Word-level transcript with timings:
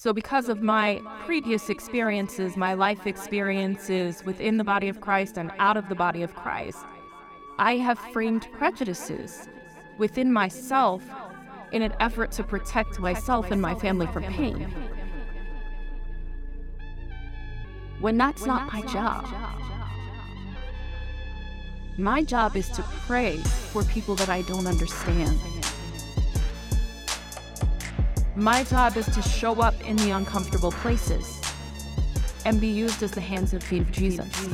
So, 0.00 0.12
because 0.12 0.48
of 0.48 0.62
my 0.62 1.02
previous 1.24 1.68
experiences, 1.68 2.56
my 2.56 2.74
life 2.74 3.04
experiences 3.04 4.24
within 4.24 4.56
the 4.56 4.62
body 4.62 4.88
of 4.88 5.00
Christ 5.00 5.36
and 5.36 5.50
out 5.58 5.76
of 5.76 5.88
the 5.88 5.96
body 5.96 6.22
of 6.22 6.36
Christ, 6.36 6.78
I 7.58 7.78
have 7.78 7.98
framed 8.12 8.46
prejudices 8.52 9.48
within 9.98 10.32
myself 10.32 11.02
in 11.72 11.82
an 11.82 11.92
effort 11.98 12.30
to 12.32 12.44
protect 12.44 13.00
myself 13.00 13.50
and 13.50 13.60
my 13.60 13.74
family 13.74 14.06
from 14.06 14.22
pain. 14.22 14.72
When 17.98 18.16
that's 18.16 18.46
not 18.46 18.72
my 18.72 18.82
job. 18.82 19.26
My 21.98 22.22
job 22.22 22.54
is 22.54 22.68
to 22.68 22.82
pray 23.08 23.38
for 23.72 23.82
people 23.82 24.14
that 24.14 24.28
I 24.28 24.42
don't 24.42 24.68
understand. 24.68 25.40
My 28.38 28.62
job 28.62 28.96
is 28.96 29.06
to 29.06 29.20
show 29.20 29.60
up 29.60 29.74
in 29.84 29.96
the 29.96 30.12
uncomfortable 30.12 30.70
places 30.70 31.40
and 32.44 32.60
be 32.60 32.68
used 32.68 33.02
as 33.02 33.10
the 33.10 33.20
hands 33.20 33.52
and 33.52 33.60
feet 33.60 33.82
of 33.82 33.90
Jesus. 33.90 34.48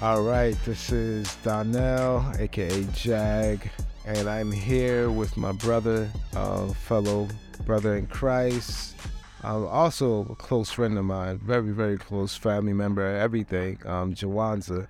All 0.00 0.22
right, 0.22 0.56
this 0.64 0.92
is 0.92 1.34
Donnell, 1.42 2.24
aka 2.38 2.84
Jag, 2.92 3.68
and 4.06 4.28
I'm 4.28 4.52
here 4.52 5.10
with 5.10 5.36
my 5.36 5.50
brother, 5.50 6.08
uh, 6.36 6.68
fellow 6.68 7.26
brother 7.66 7.96
in 7.96 8.06
Christ, 8.06 8.94
um, 9.42 9.66
also 9.66 10.28
a 10.30 10.36
close 10.36 10.70
friend 10.70 10.96
of 10.96 11.04
mine, 11.04 11.38
very, 11.38 11.72
very 11.72 11.98
close 11.98 12.36
family 12.36 12.72
member, 12.72 13.04
everything, 13.04 13.80
um, 13.84 14.14
Jawanza. 14.14 14.86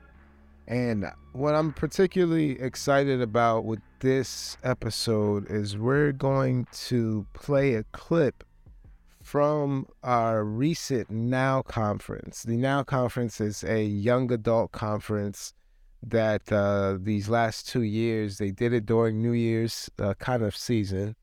And 0.66 1.06
what 1.32 1.54
I'm 1.54 1.72
particularly 1.72 2.58
excited 2.60 3.20
about 3.20 3.64
with 3.64 3.80
this 4.00 4.56
episode 4.62 5.50
is 5.50 5.76
we're 5.76 6.12
going 6.12 6.66
to 6.86 7.26
play 7.34 7.74
a 7.74 7.84
clip 7.92 8.44
from 9.22 9.86
our 10.02 10.44
recent 10.44 11.10
NOW 11.10 11.62
conference. 11.62 12.42
The 12.42 12.56
NOW 12.56 12.82
conference 12.84 13.40
is 13.40 13.64
a 13.64 13.84
young 13.84 14.30
adult 14.32 14.72
conference 14.72 15.54
that 16.02 16.52
uh, 16.52 16.98
these 17.00 17.28
last 17.28 17.66
two 17.66 17.82
years 17.82 18.38
they 18.38 18.50
did 18.50 18.72
it 18.72 18.84
during 18.84 19.22
New 19.22 19.32
Year's 19.32 19.90
uh, 19.98 20.14
kind 20.14 20.42
of 20.42 20.56
season, 20.56 21.16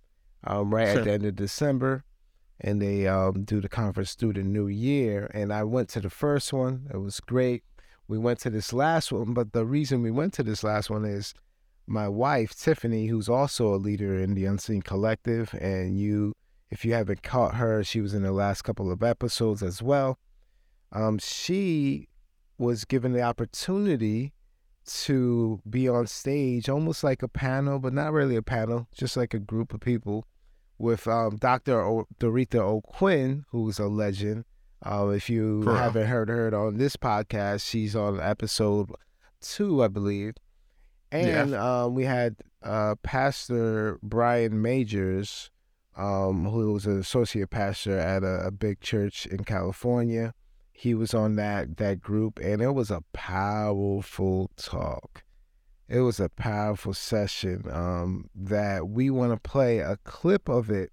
um, 0.46 0.74
right 0.74 0.90
sure. 0.90 1.00
at 1.00 1.06
the 1.06 1.12
end 1.12 1.26
of 1.26 1.36
December, 1.36 2.04
and 2.60 2.82
they 2.82 3.08
um, 3.08 3.44
do 3.44 3.62
the 3.62 3.70
conference 3.70 4.16
through 4.16 4.34
the 4.34 4.44
new 4.44 4.68
year. 4.68 5.30
And 5.34 5.54
I 5.54 5.64
went 5.64 5.90
to 5.90 6.00
the 6.00 6.10
first 6.10 6.52
one; 6.52 6.88
it 6.92 6.98
was 6.98 7.20
great. 7.20 7.64
We 8.12 8.18
went 8.18 8.40
to 8.40 8.50
this 8.50 8.74
last 8.74 9.14
one, 9.14 9.34
but 9.34 9.54
the 9.54 9.66
reason 9.66 10.02
we 10.02 10.12
went 10.12 10.34
to 10.34 10.44
this 10.44 10.66
last 10.66 10.90
one 10.90 11.06
is 11.06 11.34
my 11.88 12.10
wife, 12.10 12.54
Tiffany, 12.54 13.08
who's 13.08 13.30
also 13.30 13.74
a 13.74 13.78
leader 13.78 14.20
in 14.20 14.34
the 14.34 14.44
Unseen 14.44 14.82
Collective. 14.82 15.54
And 15.54 15.98
you, 15.98 16.34
if 16.70 16.84
you 16.84 16.94
haven't 16.94 17.24
caught 17.24 17.56
her, 17.56 17.86
she 17.86 18.02
was 18.02 18.14
in 18.14 18.24
the 18.24 18.34
last 18.34 18.64
couple 18.64 18.92
of 18.92 19.02
episodes 19.02 19.64
as 19.64 19.82
well. 19.82 20.20
Um, 20.92 21.20
she 21.20 22.10
was 22.58 22.84
given 22.84 23.14
the 23.14 23.22
opportunity 23.22 24.34
to 25.06 25.62
be 25.70 25.88
on 25.88 26.06
stage, 26.08 26.68
almost 26.68 27.06
like 27.06 27.24
a 27.24 27.30
panel, 27.30 27.80
but 27.80 27.94
not 27.94 28.12
really 28.12 28.36
a 28.36 28.42
panel, 28.42 28.90
just 28.94 29.16
like 29.16 29.34
a 29.34 29.40
group 29.40 29.74
of 29.74 29.80
people 29.80 30.28
with 30.78 31.08
um, 31.08 31.38
Dr. 31.38 31.80
O- 31.82 32.08
Doretha 32.20 32.60
O'Quinn, 32.60 33.46
who's 33.52 33.80
a 33.80 33.88
legend. 33.88 34.44
Uh, 34.84 35.10
if 35.10 35.30
you 35.30 35.62
haven't 35.64 36.08
heard 36.08 36.30
her 36.30 36.54
on 36.56 36.78
this 36.78 36.96
podcast, 36.96 37.68
she's 37.70 37.96
on 37.96 38.20
episode 38.20 38.90
two, 39.40 39.84
I 39.84 39.88
believe. 39.88 40.34
And 41.12 41.52
yeah. 41.52 41.84
um, 41.84 41.94
we 41.94 42.06
had 42.06 42.38
uh, 42.64 42.96
Pastor 43.04 44.00
Brian 44.02 44.62
Majors, 44.62 45.52
um, 45.96 46.46
who 46.46 46.74
was 46.74 46.86
an 46.86 47.00
associate 47.00 47.50
pastor 47.50 47.98
at 47.98 48.24
a, 48.24 48.48
a, 48.48 48.52
big 48.52 48.80
church 48.80 49.26
in 49.26 49.44
California. 49.44 50.34
He 50.72 50.94
was 50.94 51.14
on 51.14 51.36
that 51.36 51.78
that 51.78 52.00
group, 52.00 52.40
and 52.40 52.62
it 52.62 52.74
was 52.74 52.90
a 52.90 53.04
powerful 53.14 54.50
talk. 54.56 55.24
It 55.88 56.00
was 56.00 56.20
a 56.20 56.30
powerful 56.30 56.94
session 56.94 57.66
um, 57.70 58.30
that 58.34 58.88
we 58.88 59.10
want 59.10 59.34
to 59.34 59.50
play 59.50 59.80
a 59.80 59.98
clip 60.06 60.48
of 60.48 60.72
it 60.72 60.92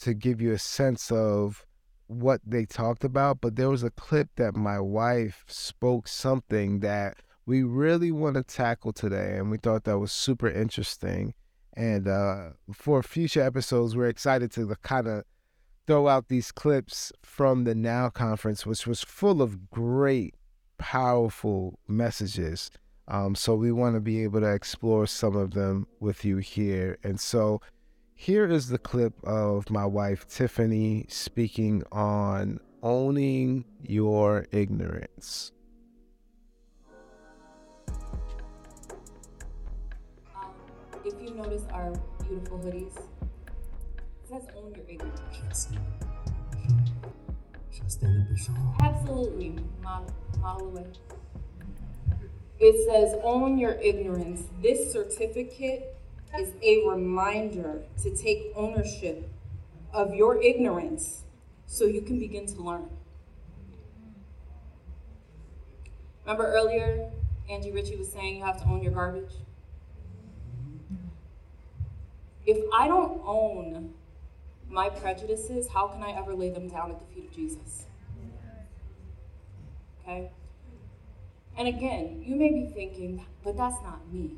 to 0.00 0.14
give 0.14 0.40
you 0.40 0.52
a 0.52 0.58
sense 0.58 1.10
of 1.10 1.66
what 2.06 2.40
they 2.46 2.64
talked 2.64 3.04
about. 3.04 3.40
But 3.40 3.56
there 3.56 3.70
was 3.70 3.82
a 3.82 3.90
clip 3.90 4.28
that 4.36 4.54
my 4.54 4.80
wife 4.80 5.44
spoke 5.48 6.08
something 6.08 6.80
that 6.80 7.16
we 7.46 7.62
really 7.62 8.12
want 8.12 8.36
to 8.36 8.42
tackle 8.42 8.92
today. 8.92 9.36
And 9.36 9.50
we 9.50 9.58
thought 9.58 9.84
that 9.84 9.98
was 9.98 10.12
super 10.12 10.48
interesting. 10.48 11.34
And 11.76 12.06
uh, 12.06 12.50
for 12.72 13.02
future 13.02 13.42
episodes, 13.42 13.96
we're 13.96 14.08
excited 14.08 14.52
to 14.52 14.74
kind 14.82 15.08
of 15.08 15.24
throw 15.86 16.08
out 16.08 16.28
these 16.28 16.52
clips 16.52 17.12
from 17.22 17.64
the 17.64 17.74
Now 17.74 18.08
conference, 18.08 18.64
which 18.64 18.86
was 18.86 19.02
full 19.02 19.42
of 19.42 19.70
great, 19.70 20.34
powerful 20.78 21.78
messages. 21.86 22.70
Um, 23.06 23.34
so 23.34 23.54
we 23.54 23.70
want 23.70 23.96
to 23.96 24.00
be 24.00 24.22
able 24.22 24.40
to 24.40 24.52
explore 24.52 25.06
some 25.06 25.36
of 25.36 25.52
them 25.52 25.86
with 26.00 26.24
you 26.24 26.38
here. 26.38 26.98
And 27.04 27.20
so 27.20 27.60
here 28.14 28.46
is 28.46 28.68
the 28.68 28.78
clip 28.78 29.12
of 29.24 29.70
my 29.70 29.84
wife, 29.84 30.26
Tiffany, 30.28 31.06
speaking 31.08 31.82
on 31.90 32.60
owning 32.82 33.64
your 33.82 34.46
ignorance. 34.52 35.52
Um, 40.34 40.52
if 41.04 41.14
you 41.20 41.34
notice 41.34 41.64
our 41.72 41.92
beautiful 42.26 42.58
hoodies, 42.60 42.96
it 42.96 44.28
says 44.28 44.46
own 44.56 44.74
your 44.74 44.84
ignorance. 44.88 45.68
Absolutely, 48.80 49.58
model, 49.82 50.14
model 50.40 50.68
away. 50.68 50.86
It 52.60 52.88
says 52.88 53.18
own 53.22 53.58
your 53.58 53.72
ignorance. 53.72 54.44
This 54.62 54.92
certificate 54.92 55.96
is 56.38 56.52
a 56.62 56.86
reminder 56.86 57.82
to 58.02 58.16
take 58.16 58.52
ownership 58.54 59.28
of 59.92 60.14
your 60.14 60.42
ignorance 60.42 61.22
so 61.66 61.84
you 61.84 62.00
can 62.00 62.18
begin 62.18 62.46
to 62.46 62.62
learn. 62.62 62.88
Remember 66.24 66.46
earlier, 66.46 67.10
Angie 67.48 67.70
Ritchie 67.70 67.96
was 67.96 68.10
saying 68.10 68.36
you 68.36 68.44
have 68.44 68.60
to 68.62 68.68
own 68.68 68.82
your 68.82 68.92
garbage? 68.92 69.32
if 72.46 72.58
I 72.72 72.88
don't 72.88 73.20
own 73.24 73.94
my 74.68 74.88
prejudices, 74.88 75.68
how 75.68 75.88
can 75.88 76.02
I 76.02 76.12
ever 76.18 76.34
lay 76.34 76.50
them 76.50 76.68
down 76.68 76.90
at 76.90 77.00
the 77.00 77.14
feet 77.14 77.28
of 77.28 77.34
Jesus? 77.34 77.86
Okay? 80.02 80.30
And 81.56 81.68
again, 81.68 82.22
you 82.26 82.36
may 82.36 82.50
be 82.50 82.66
thinking, 82.66 83.24
but 83.42 83.56
that's 83.56 83.80
not 83.82 84.12
me. 84.12 84.32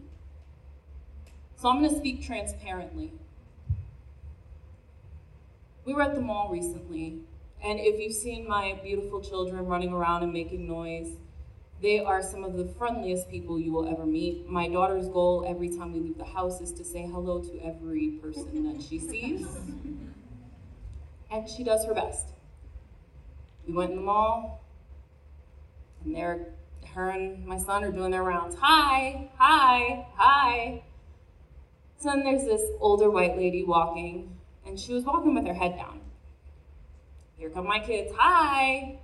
So 1.57 1.71
I'm 1.71 1.79
going 1.81 1.91
to 1.91 1.97
speak 1.97 2.25
transparently. 2.25 3.13
We 5.87 5.95
were 5.95 6.03
at 6.03 6.15
the 6.15 6.21
mall 6.21 6.51
recently, 6.51 7.21
and 7.65 7.81
if 7.81 7.99
you've 7.99 8.15
seen 8.15 8.47
my 8.47 8.79
beautiful 8.85 9.21
children 9.21 9.65
running 9.67 9.93
around 9.93 10.23
and 10.23 10.33
making 10.33 10.69
noise, 10.69 11.13
they 11.81 11.99
are 12.01 12.23
some 12.23 12.45
of 12.45 12.57
the 12.57 12.67
friendliest 12.67 13.31
people 13.31 13.59
you 13.59 13.73
will 13.73 13.89
ever 13.89 14.05
meet. 14.05 14.49
My 14.49 14.69
daughter's 14.69 15.09
goal 15.09 15.45
every 15.47 15.69
time 15.69 15.93
we 15.93 16.01
leave 16.01 16.19
the 16.19 16.25
house 16.25 16.61
is 16.61 16.73
to 16.73 16.85
say 16.85 17.07
hello 17.07 17.41
to 17.41 17.59
every 17.65 18.09
person 18.23 18.73
that 18.73 18.83
she 18.83 18.99
sees. 18.99 19.47
And 21.31 21.49
she 21.49 21.65
does 21.65 21.85
her 21.87 21.95
best. 21.95 22.29
We 23.67 23.75
went 23.75 23.91
in 23.91 23.97
the 23.97 24.03
mall, 24.03 24.65
and 26.05 26.15
there, 26.15 26.49
her 26.95 27.11
and 27.11 27.47
my 27.47 27.59
son 27.59 27.83
are 27.85 27.93
doing 27.93 28.11
their 28.11 28.23
rounds. 28.23 28.57
Hi, 28.61 29.31
hi, 29.37 30.07
hi. 30.17 30.83
So 31.99 32.11
then 32.11 32.25
there's 32.25 32.45
this 32.45 32.63
older 32.81 33.11
white 33.11 33.37
lady 33.37 33.65
walking, 33.65 34.37
and 34.67 34.79
she 34.79 34.93
was 34.93 35.05
walking 35.05 35.35
with 35.35 35.47
her 35.47 35.55
head 35.55 35.77
down. 35.77 36.01
Here 37.37 37.51
come 37.51 37.67
my 37.67 37.81
kids. 37.81 38.13
Hi, 38.17 38.99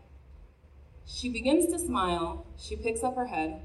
she 1.07 1.29
begins 1.29 1.67
to 1.73 1.79
smile. 1.79 2.47
She 2.59 2.77
picks 2.77 3.03
up 3.03 3.17
her 3.17 3.27
head. 3.27 3.63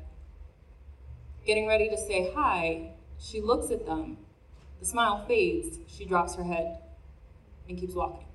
Getting 1.46 1.68
ready 1.68 1.90
to 1.90 1.98
say 1.98 2.31
hi, 2.36 2.92
she 3.19 3.42
looks 3.42 3.72
at 3.72 3.86
them. 3.86 4.18
The 4.80 4.86
smile 4.86 5.25
fades. 5.25 5.78
She 5.88 6.06
drops 6.06 6.36
her 6.36 6.44
head 6.44 6.80
and 7.68 7.78
keeps 7.78 7.96
walking. 7.96 8.28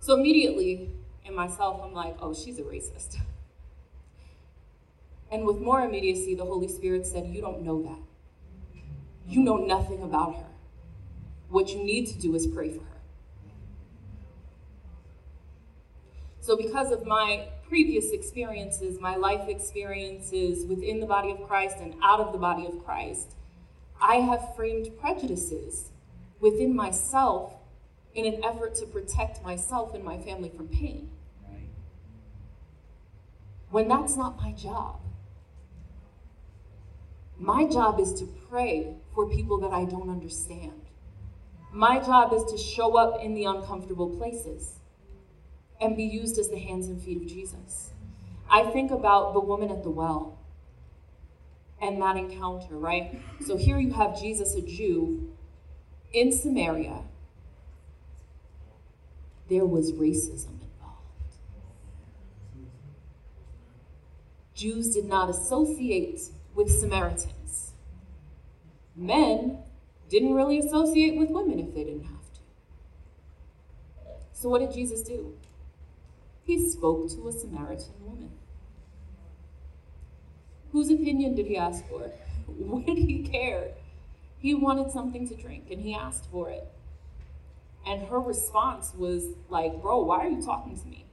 So 0.00 0.14
immediately, 0.14 0.90
in 1.24 1.34
myself, 1.34 1.80
I'm 1.82 1.94
like, 1.94 2.16
oh, 2.20 2.34
she's 2.34 2.58
a 2.58 2.62
racist. 2.62 3.16
And 5.30 5.46
with 5.46 5.58
more 5.58 5.80
immediacy, 5.80 6.34
the 6.34 6.44
Holy 6.44 6.68
Spirit 6.68 7.06
said, 7.06 7.26
You 7.26 7.40
don't 7.40 7.62
know 7.62 7.82
that. 7.82 7.98
You 9.26 9.40
know 9.40 9.56
nothing 9.56 10.02
about 10.02 10.36
her. 10.36 10.46
What 11.48 11.68
you 11.70 11.82
need 11.82 12.06
to 12.06 12.18
do 12.18 12.34
is 12.34 12.46
pray 12.46 12.70
for 12.70 12.80
her. 12.80 12.94
So, 16.40 16.56
because 16.56 16.92
of 16.92 17.06
my 17.06 17.48
previous 17.66 18.10
experiences, 18.10 19.00
my 19.00 19.16
life 19.16 19.48
experiences 19.48 20.66
within 20.66 21.00
the 21.00 21.06
body 21.06 21.30
of 21.30 21.42
Christ 21.42 21.78
and 21.80 21.94
out 22.02 22.20
of 22.20 22.32
the 22.32 22.38
body 22.38 22.66
of 22.66 22.84
Christ, 22.84 23.34
I 24.00 24.16
have 24.16 24.54
framed 24.54 24.90
prejudices 25.00 25.90
within 26.40 26.76
myself 26.76 27.54
in 28.14 28.26
an 28.26 28.44
effort 28.44 28.74
to 28.76 28.86
protect 28.86 29.42
myself 29.42 29.94
and 29.94 30.04
my 30.04 30.18
family 30.18 30.50
from 30.50 30.68
pain. 30.68 31.10
When 33.70 33.88
that's 33.88 34.16
not 34.16 34.36
my 34.36 34.52
job. 34.52 35.00
My 37.38 37.66
job 37.66 38.00
is 38.00 38.12
to 38.14 38.26
pray 38.48 38.94
for 39.14 39.28
people 39.28 39.58
that 39.58 39.72
I 39.72 39.84
don't 39.84 40.08
understand. 40.08 40.80
My 41.72 41.98
job 41.98 42.32
is 42.32 42.44
to 42.52 42.58
show 42.58 42.96
up 42.96 43.22
in 43.22 43.34
the 43.34 43.44
uncomfortable 43.44 44.10
places 44.16 44.74
and 45.80 45.96
be 45.96 46.04
used 46.04 46.38
as 46.38 46.48
the 46.48 46.58
hands 46.58 46.86
and 46.86 47.02
feet 47.02 47.16
of 47.16 47.26
Jesus. 47.26 47.90
I 48.48 48.64
think 48.64 48.90
about 48.90 49.32
the 49.34 49.40
woman 49.40 49.70
at 49.70 49.82
the 49.82 49.90
well 49.90 50.38
and 51.80 52.00
that 52.00 52.16
encounter, 52.16 52.76
right? 52.76 53.20
So 53.44 53.56
here 53.56 53.78
you 53.78 53.92
have 53.92 54.18
Jesus, 54.18 54.54
a 54.54 54.62
Jew, 54.62 55.32
in 56.12 56.30
Samaria. 56.30 57.02
There 59.50 59.66
was 59.66 59.92
racism 59.92 60.60
involved. 60.62 61.34
Jews 64.54 64.94
did 64.94 65.06
not 65.06 65.28
associate 65.28 66.20
with 66.54 66.70
Samaritans. 66.70 67.72
Men 68.96 69.58
didn't 70.08 70.34
really 70.34 70.58
associate 70.58 71.16
with 71.18 71.30
women 71.30 71.58
if 71.58 71.74
they 71.74 71.84
didn't 71.84 72.04
have 72.04 72.32
to. 72.34 72.40
So, 74.32 74.48
what 74.48 74.60
did 74.60 74.72
Jesus 74.72 75.02
do? 75.02 75.34
He 76.44 76.68
spoke 76.68 77.08
to 77.10 77.28
a 77.28 77.32
Samaritan 77.32 77.94
woman. 78.00 78.30
Whose 80.72 80.90
opinion 80.90 81.34
did 81.34 81.46
he 81.46 81.56
ask 81.56 81.86
for? 81.88 82.10
What 82.46 82.84
did 82.84 82.98
he 82.98 83.22
care? 83.22 83.68
He 84.38 84.54
wanted 84.54 84.90
something 84.90 85.26
to 85.28 85.34
drink 85.34 85.70
and 85.70 85.80
he 85.80 85.94
asked 85.94 86.30
for 86.30 86.50
it. 86.50 86.70
And 87.86 88.06
her 88.08 88.20
response 88.20 88.92
was 88.94 89.24
like, 89.48 89.80
Bro, 89.80 90.04
why 90.04 90.18
are 90.18 90.28
you 90.28 90.42
talking 90.42 90.78
to 90.78 90.86
me? 90.86 91.06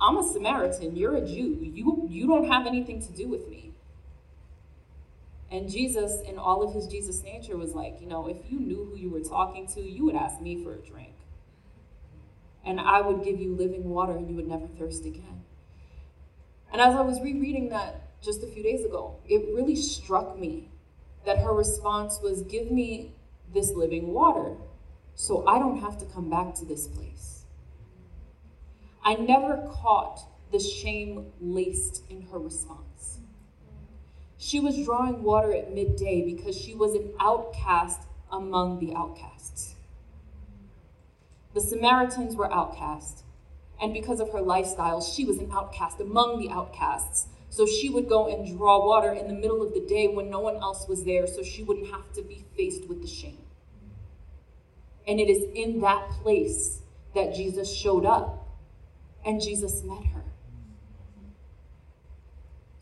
I'm 0.00 0.16
a 0.16 0.32
Samaritan. 0.32 0.96
You're 0.96 1.16
a 1.16 1.20
Jew. 1.20 1.58
You, 1.60 2.06
you 2.08 2.26
don't 2.26 2.48
have 2.48 2.66
anything 2.66 3.02
to 3.02 3.12
do 3.12 3.28
with 3.28 3.48
me. 3.48 3.65
And 5.50 5.70
Jesus, 5.70 6.20
in 6.22 6.38
all 6.38 6.62
of 6.62 6.74
his 6.74 6.86
Jesus 6.86 7.22
nature, 7.22 7.56
was 7.56 7.74
like, 7.74 8.00
you 8.00 8.08
know, 8.08 8.26
if 8.26 8.50
you 8.50 8.58
knew 8.58 8.84
who 8.84 8.96
you 8.96 9.10
were 9.10 9.20
talking 9.20 9.66
to, 9.68 9.80
you 9.80 10.04
would 10.04 10.16
ask 10.16 10.40
me 10.40 10.62
for 10.62 10.74
a 10.74 10.78
drink. 10.78 11.14
And 12.64 12.80
I 12.80 13.00
would 13.00 13.22
give 13.22 13.40
you 13.40 13.54
living 13.54 13.88
water 13.88 14.12
and 14.12 14.28
you 14.28 14.34
would 14.34 14.48
never 14.48 14.66
thirst 14.66 15.04
again. 15.04 15.44
And 16.72 16.80
as 16.80 16.96
I 16.96 17.00
was 17.00 17.20
rereading 17.20 17.68
that 17.68 18.20
just 18.20 18.42
a 18.42 18.46
few 18.46 18.62
days 18.62 18.84
ago, 18.84 19.18
it 19.28 19.54
really 19.54 19.76
struck 19.76 20.36
me 20.36 20.68
that 21.24 21.38
her 21.38 21.52
response 21.52 22.18
was, 22.20 22.42
Give 22.42 22.70
me 22.72 23.12
this 23.54 23.70
living 23.70 24.12
water 24.12 24.56
so 25.14 25.46
I 25.46 25.58
don't 25.58 25.78
have 25.78 25.98
to 25.98 26.04
come 26.06 26.28
back 26.28 26.54
to 26.56 26.64
this 26.64 26.88
place. 26.88 27.44
I 29.04 29.14
never 29.14 29.68
caught 29.72 30.20
the 30.50 30.58
shame 30.58 31.32
laced 31.40 32.02
in 32.10 32.22
her 32.32 32.38
response. 32.38 33.20
She 34.38 34.60
was 34.60 34.84
drawing 34.84 35.22
water 35.22 35.54
at 35.54 35.72
midday 35.72 36.22
because 36.22 36.56
she 36.56 36.74
was 36.74 36.94
an 36.94 37.12
outcast 37.18 38.02
among 38.30 38.80
the 38.80 38.94
outcasts. 38.94 39.74
The 41.54 41.60
Samaritans 41.60 42.36
were 42.36 42.52
outcasts, 42.52 43.22
and 43.80 43.94
because 43.94 44.20
of 44.20 44.30
her 44.32 44.42
lifestyle, 44.42 45.00
she 45.00 45.24
was 45.24 45.38
an 45.38 45.50
outcast 45.52 46.00
among 46.00 46.38
the 46.38 46.50
outcasts. 46.50 47.28
So 47.48 47.64
she 47.64 47.88
would 47.88 48.08
go 48.08 48.26
and 48.26 48.46
draw 48.46 48.86
water 48.86 49.12
in 49.12 49.28
the 49.28 49.32
middle 49.32 49.62
of 49.62 49.72
the 49.72 49.80
day 49.80 50.08
when 50.08 50.28
no 50.28 50.40
one 50.40 50.56
else 50.56 50.86
was 50.86 51.04
there, 51.04 51.26
so 51.26 51.42
she 51.42 51.62
wouldn't 51.62 51.90
have 51.90 52.12
to 52.14 52.22
be 52.22 52.44
faced 52.56 52.86
with 52.88 53.00
the 53.00 53.08
shame. 53.08 53.38
And 55.06 55.18
it 55.18 55.30
is 55.30 55.44
in 55.54 55.80
that 55.80 56.10
place 56.22 56.82
that 57.14 57.34
Jesus 57.34 57.74
showed 57.74 58.04
up, 58.04 58.46
and 59.24 59.40
Jesus 59.40 59.82
met 59.82 60.04
her. 60.06 60.24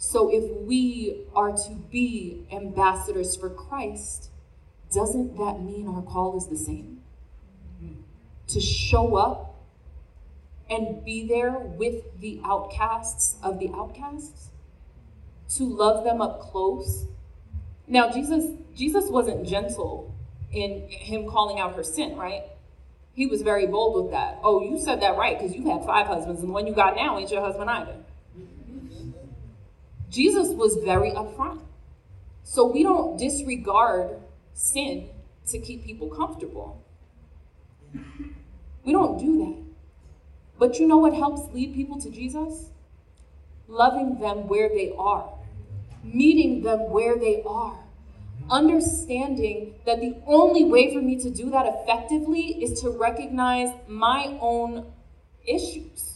So 0.07 0.29
if 0.31 0.45
we 0.69 1.23
are 1.35 1.51
to 1.51 1.71
be 1.91 2.47
ambassadors 2.53 3.35
for 3.37 3.49
Christ, 3.49 4.29
doesn't 4.93 5.39
that 5.39 5.63
mean 5.63 5.89
our 5.89 6.03
call 6.03 6.37
is 6.37 6.47
the 6.47 6.59
same? 6.59 7.01
To 8.49 8.61
show 8.61 9.17
up 9.17 9.57
and 10.69 11.03
be 11.05 11.27
there 11.27 11.59
with 11.59 12.21
the 12.21 12.39
outcasts 12.45 13.37
of 13.43 13.59
the 13.59 13.71
outcasts? 13.75 14.51
To 15.57 15.65
love 15.65 16.05
them 16.05 16.21
up 16.21 16.39
close? 16.39 17.07
Now 17.89 18.11
Jesus 18.13 18.53
Jesus 18.77 19.07
wasn't 19.09 19.49
gentle 19.49 20.15
in 20.53 20.87
him 20.87 21.29
calling 21.29 21.59
out 21.59 21.77
her 21.77 21.83
sin, 21.83 22.15
right? 22.17 22.43
He 23.15 23.27
was 23.27 23.41
very 23.41 23.67
bold 23.67 24.05
with 24.05 24.13
that. 24.13 24.39
Oh, 24.45 24.63
you 24.63 24.79
said 24.79 25.01
that 25.01 25.17
right 25.17 25.37
because 25.39 25.57
you 25.57 25.71
had 25.71 25.85
five 25.87 26.07
husbands 26.07 26.41
and 26.41 26.51
the 26.51 26.53
one 26.53 26.67
you 26.67 26.75
got 26.75 26.95
now 26.95 27.19
ain't 27.19 27.33
your 27.33 27.41
husband 27.41 27.71
either. 27.71 28.04
Jesus 30.15 30.51
was 30.51 30.77
very 30.77 31.11
upfront. 31.11 31.61
So 32.45 32.65
we 32.71 32.85
don't 32.85 33.19
disregard 33.19 34.11
sin 34.53 35.09
to 35.49 35.59
keep 35.59 35.85
people 35.85 36.09
comfortable. 36.09 36.81
We 38.85 38.93
don't 38.93 39.19
do 39.19 39.39
that. 39.39 39.65
But 40.57 40.79
you 40.79 40.87
know 40.87 40.99
what 40.99 41.15
helps 41.15 41.53
lead 41.53 41.75
people 41.75 42.01
to 42.01 42.11
Jesus? 42.11 42.71
Loving 43.67 44.21
them 44.21 44.47
where 44.47 44.69
they 44.69 44.93
are, 44.97 45.29
meeting 46.05 46.63
them 46.63 46.91
where 46.91 47.19
they 47.19 47.43
are, 47.45 47.77
understanding 48.49 49.75
that 49.85 49.99
the 50.01 50.15
only 50.29 50.63
way 50.65 50.95
for 50.95 51.03
me 51.03 51.21
to 51.23 51.31
do 51.31 51.51
that 51.51 51.67
effectively 51.67 52.63
is 52.63 52.81
to 52.83 52.91
recognize 52.91 53.71
my 53.89 54.39
own 54.41 54.93
issues 55.45 56.14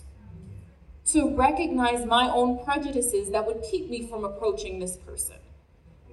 to 1.12 1.34
recognize 1.34 2.04
my 2.04 2.28
own 2.28 2.62
prejudices 2.64 3.30
that 3.30 3.46
would 3.46 3.62
keep 3.70 3.88
me 3.88 4.06
from 4.06 4.24
approaching 4.24 4.78
this 4.78 4.96
person, 4.96 5.36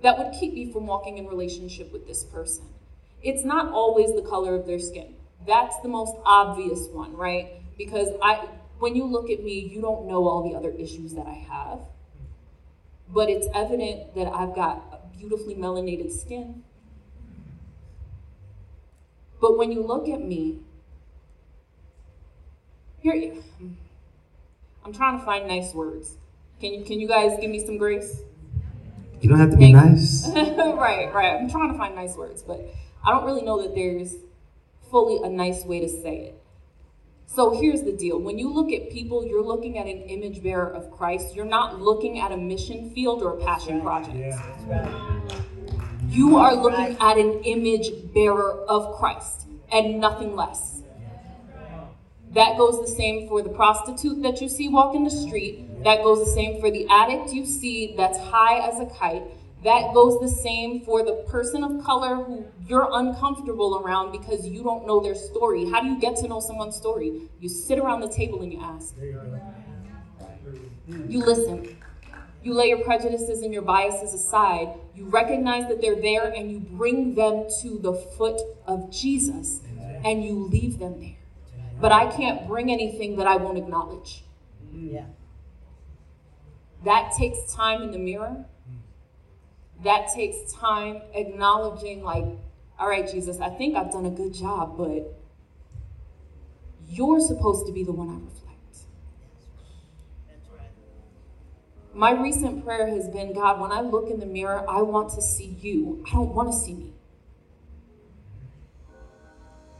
that 0.01 0.17
would 0.17 0.33
keep 0.39 0.53
me 0.53 0.71
from 0.71 0.87
walking 0.87 1.17
in 1.17 1.27
relationship 1.27 1.91
with 1.91 2.07
this 2.07 2.23
person. 2.23 2.65
It's 3.21 3.43
not 3.43 3.71
always 3.71 4.13
the 4.15 4.21
color 4.21 4.55
of 4.55 4.67
their 4.67 4.79
skin. 4.79 5.15
That's 5.45 5.79
the 5.81 5.89
most 5.89 6.15
obvious 6.25 6.87
one, 6.87 7.15
right? 7.15 7.61
Because 7.77 8.09
I 8.21 8.47
when 8.79 8.95
you 8.95 9.05
look 9.05 9.29
at 9.29 9.43
me, 9.43 9.59
you 9.59 9.81
don't 9.81 10.05
know 10.07 10.27
all 10.27 10.47
the 10.47 10.55
other 10.55 10.71
issues 10.71 11.13
that 11.13 11.25
I 11.25 11.33
have. 11.33 11.79
But 13.07 13.29
it's 13.29 13.47
evident 13.53 14.15
that 14.15 14.27
I've 14.27 14.55
got 14.55 15.13
beautifully 15.17 15.55
melanated 15.55 16.11
skin. 16.11 16.63
But 19.39 19.57
when 19.57 19.71
you 19.71 19.81
look 19.81 20.09
at 20.09 20.21
me, 20.21 20.59
here 22.99 23.13
I'm 24.85 24.93
trying 24.93 25.17
to 25.17 25.25
find 25.25 25.47
nice 25.47 25.73
words. 25.73 26.15
Can 26.61 26.73
you 26.73 26.85
can 26.85 26.99
you 26.99 27.07
guys 27.07 27.37
give 27.41 27.49
me 27.49 27.65
some 27.65 27.77
grace? 27.79 28.21
You 29.19 29.29
don't 29.29 29.39
have 29.39 29.49
to 29.49 29.57
be 29.57 29.73
nice. 29.73 30.29
right, 30.35 31.11
right. 31.11 31.35
I'm 31.35 31.49
trying 31.49 31.71
to 31.71 31.77
find 31.77 31.95
nice 31.95 32.15
words, 32.15 32.43
but 32.43 32.61
I 33.03 33.09
don't 33.09 33.25
really 33.25 33.41
know 33.41 33.59
that 33.63 33.73
there's 33.73 34.13
fully 34.91 35.17
a 35.23 35.29
nice 35.29 35.65
way 35.65 35.79
to 35.79 35.89
say 35.89 36.25
it. 36.25 36.41
So 37.25 37.59
here's 37.59 37.81
the 37.81 37.91
deal. 37.91 38.19
When 38.19 38.37
you 38.37 38.53
look 38.53 38.71
at 38.71 38.91
people, 38.91 39.25
you're 39.25 39.43
looking 39.43 39.79
at 39.79 39.87
an 39.87 40.03
image 40.03 40.43
bearer 40.43 40.71
of 40.71 40.91
Christ. 40.91 41.35
You're 41.35 41.45
not 41.45 41.81
looking 41.81 42.19
at 42.19 42.31
a 42.31 42.37
mission 42.37 42.91
field 42.91 43.23
or 43.23 43.39
a 43.39 43.43
passion 43.43 43.81
project. 43.81 44.15
Yeah. 44.15 45.19
You 46.07 46.37
are 46.37 46.55
looking 46.55 46.95
at 47.01 47.17
an 47.17 47.43
image 47.43 47.89
bearer 48.13 48.63
of 48.69 48.95
Christ 48.97 49.47
and 49.71 49.99
nothing 49.99 50.35
less. 50.35 50.74
That 52.35 52.57
goes 52.57 52.81
the 52.81 52.93
same 52.93 53.29
for 53.29 53.41
the 53.41 53.49
prostitute 53.49 54.21
that 54.23 54.41
you 54.41 54.49
see 54.49 54.67
walking 54.67 55.05
the 55.05 55.09
street. 55.09 55.85
That 55.85 56.03
goes 56.03 56.19
the 56.19 56.31
same 56.31 56.59
for 56.59 56.69
the 56.69 56.85
addict 56.89 57.31
you 57.31 57.45
see 57.45 57.95
that's 57.95 58.19
high 58.19 58.59
as 58.67 58.77
a 58.81 58.87
kite. 58.87 59.23
That 59.63 59.93
goes 59.93 60.19
the 60.19 60.27
same 60.27 60.81
for 60.81 61.01
the 61.01 61.13
person 61.29 61.63
of 61.63 61.81
color 61.81 62.17
who 62.17 62.45
you're 62.67 62.89
uncomfortable 62.91 63.81
around 63.81 64.11
because 64.11 64.45
you 64.45 64.63
don't 64.63 64.85
know 64.85 64.99
their 64.99 65.15
story. 65.15 65.69
How 65.69 65.81
do 65.81 65.87
you 65.87 65.97
get 65.97 66.17
to 66.17 66.27
know 66.27 66.41
someone's 66.41 66.75
story? 66.75 67.21
You 67.39 67.47
sit 67.47 67.79
around 67.79 68.01
the 68.01 68.09
table 68.09 68.41
and 68.41 68.51
you 68.51 68.59
ask. 68.61 68.95
You 71.07 71.19
listen. 71.19 71.77
You 72.43 72.53
lay 72.53 72.67
your 72.67 72.83
prejudices 72.83 73.43
and 73.43 73.53
your 73.53 73.61
biases 73.61 74.13
aside. 74.13 74.73
You 74.93 75.05
recognize 75.05 75.69
that 75.69 75.79
they're 75.79 76.01
there 76.01 76.27
and 76.27 76.51
you 76.51 76.59
bring 76.59 77.15
them 77.15 77.45
to 77.61 77.79
the 77.79 77.93
foot 77.93 78.41
of 78.67 78.91
Jesus 78.91 79.61
and 80.03 80.21
you 80.21 80.33
leave 80.51 80.79
them 80.79 80.99
there 80.99 81.15
but 81.79 81.91
I 81.91 82.07
can't 82.15 82.47
bring 82.47 82.71
anything 82.71 83.17
that 83.17 83.27
I 83.27 83.35
won't 83.35 83.57
acknowledge. 83.57 84.23
Yeah. 84.73 85.05
That 86.83 87.13
takes 87.17 87.53
time 87.53 87.81
in 87.81 87.91
the 87.91 87.97
mirror. 87.97 88.45
That 89.83 90.07
takes 90.13 90.53
time 90.53 91.01
acknowledging, 91.13 92.03
like, 92.03 92.25
all 92.79 92.87
right, 92.87 93.09
Jesus, 93.09 93.39
I 93.39 93.49
think 93.49 93.75
I've 93.75 93.91
done 93.91 94.05
a 94.05 94.09
good 94.09 94.33
job, 94.33 94.77
but 94.77 95.13
you're 96.87 97.19
supposed 97.19 97.65
to 97.67 97.73
be 97.73 97.83
the 97.83 97.91
one 97.91 98.09
I 98.09 98.13
reflect. 98.13 98.77
That's 100.27 100.49
right. 100.57 100.69
My 101.93 102.11
recent 102.11 102.63
prayer 102.63 102.87
has 102.87 103.09
been 103.09 103.33
God, 103.33 103.59
when 103.59 103.71
I 103.71 103.81
look 103.81 104.09
in 104.09 104.19
the 104.19 104.25
mirror, 104.25 104.63
I 104.69 104.81
want 104.81 105.13
to 105.15 105.21
see 105.21 105.57
you. 105.59 106.03
I 106.07 106.13
don't 106.13 106.33
want 106.33 106.51
to 106.51 106.57
see 106.57 106.73
me. 106.73 106.94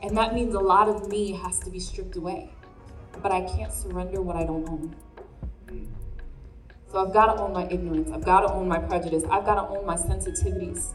And 0.05 0.15
that 0.17 0.35
means 0.35 0.53
a 0.53 0.59
lot 0.59 0.87
of 0.87 1.09
me 1.09 1.31
has 1.31 1.57
to 1.61 1.71
be 1.71 1.79
stripped 1.79 2.15
away. 2.15 2.51
But 3.23 3.31
I 3.31 3.41
can't 3.41 3.73
surrender 3.73 4.21
what 4.21 4.35
I 4.35 4.43
don't 4.43 4.69
own. 4.69 4.95
So 6.91 7.03
I've 7.03 7.11
got 7.11 7.33
to 7.33 7.41
own 7.41 7.53
my 7.53 7.67
ignorance. 7.71 8.11
I've 8.11 8.23
got 8.23 8.41
to 8.41 8.53
own 8.53 8.67
my 8.67 8.77
prejudice. 8.77 9.23
I've 9.23 9.45
got 9.45 9.55
to 9.55 9.67
own 9.67 9.83
my 9.83 9.95
sensitivities. 9.95 10.89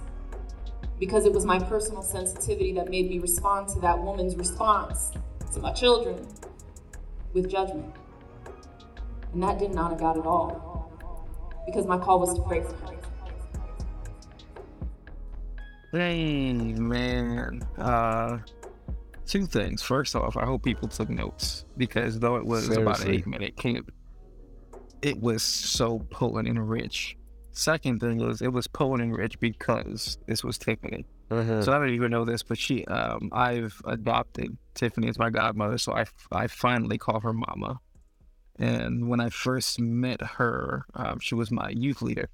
Because 1.01 1.27
it 1.27 1.33
was 1.33 1.45
my 1.45 1.59
personal 1.59 2.03
sensitivity 2.03 2.73
that 2.75 2.89
made 2.89 3.11
me 3.11 3.19
respond 3.19 3.69
to 3.71 3.81
that 3.81 3.99
woman's 3.99 4.37
response 4.37 5.11
to 5.55 5.59
my 5.59 5.73
children 5.73 6.29
with 7.33 7.51
judgment. 7.51 7.93
And 9.33 9.43
that 9.43 9.59
didn't 9.59 9.77
honor 9.77 9.97
God 9.97 10.19
at 10.19 10.25
all. 10.25 10.93
Because 11.67 11.85
my 11.85 11.99
call 11.99 12.21
was 12.21 12.33
to 12.35 12.43
pray 12.43 12.63
for 12.63 12.77
her. 12.77 12.97
Hey, 15.91 16.53
man. 16.53 17.67
Uh, 17.77 18.39
two 19.31 19.47
things. 19.47 19.83
First 19.83 20.17
off, 20.17 20.37
I 20.37 20.45
hope 20.45 20.63
people 20.65 20.89
took 20.89 21.09
notes 21.09 21.65
because 21.77 22.19
though 22.19 22.37
it 22.37 22.45
was 22.45 22.69
about 22.69 23.01
an 23.05 23.11
eight 23.15 23.27
minute 23.27 23.57
clip, 23.57 23.91
it 25.03 25.19
was 25.21 25.43
so 25.43 26.01
potent 26.11 26.49
and 26.49 26.69
rich. 26.69 27.17
Second 27.53 28.01
thing 28.01 28.19
was 28.19 28.43
it 28.43 28.53
was 28.53 28.67
potent 28.67 29.03
and 29.03 29.17
rich 29.17 29.39
because 29.41 30.19
this 30.27 30.43
was 30.45 30.59
Tiffany. 30.59 31.07
Mhm. 31.31 31.65
So 31.65 31.73
I 31.73 31.79
don't 31.79 31.91
even 31.91 32.11
know 32.11 32.25
this, 32.25 32.43
but 32.43 32.59
she, 32.59 32.85
um, 32.87 33.29
I've 33.33 33.81
adopted 33.85 34.57
Tiffany 34.75 35.09
as 35.09 35.19
my 35.19 35.31
godmother, 35.31 35.79
so 35.79 35.93
I, 35.93 36.05
I 36.33 36.49
finally 36.49 36.99
call 36.99 37.21
her 37.21 37.33
mama. 37.33 37.79
And 38.59 39.09
when 39.09 39.21
I 39.21 39.31
first 39.31 39.81
met 39.81 40.21
her, 40.21 40.85
um, 40.95 41.19
she 41.21 41.35
was 41.35 41.51
my 41.51 41.71
youth 41.71 42.03
leader 42.03 42.29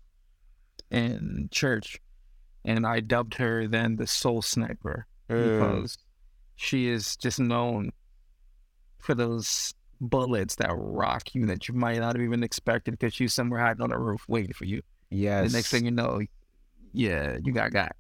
in 0.91 1.49
church, 1.51 2.01
and 2.65 2.87
I 2.87 3.01
dubbed 3.01 3.35
her 3.35 3.67
then 3.69 3.97
the 3.97 4.07
Soul 4.07 4.43
Sniper 4.43 5.07
Mm. 5.29 5.59
because 5.59 5.99
she 6.57 6.89
is 6.89 7.17
just 7.17 7.39
known 7.39 7.91
for 8.99 9.15
those 9.15 9.73
bullets 10.01 10.57
that 10.57 10.71
rock 10.75 11.35
you 11.35 11.47
that 11.47 11.69
you 11.69 11.75
might 11.75 11.99
not 11.99 12.15
have 12.17 12.23
even 12.23 12.43
expected 12.43 12.93
because 12.93 13.15
she's 13.15 13.33
somewhere 13.33 13.61
hiding 13.61 13.83
on 13.83 13.93
a 13.93 13.99
roof 13.99 14.25
waiting 14.29 14.53
for 14.53 14.65
you. 14.65 14.83
Yes. 15.11 15.51
The 15.53 15.57
next 15.59 15.71
thing 15.71 15.85
you 15.85 15.91
know, 15.91 16.21
yeah, 16.93 17.39
you 17.45 17.53
got 17.53 17.73
got. 17.73 17.93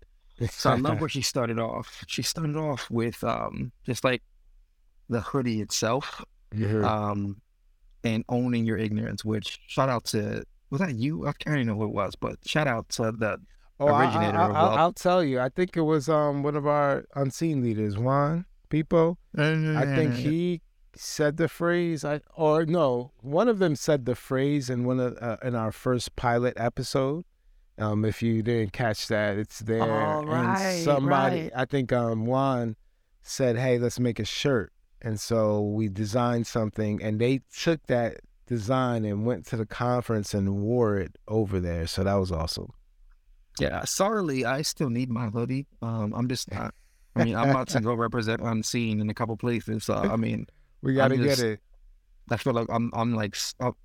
So 0.50 0.70
I 0.70 0.74
love 0.76 1.00
where 1.00 1.08
she 1.08 1.22
started 1.32 1.58
off. 1.58 2.04
She 2.08 2.22
started 2.22 2.56
off 2.56 2.90
with 2.90 3.22
um, 3.24 3.72
just 3.84 4.04
like 4.04 4.22
the 5.08 5.20
hoodie 5.20 5.60
itself, 5.60 6.22
Mhm. 6.52 6.84
um, 6.84 7.40
and 8.04 8.24
owning 8.28 8.66
your 8.66 8.76
ignorance. 8.78 9.24
Which 9.24 9.58
shout 9.66 9.88
out 9.88 10.04
to 10.06 10.44
was 10.70 10.80
that 10.80 10.94
you? 10.96 11.26
I 11.26 11.32
can't 11.32 11.56
even 11.56 11.68
know 11.68 11.74
who 11.76 11.84
it 11.84 11.94
was, 11.94 12.14
but 12.16 12.36
shout 12.46 12.66
out 12.66 12.88
to 12.90 13.12
the 13.12 13.38
Oh, 13.78 13.88
I, 13.88 14.04
originator 14.04 14.38
I, 14.38 14.44
of 14.46 14.56
I, 14.56 14.62
love. 14.62 14.78
I'll 14.78 14.92
tell 14.92 15.22
you. 15.22 15.40
I 15.40 15.48
think 15.48 15.76
it 15.76 15.82
was 15.82 16.08
um 16.08 16.42
one 16.42 16.56
of 16.56 16.66
our 16.66 17.04
unseen 17.14 17.62
leaders, 17.62 17.98
Juan 17.98 18.46
Pipo. 18.70 19.16
I 19.36 19.84
think 19.84 20.14
he 20.14 20.62
said 20.94 21.36
the 21.36 21.48
phrase. 21.48 22.04
I 22.04 22.20
or 22.34 22.64
no, 22.64 23.12
one 23.20 23.48
of 23.48 23.58
them 23.58 23.76
said 23.76 24.06
the 24.06 24.14
phrase 24.14 24.70
in 24.70 24.84
one 24.84 25.00
of 25.00 25.16
uh, 25.20 25.36
in 25.42 25.54
our 25.54 25.72
first 25.72 26.16
pilot 26.16 26.54
episode. 26.56 27.24
Um, 27.78 28.06
if 28.06 28.22
you 28.22 28.42
didn't 28.42 28.72
catch 28.72 29.08
that, 29.08 29.36
it's 29.36 29.58
there. 29.58 29.82
Oh, 29.82 30.24
right, 30.24 30.58
and 30.58 30.84
somebody, 30.84 31.42
right. 31.42 31.52
I 31.54 31.64
think 31.66 31.92
um 31.92 32.24
Juan 32.24 32.76
said, 33.22 33.58
"Hey, 33.58 33.78
let's 33.78 34.00
make 34.00 34.18
a 34.18 34.24
shirt." 34.24 34.72
And 35.02 35.20
so 35.20 35.60
we 35.60 35.88
designed 35.88 36.46
something, 36.46 37.02
and 37.02 37.20
they 37.20 37.42
took 37.54 37.86
that 37.88 38.16
design 38.46 39.04
and 39.04 39.26
went 39.26 39.44
to 39.46 39.56
the 39.56 39.66
conference 39.66 40.32
and 40.32 40.62
wore 40.62 40.96
it 40.96 41.16
over 41.28 41.60
there. 41.60 41.86
So 41.86 42.04
that 42.04 42.14
was 42.14 42.32
awesome. 42.32 42.72
Yeah, 43.58 43.84
sorry, 43.84 44.44
I 44.44 44.62
still 44.62 44.90
need 44.90 45.10
my 45.10 45.28
hoodie. 45.28 45.66
Um, 45.82 46.12
I'm 46.14 46.28
just 46.28 46.50
not. 46.52 46.74
I 47.14 47.24
mean, 47.24 47.34
I'm 47.34 47.48
about 47.50 47.68
to 47.68 47.80
go 47.80 47.94
represent 47.94 48.42
Unseen 48.42 49.00
in 49.00 49.08
a 49.08 49.14
couple 49.14 49.36
places. 49.36 49.84
So 49.84 49.94
I 49.94 50.16
mean, 50.16 50.46
We 50.82 50.94
got 50.94 51.08
to 51.08 51.14
I'm 51.14 51.22
get 51.22 51.40
it. 51.40 51.60
I 52.30 52.36
feel 52.36 52.52
like 52.52 52.68
I'm 52.70 52.90
I'm 52.92 53.14
like 53.14 53.36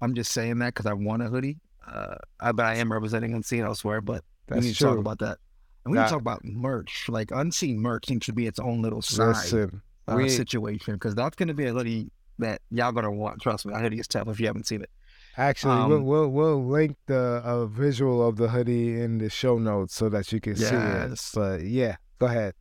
I'm 0.01 0.13
just 0.13 0.31
saying 0.31 0.59
that 0.59 0.73
because 0.73 0.85
I 0.85 0.93
want 0.93 1.23
a 1.23 1.27
hoodie. 1.27 1.57
Uh, 1.87 2.15
I, 2.39 2.51
but 2.51 2.65
I 2.65 2.75
am 2.75 2.91
representing 2.91 3.33
Unseen 3.33 3.63
elsewhere. 3.63 4.01
But 4.01 4.23
That's 4.47 4.61
we 4.61 4.67
need 4.67 4.75
true. 4.75 4.87
to 4.89 4.91
talk 4.95 4.99
about 4.99 5.19
that. 5.19 5.37
And 5.85 5.93
we 5.93 5.97
need 5.97 6.03
to 6.05 6.09
talk 6.11 6.21
about 6.21 6.43
merch. 6.43 7.05
Like 7.07 7.31
Unseen 7.31 7.79
merch 7.79 8.07
seems 8.07 8.25
to 8.25 8.33
be 8.33 8.47
its 8.47 8.59
own 8.59 8.81
little 8.81 9.01
side 9.01 9.27
Listen, 9.29 9.81
uh, 10.07 10.15
we- 10.15 10.27
situation 10.29 10.95
because 10.95 11.15
that's 11.15 11.35
going 11.35 11.47
to 11.47 11.53
be 11.53 11.65
a 11.67 11.73
hoodie 11.73 12.11
that 12.39 12.61
y'all 12.71 12.91
gonna 12.91 13.11
want. 13.11 13.41
Trust 13.41 13.65
me, 13.65 13.73
I 13.73 13.79
hoodie 13.81 13.99
is 13.99 14.07
tough 14.07 14.27
if 14.27 14.39
you 14.39 14.47
haven't 14.47 14.65
seen 14.67 14.81
it. 14.81 14.89
Actually, 15.37 15.87
we'll, 15.87 15.97
Um, 15.97 16.05
we'll 16.05 16.27
we'll 16.29 16.65
link 16.65 16.97
the 17.05 17.41
uh, 17.43 17.65
visual 17.65 18.27
of 18.27 18.35
the 18.37 18.49
hoodie 18.49 18.99
in 18.99 19.17
the 19.17 19.29
show 19.29 19.57
notes 19.57 19.95
so 19.95 20.09
that 20.09 20.31
you 20.31 20.41
can 20.41 20.55
see 20.55 20.65
it. 20.65 21.31
But 21.33 21.61
yeah, 21.63 21.97
go 22.19 22.25
ahead. 22.25 22.53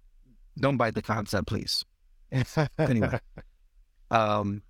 Don't 0.58 0.76
bite 0.76 0.94
the 0.94 1.02
concept, 1.02 1.48
please. 1.48 1.84
Anyway. 2.78 3.18
um 4.10 4.62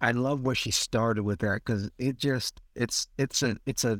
i 0.00 0.10
love 0.10 0.42
where 0.42 0.54
she 0.54 0.70
started 0.70 1.22
with 1.22 1.40
that 1.40 1.62
because 1.64 1.90
it 1.98 2.16
just 2.18 2.60
it's 2.74 3.08
it's 3.18 3.42
a 3.42 3.56
it's 3.66 3.84
a 3.84 3.98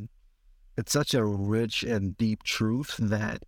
it's 0.77 0.93
such 0.93 1.15
a 1.15 1.25
rich 1.25 1.83
and 1.83 2.17
deep 2.17 2.43
truth 2.43 2.97
that 2.99 3.43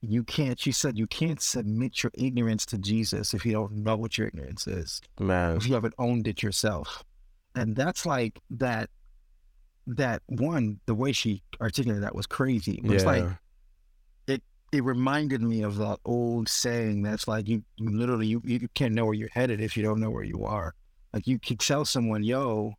you 0.00 0.24
can't 0.24 0.58
she 0.58 0.72
said 0.72 0.96
you 0.98 1.06
can't 1.06 1.42
submit 1.42 2.02
your 2.02 2.10
ignorance 2.14 2.64
to 2.64 2.78
jesus 2.78 3.34
if 3.34 3.44
you 3.44 3.52
don't 3.52 3.72
know 3.72 3.96
what 3.96 4.16
your 4.16 4.28
ignorance 4.28 4.66
is 4.66 5.00
man, 5.18 5.56
if 5.56 5.66
you 5.66 5.74
haven't 5.74 5.94
owned 5.98 6.26
it 6.26 6.42
yourself 6.42 7.04
and 7.54 7.76
that's 7.76 8.06
like 8.06 8.38
that 8.50 8.88
that 9.96 10.22
one 10.26 10.80
the 10.86 10.94
way 10.94 11.12
she 11.12 11.42
articulated 11.60 12.02
that 12.04 12.14
was 12.14 12.26
crazy. 12.26 12.80
But 12.82 12.92
it's 12.92 13.04
like 13.04 13.24
it 14.26 14.42
it 14.72 14.84
reminded 14.84 15.42
me 15.42 15.62
of 15.62 15.76
that 15.76 15.98
old 16.04 16.48
saying 16.48 17.02
that's 17.02 17.26
like 17.26 17.48
you, 17.48 17.62
you 17.76 17.90
literally 17.90 18.26
you, 18.26 18.40
you 18.44 18.68
can't 18.74 18.94
know 18.94 19.04
where 19.06 19.14
you're 19.14 19.28
headed 19.32 19.60
if 19.60 19.76
you 19.76 19.82
don't 19.82 20.00
know 20.00 20.10
where 20.10 20.24
you 20.24 20.44
are. 20.44 20.74
Like 21.12 21.26
you 21.26 21.38
could 21.38 21.60
tell 21.60 21.84
someone 21.84 22.22
yo 22.22 22.74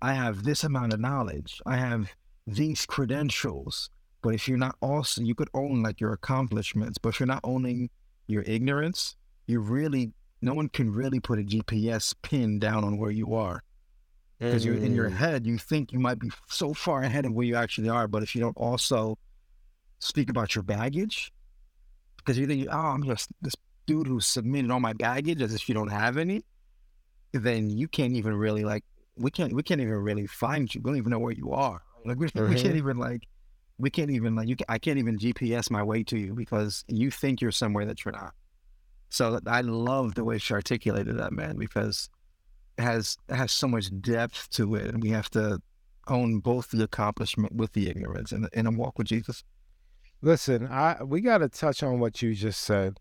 i 0.00 0.12
have 0.14 0.42
this 0.42 0.64
amount 0.64 0.92
of 0.92 1.00
knowledge. 1.00 1.60
I 1.64 1.76
have 1.76 2.10
these 2.46 2.86
credentials. 2.86 3.88
But 4.20 4.34
if 4.34 4.48
you're 4.48 4.58
not 4.58 4.76
also 4.80 5.22
you 5.22 5.34
could 5.34 5.50
own 5.52 5.82
like 5.82 6.00
your 6.00 6.12
accomplishments 6.12 6.96
but 6.98 7.10
if 7.10 7.20
you're 7.20 7.26
not 7.26 7.40
owning 7.42 7.90
your 8.28 8.42
ignorance 8.42 9.16
you 9.46 9.60
really 9.60 10.12
no 10.40 10.54
one 10.54 10.68
can 10.68 10.92
really 10.92 11.20
put 11.20 11.38
a 11.38 11.42
gps 11.42 12.14
pin 12.22 12.58
down 12.58 12.84
on 12.84 12.98
where 12.98 13.10
you 13.10 13.34
are 13.34 13.62
because 14.42 14.64
you're 14.64 14.76
in 14.76 14.94
your 14.94 15.08
Mm. 15.10 15.14
head 15.14 15.46
you 15.46 15.58
think 15.58 15.92
you 15.92 15.98
might 15.98 16.18
be 16.18 16.30
so 16.48 16.74
far 16.74 17.02
ahead 17.02 17.24
of 17.24 17.32
where 17.32 17.46
you 17.46 17.54
actually 17.56 17.88
are 17.88 18.06
but 18.08 18.22
if 18.22 18.34
you 18.34 18.40
don't 18.40 18.56
also 18.56 19.16
speak 20.00 20.28
about 20.30 20.54
your 20.54 20.62
baggage 20.62 21.32
because 22.18 22.38
you 22.38 22.46
think 22.46 22.66
oh 22.70 22.76
i'm 22.94 23.04
just 23.04 23.28
this 23.40 23.54
dude 23.86 24.06
who 24.06 24.20
submitted 24.20 24.70
all 24.70 24.80
my 24.80 24.92
baggage 24.92 25.40
as 25.42 25.54
if 25.54 25.68
you 25.68 25.74
don't 25.74 25.88
have 25.90 26.16
any 26.16 26.42
then 27.32 27.70
you 27.70 27.88
can't 27.88 28.14
even 28.14 28.34
really 28.34 28.64
like 28.64 28.84
we 29.16 29.30
can't 29.30 29.52
we 29.52 29.62
can't 29.62 29.80
even 29.80 29.94
really 29.94 30.26
find 30.26 30.74
you 30.74 30.80
we 30.82 30.90
don't 30.90 30.98
even 30.98 31.10
know 31.10 31.18
where 31.18 31.32
you 31.32 31.50
are 31.52 31.80
like 32.04 32.18
we, 32.18 32.26
we 32.34 32.54
can't 32.56 32.74
Mhm. 32.74 32.76
even 32.76 32.98
like 32.98 33.22
we 33.78 33.90
can't 33.90 34.10
even 34.10 34.34
like 34.34 34.48
you 34.48 34.56
ca- 34.56 34.64
i 34.68 34.78
can't 34.78 34.98
even 34.98 35.18
gps 35.18 35.70
my 35.70 35.82
way 35.82 36.02
to 36.04 36.18
you 36.18 36.34
because 36.34 36.84
you 36.88 37.10
think 37.10 37.40
you're 37.40 37.50
somewhere 37.52 37.84
that 37.86 38.04
you're 38.04 38.12
not 38.12 38.34
so 39.08 39.38
i 39.46 39.60
love 39.60 40.14
the 40.14 40.24
way 40.24 40.38
she 40.38 40.52
articulated 40.54 41.16
that 41.18 41.32
man 41.32 41.56
because 41.56 42.08
has 42.78 43.16
has 43.28 43.52
so 43.52 43.68
much 43.68 43.90
depth 44.00 44.50
to 44.50 44.74
it, 44.74 44.86
and 44.86 45.02
we 45.02 45.10
have 45.10 45.30
to 45.30 45.60
own 46.08 46.38
both 46.40 46.70
the 46.70 46.82
accomplishment 46.82 47.54
with 47.54 47.72
the 47.72 47.88
ignorance 47.88 48.32
and, 48.32 48.48
in 48.52 48.66
a 48.66 48.70
walk 48.70 48.98
with 48.98 49.06
Jesus. 49.06 49.44
Listen, 50.20 50.66
I 50.66 51.02
we 51.02 51.20
got 51.20 51.38
to 51.38 51.48
touch 51.48 51.82
on 51.82 52.00
what 52.00 52.22
you 52.22 52.34
just 52.34 52.60
said 52.60 52.98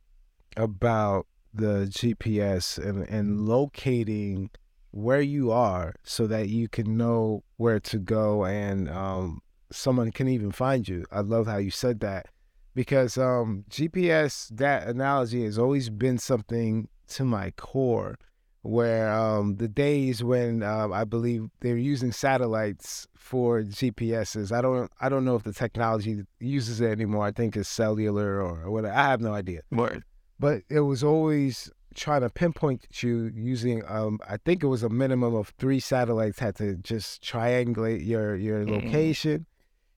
about 0.58 1.28
the 1.54 1.88
GPS 1.90 2.78
and 2.78 3.08
and 3.10 3.42
locating 3.42 4.50
where 4.92 5.22
you 5.22 5.52
are 5.52 5.96
so 6.04 6.28
that 6.28 6.50
you 6.50 6.68
can 6.68 6.98
know 6.98 7.44
where 7.58 7.80
to 7.80 7.98
go 7.98 8.46
and 8.46 8.90
um, 8.90 9.42
someone 9.72 10.12
can 10.12 10.28
even 10.28 10.52
find 10.52 10.88
you. 10.88 11.06
I 11.12 11.22
love 11.22 11.48
how 11.48 11.58
you 11.58 11.72
said 11.72 12.02
that 12.02 12.28
because 12.76 13.18
um, 13.18 13.66
GPS 13.70 14.50
that 14.50 14.88
analogy 14.88 15.44
has 15.46 15.58
always 15.58 15.90
been 15.90 16.18
something 16.18 16.90
to 17.08 17.24
my 17.24 17.52
core 17.52 18.18
where 18.64 19.12
um, 19.12 19.56
the 19.58 19.68
days 19.68 20.24
when 20.24 20.62
um, 20.64 20.94
I 20.94 21.04
believe 21.04 21.50
they're 21.62 21.78
using 21.78 22.12
satellites 22.12 23.08
for 23.16 23.62
GPSs. 23.64 24.52
I 24.52 24.62
don't 24.62 24.92
I 25.00 25.10
don't 25.10 25.26
know 25.26 25.36
if 25.36 25.44
the 25.44 25.54
technology 25.54 26.24
uses 26.40 26.82
it 26.82 26.92
anymore. 26.92 27.26
I 27.26 27.32
think 27.32 27.56
it's 27.58 27.70
cellular 27.70 28.42
or 28.42 28.70
whatever. 28.70 28.94
I 28.94 29.04
have 29.10 29.22
no 29.22 29.34
idea. 29.34 29.62
Word. 29.72 30.04
But 30.40 30.62
it 30.70 30.82
was 30.82 31.04
always 31.04 31.72
trying 31.94 32.22
to 32.22 32.30
pinpoint 32.30 32.86
you 33.04 33.32
using 33.36 33.84
um 33.88 34.20
I 34.28 34.38
think 34.38 34.64
it 34.64 34.68
was 34.68 34.84
a 34.84 34.90
minimum 34.90 35.34
of 35.36 35.50
three 35.58 35.80
satellites 35.80 36.40
had 36.40 36.56
to 36.58 36.76
just 36.76 37.22
triangulate 37.24 38.06
your 38.06 38.36
your 38.36 38.64
Mhm. 38.66 38.70
location. 38.70 39.46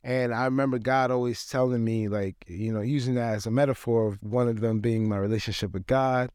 And 0.02 0.34
I 0.34 0.44
remember 0.44 0.78
God 0.78 1.10
always 1.10 1.46
telling 1.46 1.82
me 1.84 2.08
like, 2.08 2.36
you 2.46 2.72
know, 2.72 2.82
using 2.82 3.14
that 3.14 3.34
as 3.34 3.46
a 3.46 3.50
metaphor 3.50 4.06
of 4.08 4.22
one 4.22 4.48
of 4.48 4.60
them 4.60 4.80
being 4.80 5.08
my 5.08 5.16
relationship 5.16 5.72
with 5.72 5.86
God, 5.86 6.30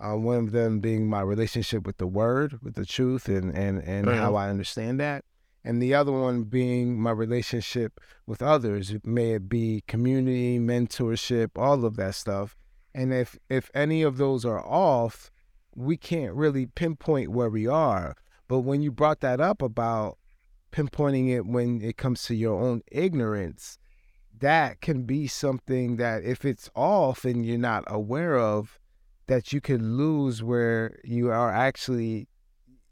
uh, 0.00 0.16
one 0.16 0.38
of 0.38 0.52
them 0.52 0.80
being 0.80 1.08
my 1.08 1.20
relationship 1.20 1.86
with 1.86 1.98
the 1.98 2.06
word, 2.06 2.58
with 2.62 2.74
the 2.74 2.86
truth 2.86 3.28
and 3.28 3.56
and 3.56 3.78
and 3.82 4.08
how 4.08 4.34
I 4.34 4.48
understand 4.48 4.98
that. 5.00 5.24
And 5.62 5.82
the 5.82 5.92
other 5.94 6.12
one 6.12 6.44
being 6.44 6.98
my 6.98 7.10
relationship 7.10 8.00
with 8.26 8.40
others, 8.40 8.94
may 9.04 9.32
it 9.32 9.48
be 9.48 9.84
community, 9.86 10.58
mentorship, 10.58 11.50
all 11.56 11.84
of 11.84 11.96
that 11.96 12.14
stuff. 12.14 12.56
And 12.94 13.12
if 13.12 13.38
if 13.48 13.70
any 13.74 14.02
of 14.02 14.16
those 14.16 14.44
are 14.44 14.64
off, 14.66 15.30
we 15.76 15.96
can't 15.96 16.34
really 16.34 16.66
pinpoint 16.66 17.30
where 17.30 17.50
we 17.50 17.66
are. 17.66 18.16
But 18.48 18.60
when 18.60 18.82
you 18.82 18.90
brought 18.90 19.20
that 19.20 19.40
up 19.40 19.62
about 19.62 20.18
pinpointing 20.72 21.30
it 21.30 21.46
when 21.46 21.82
it 21.82 21.96
comes 21.96 22.24
to 22.24 22.34
your 22.34 22.60
own 22.60 22.82
ignorance, 22.90 23.78
that 24.38 24.80
can 24.80 25.02
be 25.02 25.26
something 25.26 25.96
that 25.96 26.24
if 26.24 26.44
it's 26.44 26.70
off 26.74 27.24
and 27.24 27.44
you're 27.44 27.58
not 27.58 27.84
aware 27.86 28.38
of, 28.38 28.79
that 29.30 29.52
you 29.52 29.60
could 29.60 29.80
lose 29.80 30.42
where 30.42 30.98
you 31.04 31.30
are 31.30 31.52
actually 31.52 32.26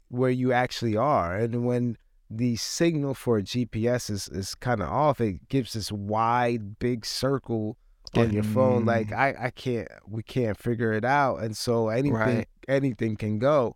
where 0.07 0.29
you 0.29 0.53
actually 0.53 0.95
are. 0.95 1.35
And 1.35 1.65
when 1.65 1.97
the 2.29 2.55
signal 2.55 3.13
for 3.13 3.41
GPS 3.41 4.09
is, 4.09 4.29
is 4.29 4.55
kind 4.55 4.81
of 4.81 4.87
off, 4.87 5.19
it 5.19 5.49
gives 5.49 5.73
this 5.73 5.91
wide, 5.91 6.79
big 6.79 7.05
circle 7.05 7.75
on 8.15 8.31
your 8.31 8.43
phone. 8.43 8.85
Like 8.85 9.09
mm. 9.09 9.17
I, 9.17 9.47
I 9.47 9.49
can't 9.49 9.89
we 10.07 10.23
can't 10.23 10.57
figure 10.57 10.93
it 10.93 11.03
out. 11.03 11.41
And 11.41 11.57
so 11.57 11.89
anything 11.89 12.13
right. 12.13 12.47
anything 12.69 13.17
can 13.17 13.37
go. 13.37 13.75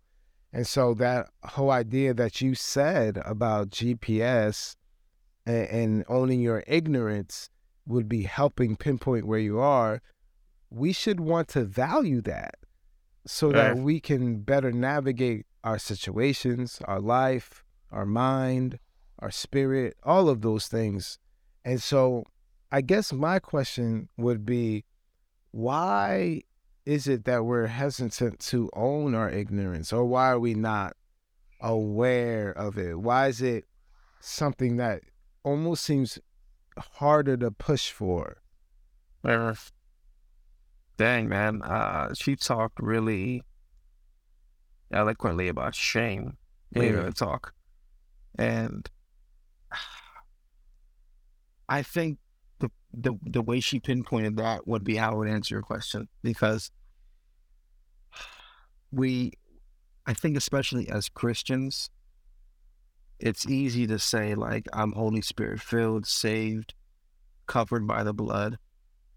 And 0.50 0.66
so 0.66 0.94
that 0.94 1.28
whole 1.44 1.70
idea 1.70 2.14
that 2.14 2.40
you 2.40 2.54
said 2.54 3.20
about 3.26 3.68
GPS 3.68 4.74
and, 5.44 5.68
and 5.68 6.04
owning 6.08 6.40
your 6.40 6.64
ignorance 6.66 7.50
would 7.86 8.08
be 8.08 8.22
helping 8.22 8.74
pinpoint 8.74 9.26
where 9.26 9.38
you 9.38 9.58
are, 9.58 10.00
we 10.74 10.92
should 10.92 11.20
want 11.20 11.48
to 11.48 11.64
value 11.64 12.20
that 12.22 12.56
so 13.26 13.50
that 13.52 13.76
we 13.76 14.00
can 14.00 14.40
better 14.40 14.72
navigate 14.72 15.46
our 15.62 15.78
situations, 15.78 16.80
our 16.84 17.00
life, 17.00 17.64
our 17.90 18.04
mind, 18.04 18.78
our 19.18 19.30
spirit, 19.30 19.96
all 20.02 20.28
of 20.28 20.42
those 20.42 20.66
things. 20.66 21.18
And 21.64 21.82
so 21.82 22.24
I 22.70 22.80
guess 22.80 23.12
my 23.12 23.38
question 23.38 24.08
would 24.16 24.44
be 24.44 24.84
why 25.52 26.42
is 26.84 27.06
it 27.06 27.24
that 27.24 27.44
we're 27.44 27.68
hesitant 27.68 28.40
to 28.40 28.68
own 28.74 29.14
our 29.14 29.30
ignorance 29.30 29.92
or 29.92 30.04
why 30.04 30.28
are 30.28 30.40
we 30.40 30.54
not 30.54 30.94
aware 31.60 32.50
of 32.50 32.76
it? 32.76 32.98
Why 32.98 33.28
is 33.28 33.40
it 33.40 33.64
something 34.20 34.76
that 34.78 35.02
almost 35.44 35.84
seems 35.84 36.18
harder 36.76 37.36
to 37.36 37.50
push 37.50 37.90
for. 37.90 38.38
Dang, 40.96 41.28
man. 41.28 41.62
Uh, 41.62 42.14
she 42.14 42.36
talked 42.36 42.78
really 42.80 43.42
eloquently 44.92 45.48
about 45.48 45.74
shame 45.74 46.36
in 46.72 47.04
the 47.04 47.12
talk. 47.12 47.52
And 48.38 48.88
I 51.68 51.82
think 51.82 52.18
the, 52.60 52.70
the 52.92 53.14
the 53.22 53.42
way 53.42 53.60
she 53.60 53.80
pinpointed 53.80 54.36
that 54.36 54.66
would 54.68 54.84
be 54.84 54.96
how 54.96 55.12
I 55.12 55.14
would 55.14 55.28
answer 55.28 55.54
your 55.54 55.62
question 55.62 56.08
because 56.22 56.70
we, 58.92 59.32
I 60.06 60.14
think, 60.14 60.36
especially 60.36 60.88
as 60.88 61.08
Christians, 61.08 61.90
it's 63.18 63.48
easy 63.48 63.86
to 63.86 63.98
say 63.98 64.34
like 64.34 64.66
I'm 64.72 64.92
Holy 64.92 65.22
Spirit 65.22 65.60
filled, 65.60 66.06
saved, 66.06 66.74
covered 67.46 67.86
by 67.86 68.04
the 68.04 68.14
blood, 68.14 68.58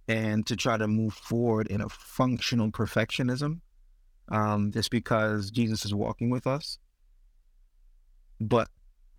and 0.07 0.45
to 0.47 0.55
try 0.55 0.77
to 0.77 0.87
move 0.87 1.13
forward 1.13 1.67
in 1.67 1.81
a 1.81 1.89
functional 1.89 2.71
perfectionism, 2.71 3.59
um, 4.29 4.71
just 4.71 4.89
because 4.89 5.51
Jesus 5.51 5.85
is 5.85 5.93
walking 5.93 6.29
with 6.29 6.47
us. 6.47 6.77
But 8.39 8.69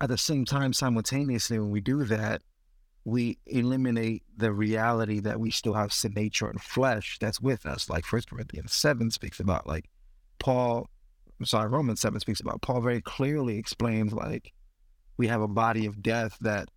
at 0.01 0.09
the 0.09 0.17
same 0.17 0.45
time, 0.45 0.73
simultaneously, 0.73 1.59
when 1.59 1.71
we 1.71 1.81
do 1.81 2.03
that, 2.05 2.41
we 3.05 3.37
eliminate 3.45 4.23
the 4.37 4.51
reality 4.51 5.19
that 5.19 5.39
we 5.39 5.51
still 5.51 5.73
have 5.73 5.93
sin 5.93 6.13
nature 6.13 6.47
and 6.47 6.61
flesh 6.61 7.17
that's 7.19 7.41
with 7.41 7.65
us. 7.65 7.89
Like 7.89 8.05
First 8.05 8.29
Corinthians 8.29 8.73
seven 8.73 9.11
speaks 9.11 9.39
about, 9.39 9.67
like 9.67 9.89
Paul. 10.39 10.89
I'm 11.39 11.45
sorry, 11.45 11.69
Romans 11.69 12.01
seven 12.01 12.19
speaks 12.19 12.41
about. 12.41 12.61
Paul 12.61 12.81
very 12.81 13.01
clearly 13.01 13.57
explains 13.57 14.11
like 14.13 14.53
we 15.17 15.27
have 15.27 15.41
a 15.41 15.47
body 15.47 15.85
of 15.85 16.01
death 16.01 16.37
that 16.41 16.69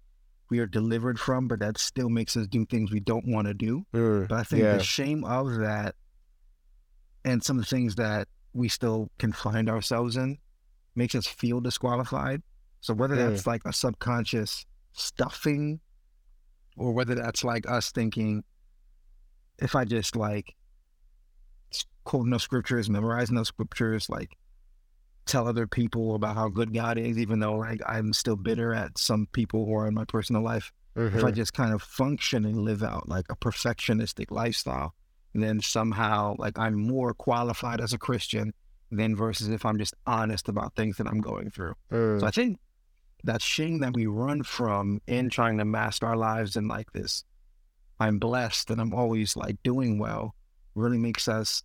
we 0.53 0.59
are 0.59 0.67
delivered 0.67 1.19
from, 1.19 1.49
but 1.49 1.61
that 1.61 1.79
still 1.79 2.11
makes 2.11 2.37
us 2.37 2.47
do 2.47 2.67
things 2.67 2.93
we 2.93 3.01
don't 3.01 3.27
want 3.27 3.47
to 3.47 3.55
do. 3.55 3.87
Mm, 3.95 4.29
but 4.29 4.39
I 4.39 4.43
think 4.43 4.63
yeah. 4.65 4.77
the 4.77 4.83
shame 4.83 5.25
of 5.25 5.57
that 5.61 5.95
and 7.25 7.43
some 7.43 7.59
of 7.59 7.65
the 7.65 7.75
things 7.75 7.95
that 7.95 8.29
we 8.53 8.69
still 8.69 9.09
can 9.19 9.33
find 9.33 9.71
ourselves 9.71 10.19
in 10.19 10.37
makes 10.95 11.15
us 11.15 11.27
feel 11.27 11.61
disqualified. 11.61 12.43
So 12.83 12.93
whether 12.93 13.17
mm. 13.17 13.31
that's 13.31 13.47
like 13.47 13.63
a 13.65 13.73
subconscious 13.73 14.67
stuffing 14.93 15.81
or 16.77 16.93
whether 16.93 17.15
that's 17.15 17.45
like 17.45 17.67
us 17.67 17.91
thinking, 17.91 18.45
if 19.59 19.75
I 19.75 19.87
just 19.87 20.17
like 20.17 20.55
quote 22.05 22.27
enough 22.27 22.43
scriptures, 22.43 22.91
memorize 22.91 23.31
enough 23.31 23.47
scriptures, 23.47 24.11
like 24.11 24.37
tell 25.27 25.47
other 25.47 25.67
people 25.67 26.15
about 26.15 26.37
how 26.37 26.49
good 26.49 26.75
God 26.75 26.99
is, 26.99 27.19
even 27.19 27.41
though 27.41 27.57
like 27.57 27.81
I'm 27.87 28.13
still 28.13 28.37
bitter 28.37 28.75
at 28.75 28.99
some 28.99 29.27
people 29.33 29.63
or 29.65 29.87
in 29.87 29.95
my 29.95 30.05
personal 30.05 30.43
life. 30.43 30.73
Mm-hmm. 30.97 31.17
If 31.17 31.25
I 31.25 31.29
mm-hmm. 31.29 31.37
just 31.37 31.55
kind 31.55 31.73
of 31.73 31.83
function 31.83 32.45
and 32.45 32.59
live 32.59 32.83
out 32.83 33.09
like 33.09 33.27
a 33.31 33.37
perfectionistic 33.37 34.31
lifestyle, 34.31 34.95
then 35.35 35.61
somehow 35.61 36.35
like 36.39 36.59
I'm 36.59 36.75
more 36.75 37.15
qualified 37.15 37.81
as 37.81 37.93
a 37.93 37.99
Christian 37.99 38.53
than 38.91 39.17
versus 39.17 39.49
if 39.49 39.65
I'm 39.65 39.79
just 39.79 39.95
honest 40.07 40.49
about 40.49 40.77
things 40.77 40.99
that 40.99 41.07
I'm 41.07 41.21
going 41.21 41.51
through. 41.51 41.75
Mm. 41.91 42.21
So 42.21 42.27
I 42.27 42.31
think 42.31 42.59
that 43.25 43.41
shame 43.41 43.79
that 43.81 43.95
we 43.95 44.07
run 44.07 44.43
from 44.43 45.01
in 45.07 45.31
trying 45.31 45.59
to 45.59 45.65
mask 45.65 46.05
our 46.05 46.17
lives 46.17 46.57
in 46.57 46.69
like 46.69 46.93
this, 46.93 47.25
I'm 47.99 48.19
blessed 48.19 48.71
and 48.71 48.81
I'm 48.81 48.93
always 48.93 49.37
like 49.37 49.57
doing 49.63 49.99
well, 49.99 50.35
really 50.75 50.99
makes 50.99 51.29
us 51.29 51.63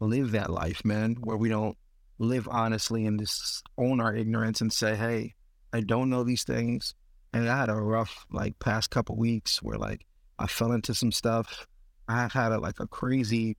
live 0.00 0.32
that 0.32 0.50
life, 0.50 0.84
man, 0.84 1.16
where 1.20 1.36
we 1.36 1.48
don't 1.48 1.76
live 2.20 2.46
honestly 2.50 3.06
and 3.06 3.18
just 3.18 3.64
own 3.78 4.00
our 4.00 4.14
ignorance 4.14 4.60
and 4.60 4.72
say, 4.72 4.94
hey, 4.94 5.34
I 5.72 5.80
don't 5.80 6.10
know 6.10 6.22
these 6.22 6.44
things. 6.44 6.94
And 7.32 7.48
I 7.48 7.56
had 7.56 7.70
a 7.70 7.74
rough 7.74 8.26
like 8.30 8.58
past 8.58 8.90
couple 8.90 9.16
weeks 9.16 9.62
where 9.62 9.78
like 9.78 10.06
I 10.38 10.46
fell 10.46 10.72
into 10.72 10.94
some 10.94 11.10
stuff. 11.10 11.66
I've 12.06 12.32
had 12.32 12.52
a, 12.52 12.58
like 12.58 12.78
a 12.78 12.86
crazy, 12.86 13.56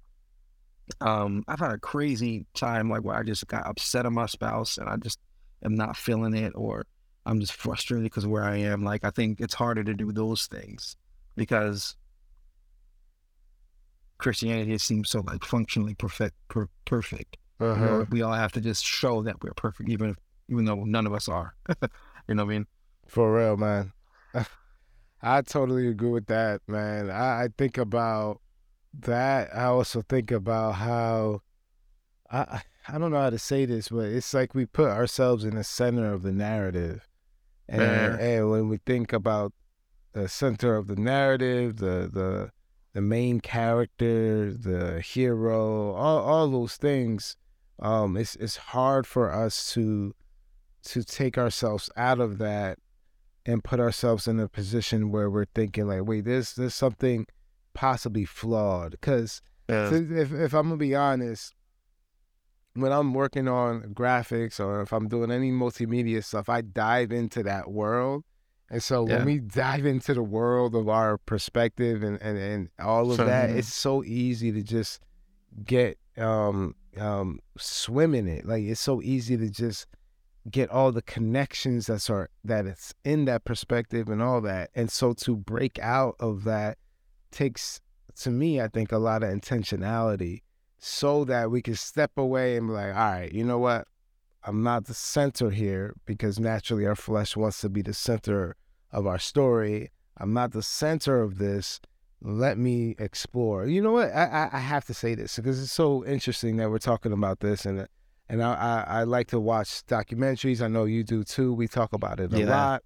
um, 1.00 1.44
I've 1.48 1.60
had 1.60 1.72
a 1.72 1.80
crazy 1.80 2.46
time 2.54 2.90
like 2.90 3.04
where 3.04 3.16
I 3.16 3.24
just 3.24 3.48
got 3.48 3.66
upset 3.66 4.06
at 4.06 4.12
my 4.12 4.28
spouse 4.28 4.78
and 4.78 4.88
I 4.88 4.98
just 4.98 5.20
am 5.64 5.76
not 5.76 5.98
feeling 5.98 6.36
it 6.36 6.54
or 6.56 6.86
I'm 7.26 7.40
just 7.40 7.54
frustrated 7.54 8.04
because 8.04 8.28
where 8.28 8.44
I 8.44 8.58
am. 8.58 8.84
Like 8.84 9.04
I 9.04 9.10
think 9.10 9.42
it's 9.42 9.56
harder 9.56 9.84
to 9.84 9.94
do 9.94 10.12
those 10.12 10.46
things 10.46 10.98
because 11.36 11.96
Christianity 14.20 14.78
seems 14.78 15.10
so 15.10 15.24
like 15.26 15.44
functionally 15.44 15.96
perfect, 15.96 16.36
per- 16.48 16.70
perfect. 16.86 17.38
Uh-huh. 17.62 17.84
You 17.84 17.92
know, 17.92 18.08
we 18.10 18.22
all 18.22 18.34
have 18.34 18.52
to 18.54 18.62
just 18.62 18.84
show 18.84 19.22
that 19.24 19.44
we're 19.44 19.54
perfect, 19.54 19.90
even 19.90 20.12
if, 20.12 20.18
even 20.50 20.66
though 20.66 20.84
none 20.84 21.06
of 21.06 21.14
us 21.14 21.30
are. 21.30 21.54
you 21.70 22.36
know 22.36 22.44
what 22.44 22.52
I 22.52 22.56
mean? 22.56 22.68
For 23.08 23.36
real, 23.36 23.58
man. 23.58 23.94
I 25.22 25.42
totally 25.44 25.88
agree 25.88 26.10
with 26.10 26.26
that, 26.28 26.62
man. 26.68 27.10
I, 27.12 27.44
I 27.44 27.48
think 27.58 27.78
about 27.78 28.42
that. 29.00 29.56
I 29.56 29.66
also 29.66 30.02
think 30.02 30.32
about 30.32 30.74
how 30.74 31.42
I 32.32 32.62
I 32.88 32.98
don't 32.98 33.12
know 33.12 33.22
how 33.22 33.30
to 33.30 33.38
say 33.38 33.66
this, 33.66 33.90
but 33.90 34.06
it's 34.06 34.34
like 34.34 34.56
we 34.56 34.66
put 34.66 34.90
ourselves 34.90 35.46
in 35.46 35.56
the 35.56 35.64
center 35.64 36.12
of 36.12 36.24
the 36.24 36.32
narrative. 36.32 37.08
And, 37.70 38.20
and 38.20 38.50
when 38.50 38.70
we 38.70 38.78
think 38.86 39.14
about 39.14 39.54
the 40.14 40.28
center 40.28 40.76
of 40.76 40.88
the 40.88 40.96
narrative, 40.96 41.78
the 41.78 42.10
the 42.12 42.52
the 42.94 43.02
main 43.02 43.40
character, 43.40 44.52
the 44.52 45.00
hero, 45.00 45.94
all 45.94 46.20
all 46.20 46.50
those 46.50 46.76
things, 46.76 47.38
um, 47.82 48.16
it's 48.16 48.36
it's 48.36 48.58
hard 48.58 49.08
for 49.08 49.32
us 49.32 49.74
to 49.74 50.14
to 50.84 51.04
take 51.04 51.38
ourselves 51.38 51.90
out 51.96 52.20
of 52.20 52.38
that 52.40 52.80
and 53.46 53.64
put 53.64 53.80
ourselves 53.80 54.28
in 54.28 54.40
a 54.40 54.48
position 54.48 55.12
where 55.12 55.30
we're 55.30 55.46
thinking 55.46 55.88
like, 55.88 56.06
wait, 56.06 56.26
there's 56.26 56.54
there's 56.54 56.76
something 56.76 57.26
possibly 57.74 58.26
flawed. 58.26 58.92
Because 58.92 59.42
yeah. 59.68 59.92
if 59.94 60.32
if 60.32 60.54
I'm 60.54 60.68
gonna 60.68 60.78
be 60.78 60.96
honest, 60.96 61.54
when 62.74 62.92
I'm 62.92 63.14
working 63.14 63.48
on 63.48 63.94
graphics 63.94 64.60
or 64.60 64.82
if 64.82 64.94
I'm 64.94 65.08
doing 65.08 65.32
any 65.32 65.52
multimedia 65.52 66.24
stuff, 66.24 66.50
I 66.50 66.62
dive 66.62 67.12
into 67.12 67.44
that 67.44 67.72
world. 67.72 68.24
And 68.70 68.82
so 68.82 69.08
yeah. 69.08 69.18
when 69.18 69.26
we 69.26 69.40
dive 69.40 69.86
into 69.86 70.14
the 70.14 70.24
world 70.24 70.76
of 70.76 70.88
our 70.88 71.18
perspective 71.18 72.04
and, 72.04 72.22
and, 72.22 72.38
and 72.38 72.70
all 72.80 73.12
of 73.12 73.18
that, 73.18 73.50
it's 73.50 73.74
so 73.74 74.02
easy 74.04 74.52
to 74.54 74.62
just 74.62 75.02
get 75.66 75.98
um 76.18 76.76
um, 77.00 77.40
swim 77.58 78.14
in 78.14 78.28
it. 78.28 78.46
Like 78.46 78.64
it's 78.64 78.82
so 78.82 79.02
easy 79.02 79.38
to 79.38 79.50
just 79.50 79.88
get 80.50 80.70
all 80.70 80.92
the 80.92 81.04
connections 81.04 81.88
that's 81.88 82.10
are 82.10 82.30
that 82.44 82.66
it's 82.66 82.94
in 83.04 83.26
that 83.26 83.46
perspective 83.46 84.10
and 84.10 84.22
all 84.22 84.42
that. 84.42 84.72
And 84.76 84.92
so 84.92 85.14
to 85.14 85.36
break 85.36 85.78
out 85.80 86.16
of 86.20 86.44
that 86.46 86.78
takes 87.32 87.80
to 88.22 88.30
me, 88.30 88.60
I 88.60 88.68
think, 88.68 88.92
a 88.92 88.98
lot 88.98 89.24
of 89.24 89.30
intentionality 89.30 90.42
so 90.80 91.24
that 91.26 91.52
we 91.52 91.62
can 91.62 91.76
step 91.76 92.12
away 92.18 92.58
and 92.58 92.68
be 92.68 92.74
like, 92.74 92.96
all 92.96 93.12
right, 93.12 93.32
you 93.32 93.44
know 93.44 93.60
what? 93.60 93.88
I'm 94.44 94.64
not 94.64 94.86
the 94.86 94.94
center 94.94 95.52
here 95.52 95.94
because 96.06 96.40
naturally 96.40 96.86
our 96.88 96.96
flesh 96.96 97.38
wants 97.38 97.62
to 97.62 97.70
be 97.70 97.84
the 97.84 97.94
center 97.94 98.56
of 98.92 99.06
our 99.06 99.20
story. 99.20 99.92
I'm 100.18 100.34
not 100.34 100.52
the 100.52 100.64
center 100.64 101.22
of 101.22 101.38
this. 101.38 101.80
Let 102.22 102.58
me 102.58 102.96
explore. 103.00 103.66
You 103.66 103.82
know 103.82 103.92
what? 103.92 104.12
I, 104.12 104.26
I, 104.26 104.50
I 104.54 104.60
have 104.60 104.86
to 104.86 104.94
say 104.94 105.16
this 105.16 105.36
because 105.36 105.62
it's 105.62 105.72
so 105.72 106.06
interesting 106.06 106.58
that 106.58 106.70
we're 106.70 106.80
talking 106.80 107.12
about 107.12 107.40
this, 107.40 107.66
and 107.66 107.88
and 108.30 108.44
I, 108.44 108.54
I, 108.54 109.00
I 109.00 109.04
like 109.04 109.28
to 109.28 109.40
watch 109.40 109.86
documentaries. 109.86 110.62
I 110.62 110.68
know 110.68 110.86
you 110.86 111.04
do 111.04 111.24
too. 111.24 111.54
We 111.54 111.68
talk 111.68 111.94
about 111.94 112.20
it 112.20 112.34
a 112.34 112.40
yeah. 112.40 112.46
lot. 112.46 112.84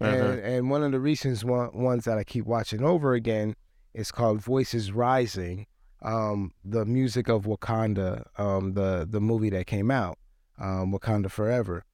Uh-huh. 0.00 0.14
And, 0.14 0.40
and 0.40 0.70
one 0.70 0.82
of 0.82 0.92
the 0.92 1.00
recent 1.00 1.42
one, 1.42 1.70
ones 1.72 2.04
that 2.04 2.18
I 2.18 2.24
keep 2.24 2.44
watching 2.44 2.82
over 2.82 3.14
again 3.14 3.56
is 3.94 4.12
called 4.12 4.42
Voices 4.42 4.92
Rising, 4.92 5.66
um, 6.02 6.52
the 6.62 6.84
music 6.84 7.28
of 7.28 7.44
Wakanda, 7.44 8.26
um, 8.38 8.74
the 8.74 9.06
the 9.08 9.20
movie 9.20 9.50
that 9.50 9.66
came 9.66 9.90
out, 9.90 10.18
um, 10.58 10.92
Wakanda 10.92 11.30
Forever, 11.30 11.84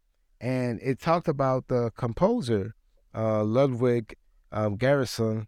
and 0.40 0.80
it 0.82 0.98
talked 0.98 1.28
about 1.28 1.68
the 1.68 1.92
composer 1.96 2.74
uh, 3.14 3.44
Ludwig 3.44 4.16
um, 4.50 4.76
Göransson, 4.76 5.46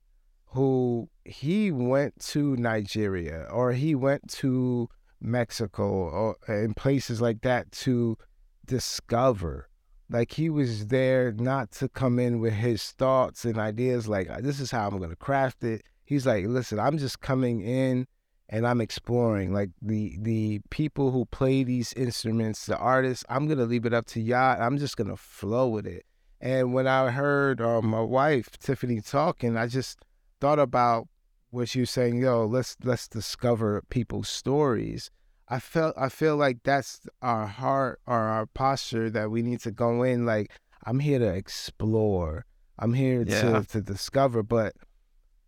who 0.54 1.08
he 1.24 1.72
went 1.72 2.18
to 2.20 2.54
Nigeria 2.56 3.48
or 3.50 3.72
he 3.72 3.94
went 3.94 4.28
to 4.30 4.88
Mexico 5.20 5.84
or 5.84 6.36
in 6.46 6.74
places 6.74 7.20
like 7.20 7.42
that 7.42 7.72
to 7.72 8.16
discover. 8.64 9.68
Like 10.08 10.32
he 10.32 10.48
was 10.50 10.86
there 10.86 11.32
not 11.32 11.72
to 11.72 11.88
come 11.88 12.20
in 12.20 12.38
with 12.38 12.52
his 12.52 12.92
thoughts 12.92 13.44
and 13.44 13.58
ideas 13.58 14.06
like 14.06 14.28
this 14.42 14.60
is 14.60 14.70
how 14.70 14.86
I'm 14.86 14.98
gonna 15.00 15.16
craft 15.16 15.64
it. 15.64 15.82
He's 16.04 16.24
like, 16.24 16.46
listen, 16.46 16.78
I'm 16.78 16.98
just 16.98 17.20
coming 17.20 17.60
in 17.60 18.06
and 18.48 18.64
I'm 18.64 18.80
exploring. 18.80 19.52
Like 19.52 19.70
the 19.82 20.16
the 20.20 20.60
people 20.70 21.10
who 21.10 21.24
play 21.24 21.64
these 21.64 21.92
instruments, 21.94 22.66
the 22.66 22.78
artists, 22.78 23.24
I'm 23.28 23.48
gonna 23.48 23.64
leave 23.64 23.86
it 23.86 23.94
up 23.94 24.06
to 24.08 24.20
y'all. 24.20 24.60
I'm 24.60 24.78
just 24.78 24.96
gonna 24.96 25.16
flow 25.16 25.66
with 25.66 25.86
it. 25.86 26.04
And 26.40 26.72
when 26.72 26.86
I 26.86 27.10
heard 27.10 27.60
um, 27.60 27.86
my 27.86 28.02
wife 28.02 28.50
Tiffany 28.58 29.00
talking, 29.00 29.56
I 29.56 29.66
just 29.66 29.98
thought 30.40 30.58
about 30.58 31.08
what 31.50 31.74
you 31.74 31.86
saying. 31.86 32.20
Yo, 32.20 32.44
let's 32.44 32.76
let's 32.82 33.08
discover 33.08 33.82
people's 33.88 34.28
stories. 34.28 35.10
I 35.48 35.60
felt 35.60 35.94
I 35.96 36.08
feel 36.08 36.36
like 36.36 36.58
that's 36.64 37.06
our 37.22 37.46
heart 37.46 38.00
or 38.06 38.18
our 38.18 38.46
posture 38.46 39.10
that 39.10 39.30
we 39.30 39.42
need 39.42 39.60
to 39.60 39.70
go 39.70 40.02
in. 40.02 40.26
Like 40.26 40.50
I'm 40.84 40.98
here 40.98 41.18
to 41.18 41.34
explore. 41.34 42.44
I'm 42.78 42.94
here 42.94 43.24
yeah. 43.26 43.60
to 43.60 43.64
to 43.68 43.80
discover. 43.80 44.42
But 44.42 44.74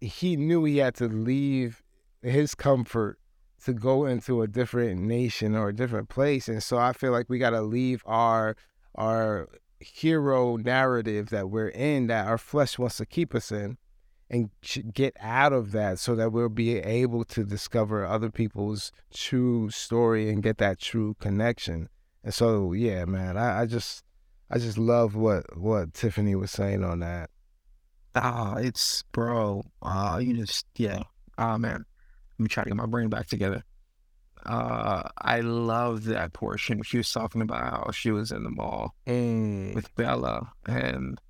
he 0.01 0.37
knew 0.37 0.65
he 0.65 0.79
had 0.79 0.95
to 0.97 1.09
leave 1.09 1.83
his 2.23 2.55
comfort 2.55 3.19
to 3.65 3.73
go 3.73 4.05
into 4.05 4.43
a 4.43 4.47
different 4.47 5.01
nation 5.01 5.57
or 5.57 5.69
a 5.69 5.75
different 5.75 6.09
place. 6.09 6.49
And 6.49 6.63
so 6.63 6.79
I 6.79 6.93
feel 6.93 7.11
like 7.11 7.29
we 7.29 7.39
got 7.39 7.51
to 7.51 7.63
leave 7.63 8.03
our 8.07 8.57
our 8.95 9.49
hero 9.81 10.57
narrative 10.57 11.29
that 11.31 11.51
we're 11.51 11.69
in 11.69 12.07
that 12.07 12.27
our 12.27 12.39
flesh 12.39 12.79
wants 12.79 12.97
to 12.97 13.07
keep 13.07 13.35
us 13.35 13.53
in 13.53 13.77
and 14.29 14.51
get 14.93 15.17
out 15.21 15.53
of 15.53 15.73
that 15.73 15.99
so 15.99 16.15
that 16.17 16.33
we'll 16.33 16.49
be 16.49 16.79
able 16.79 17.25
to 17.25 17.45
discover 17.45 18.05
other 18.05 18.31
people's 18.31 18.91
true 19.15 19.71
story 19.71 20.29
and 20.29 20.43
get 20.43 20.59
that 20.59 20.81
true 20.81 21.15
connection. 21.21 21.89
And 22.25 22.35
so, 22.35 22.73
yeah, 22.73 23.05
man, 23.05 23.37
I, 23.37 23.63
I 23.63 23.67
just, 23.67 24.03
I 24.51 24.59
just 24.59 24.79
love 24.79 25.15
what 25.15 25.57
what 25.57 25.95
Tiffany 25.95 26.35
was 26.35 26.51
saying 26.51 26.85
on 26.85 27.01
that. 27.01 27.31
Ah, 28.15 28.57
it's 28.57 29.03
bro. 29.13 29.63
Ah, 29.83 30.15
uh, 30.15 30.19
you 30.19 30.37
just 30.37 30.67
yeah. 30.77 31.03
Ah, 31.39 31.59
man. 31.59 31.85
Let 32.39 32.43
me 32.43 32.49
try 32.49 32.65
to 32.65 32.71
get 32.71 32.77
my 32.77 32.87
brain 32.87 33.09
back 33.09 33.27
together 33.27 33.63
uh, 34.47 35.03
I 35.19 35.41
love 35.41 36.05
that 36.05 36.33
portion. 36.33 36.83
She 36.83 36.99
was 36.99 37.11
talking 37.11 37.43
about 37.43 37.61
how 37.61 37.91
she 37.91 38.13
was 38.13 38.31
in 38.31 38.45
the 38.45 38.51
mall 38.51 38.95
mm. 39.07 39.75
with 39.75 39.95
Bella, 39.97 40.53
and 40.67 41.21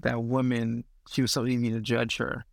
that 0.00 0.22
woman, 0.22 0.84
she 1.10 1.22
was 1.22 1.32
so 1.32 1.46
easy 1.46 1.70
to 1.70 1.80
judge 1.80 2.16
her 2.16 2.44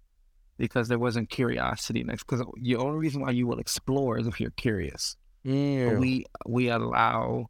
because 0.57 0.87
there 0.87 0.99
wasn't 0.99 1.29
curiosity 1.29 2.03
next. 2.03 2.23
Because 2.25 2.45
the 2.61 2.75
only 2.75 2.99
reason 2.99 3.21
why 3.21 3.31
you 3.31 3.47
will 3.47 3.59
explore 3.59 4.19
is 4.19 4.27
if 4.27 4.39
you're 4.39 4.51
curious. 4.51 5.15
Mm. 5.45 5.99
We 5.99 6.25
we 6.45 6.69
allow, 6.69 7.47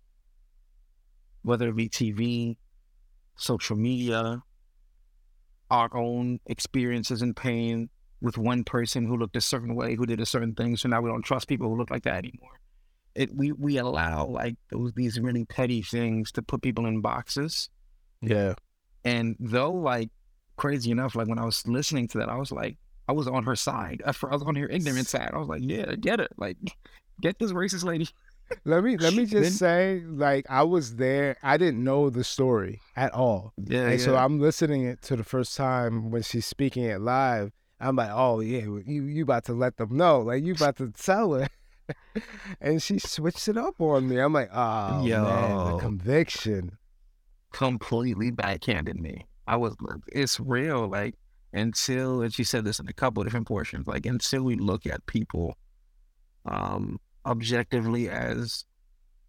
whether 1.41 1.67
it 1.69 1.75
be 1.75 1.89
TV, 1.89 2.55
social 3.35 3.75
media, 3.75 4.41
our 5.69 5.89
own 5.95 6.39
experiences 6.45 7.21
and 7.21 7.35
pain, 7.35 7.89
with 8.21 8.37
one 8.37 8.63
person 8.63 9.05
who 9.05 9.17
looked 9.17 9.35
a 9.35 9.41
certain 9.41 9.75
way, 9.75 9.95
who 9.95 10.05
did 10.05 10.21
a 10.21 10.25
certain 10.25 10.53
thing. 10.53 10.77
So 10.77 10.87
now 10.87 11.01
we 11.01 11.09
don't 11.09 11.23
trust 11.23 11.47
people 11.47 11.67
who 11.67 11.75
look 11.75 11.91
like 11.91 12.03
that 12.03 12.19
anymore. 12.19 12.59
It 13.13 13.35
we 13.35 13.51
we 13.51 13.77
allow 13.77 14.27
like 14.27 14.55
those 14.69 14.93
these 14.93 15.19
really 15.19 15.43
petty 15.43 15.81
things 15.81 16.31
to 16.33 16.41
put 16.41 16.61
people 16.61 16.85
in 16.85 17.01
boxes. 17.01 17.69
Yeah. 18.21 18.53
And 19.03 19.35
though 19.39 19.73
like 19.73 20.11
crazy 20.57 20.91
enough, 20.91 21.15
like 21.15 21.27
when 21.27 21.39
I 21.39 21.45
was 21.45 21.67
listening 21.67 22.07
to 22.09 22.19
that, 22.19 22.29
I 22.29 22.35
was 22.35 22.51
like, 22.51 22.77
I 23.07 23.13
was 23.13 23.27
on 23.27 23.43
her 23.43 23.55
side. 23.55 24.01
I 24.05 24.13
was 24.27 24.43
on 24.43 24.55
her 24.55 24.69
ignorant 24.69 25.07
side. 25.07 25.31
I 25.33 25.37
was 25.37 25.47
like, 25.47 25.61
yeah, 25.63 25.95
get 25.95 26.19
it. 26.19 26.31
Like, 26.37 26.57
get 27.21 27.39
this 27.39 27.51
racist 27.51 27.83
lady. 27.83 28.07
let 28.65 28.83
me 28.83 28.97
let 28.97 29.13
me 29.13 29.25
just 29.25 29.33
then, 29.33 29.51
say, 29.51 30.03
like, 30.05 30.45
I 30.49 30.63
was 30.63 30.95
there. 30.95 31.37
I 31.43 31.57
didn't 31.57 31.83
know 31.83 32.09
the 32.09 32.23
story 32.23 32.79
at 32.95 33.13
all. 33.13 33.53
Yeah. 33.57 33.83
And 33.83 33.99
yeah. 33.99 34.05
so 34.05 34.15
I'm 34.15 34.39
listening 34.39 34.85
it 34.85 35.01
to 35.03 35.15
the 35.15 35.23
first 35.23 35.57
time 35.57 36.11
when 36.11 36.21
she's 36.21 36.45
speaking 36.45 36.83
it 36.83 37.01
live, 37.01 37.51
I'm 37.79 37.95
like, 37.95 38.11
oh 38.13 38.39
yeah, 38.39 38.61
you 38.61 39.03
you 39.03 39.23
about 39.23 39.45
to 39.45 39.53
let 39.53 39.77
them 39.77 39.97
know, 39.97 40.21
like 40.21 40.43
you 40.43 40.53
about 40.53 40.77
to 40.77 40.91
tell 40.91 41.33
her. 41.33 41.49
and 42.61 42.81
she 42.81 42.99
switched 42.99 43.47
it 43.47 43.57
up 43.57 43.81
on 43.81 44.07
me. 44.07 44.19
I'm 44.19 44.33
like, 44.33 44.49
oh 44.53 45.03
Yo, 45.05 45.23
man, 45.23 45.71
the 45.71 45.77
conviction. 45.79 46.77
Completely 47.51 48.31
backhanded 48.31 48.97
me. 48.97 49.25
I 49.47 49.57
was, 49.57 49.75
it's 50.07 50.39
real. 50.39 50.87
Like 50.87 51.15
until, 51.53 52.21
and 52.21 52.33
she 52.33 52.43
said 52.43 52.65
this 52.65 52.79
in 52.79 52.87
a 52.87 52.93
couple 52.93 53.21
of 53.21 53.27
different 53.27 53.47
portions. 53.47 53.87
Like 53.87 54.05
until 54.05 54.43
we 54.43 54.55
look 54.55 54.85
at 54.85 55.05
people, 55.05 55.57
um, 56.45 56.99
objectively 57.25 58.09
as 58.09 58.65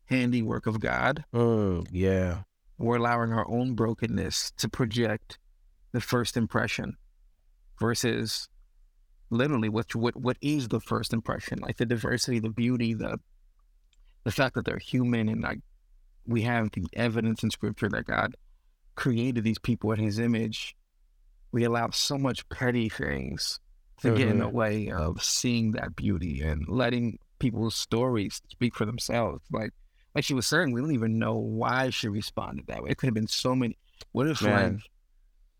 handiwork 0.07 0.67
of 0.67 0.81
God. 0.81 1.25
Mm, 1.35 1.87
yeah, 1.91 2.43
we're 2.79 2.97
allowing 2.97 3.33
our 3.33 3.49
own 3.49 3.75
brokenness 3.75 4.53
to 4.59 4.69
project 4.69 5.39
the 5.93 6.01
first 6.01 6.37
impression 6.37 6.97
versus 7.79 8.49
literally 9.31 9.69
what 9.69 9.95
what 9.95 10.15
what 10.17 10.37
is 10.41 10.69
the 10.69 10.81
first 10.81 11.13
impression 11.13 11.59
like 11.61 11.79
the 11.79 11.87
diversity 11.87 12.39
the 12.39 12.51
beauty 12.51 12.93
the 12.93 13.19
the 14.25 14.31
fact 14.31 14.55
that 14.55 14.65
they're 14.65 14.79
human 14.79 15.29
and 15.29 15.41
like 15.41 15.59
we 16.27 16.43
have 16.43 16.71
the 16.73 16.87
evidence 16.93 17.43
in 17.43 17.51
scripture 17.51 17.89
that 17.89 18.05
god 18.05 18.35
created 18.95 19.45
these 19.45 19.59
people 19.59 19.93
in 19.93 19.99
his 19.99 20.19
image 20.19 20.77
we 21.53 21.65
allow 21.65 21.91
so 21.91 22.17
much 22.17 22.49
petty 22.49 22.89
things 22.89 23.61
to 24.01 24.09
mm-hmm. 24.09 24.17
get 24.17 24.29
in 24.29 24.39
the 24.39 24.47
mm-hmm. 24.47 24.57
way 24.57 24.91
of 24.91 25.23
seeing 25.23 25.73
that 25.73 25.95
beauty 25.97 26.41
and 26.41 26.67
letting 26.69 27.19
people's 27.39 27.75
stories 27.75 28.41
speak 28.51 28.75
for 28.75 28.85
themselves 28.85 29.43
like 29.51 29.71
like 30.15 30.25
she 30.25 30.35
was 30.35 30.47
saying 30.47 30.73
we 30.73 30.81
don't 30.81 30.93
even 30.93 31.19
know 31.19 31.37
why 31.37 31.91
she 31.91 32.09
responded 32.09 32.67
that 32.67 32.83
way 32.83 32.91
it 32.91 32.99
could 32.99 33.07
have 33.07 33.15
been 33.15 33.27
so 33.27 33.55
many 33.55 33.77
what 34.13 34.29
if 34.29 34.43
Man. 34.43 34.75
like 34.75 34.83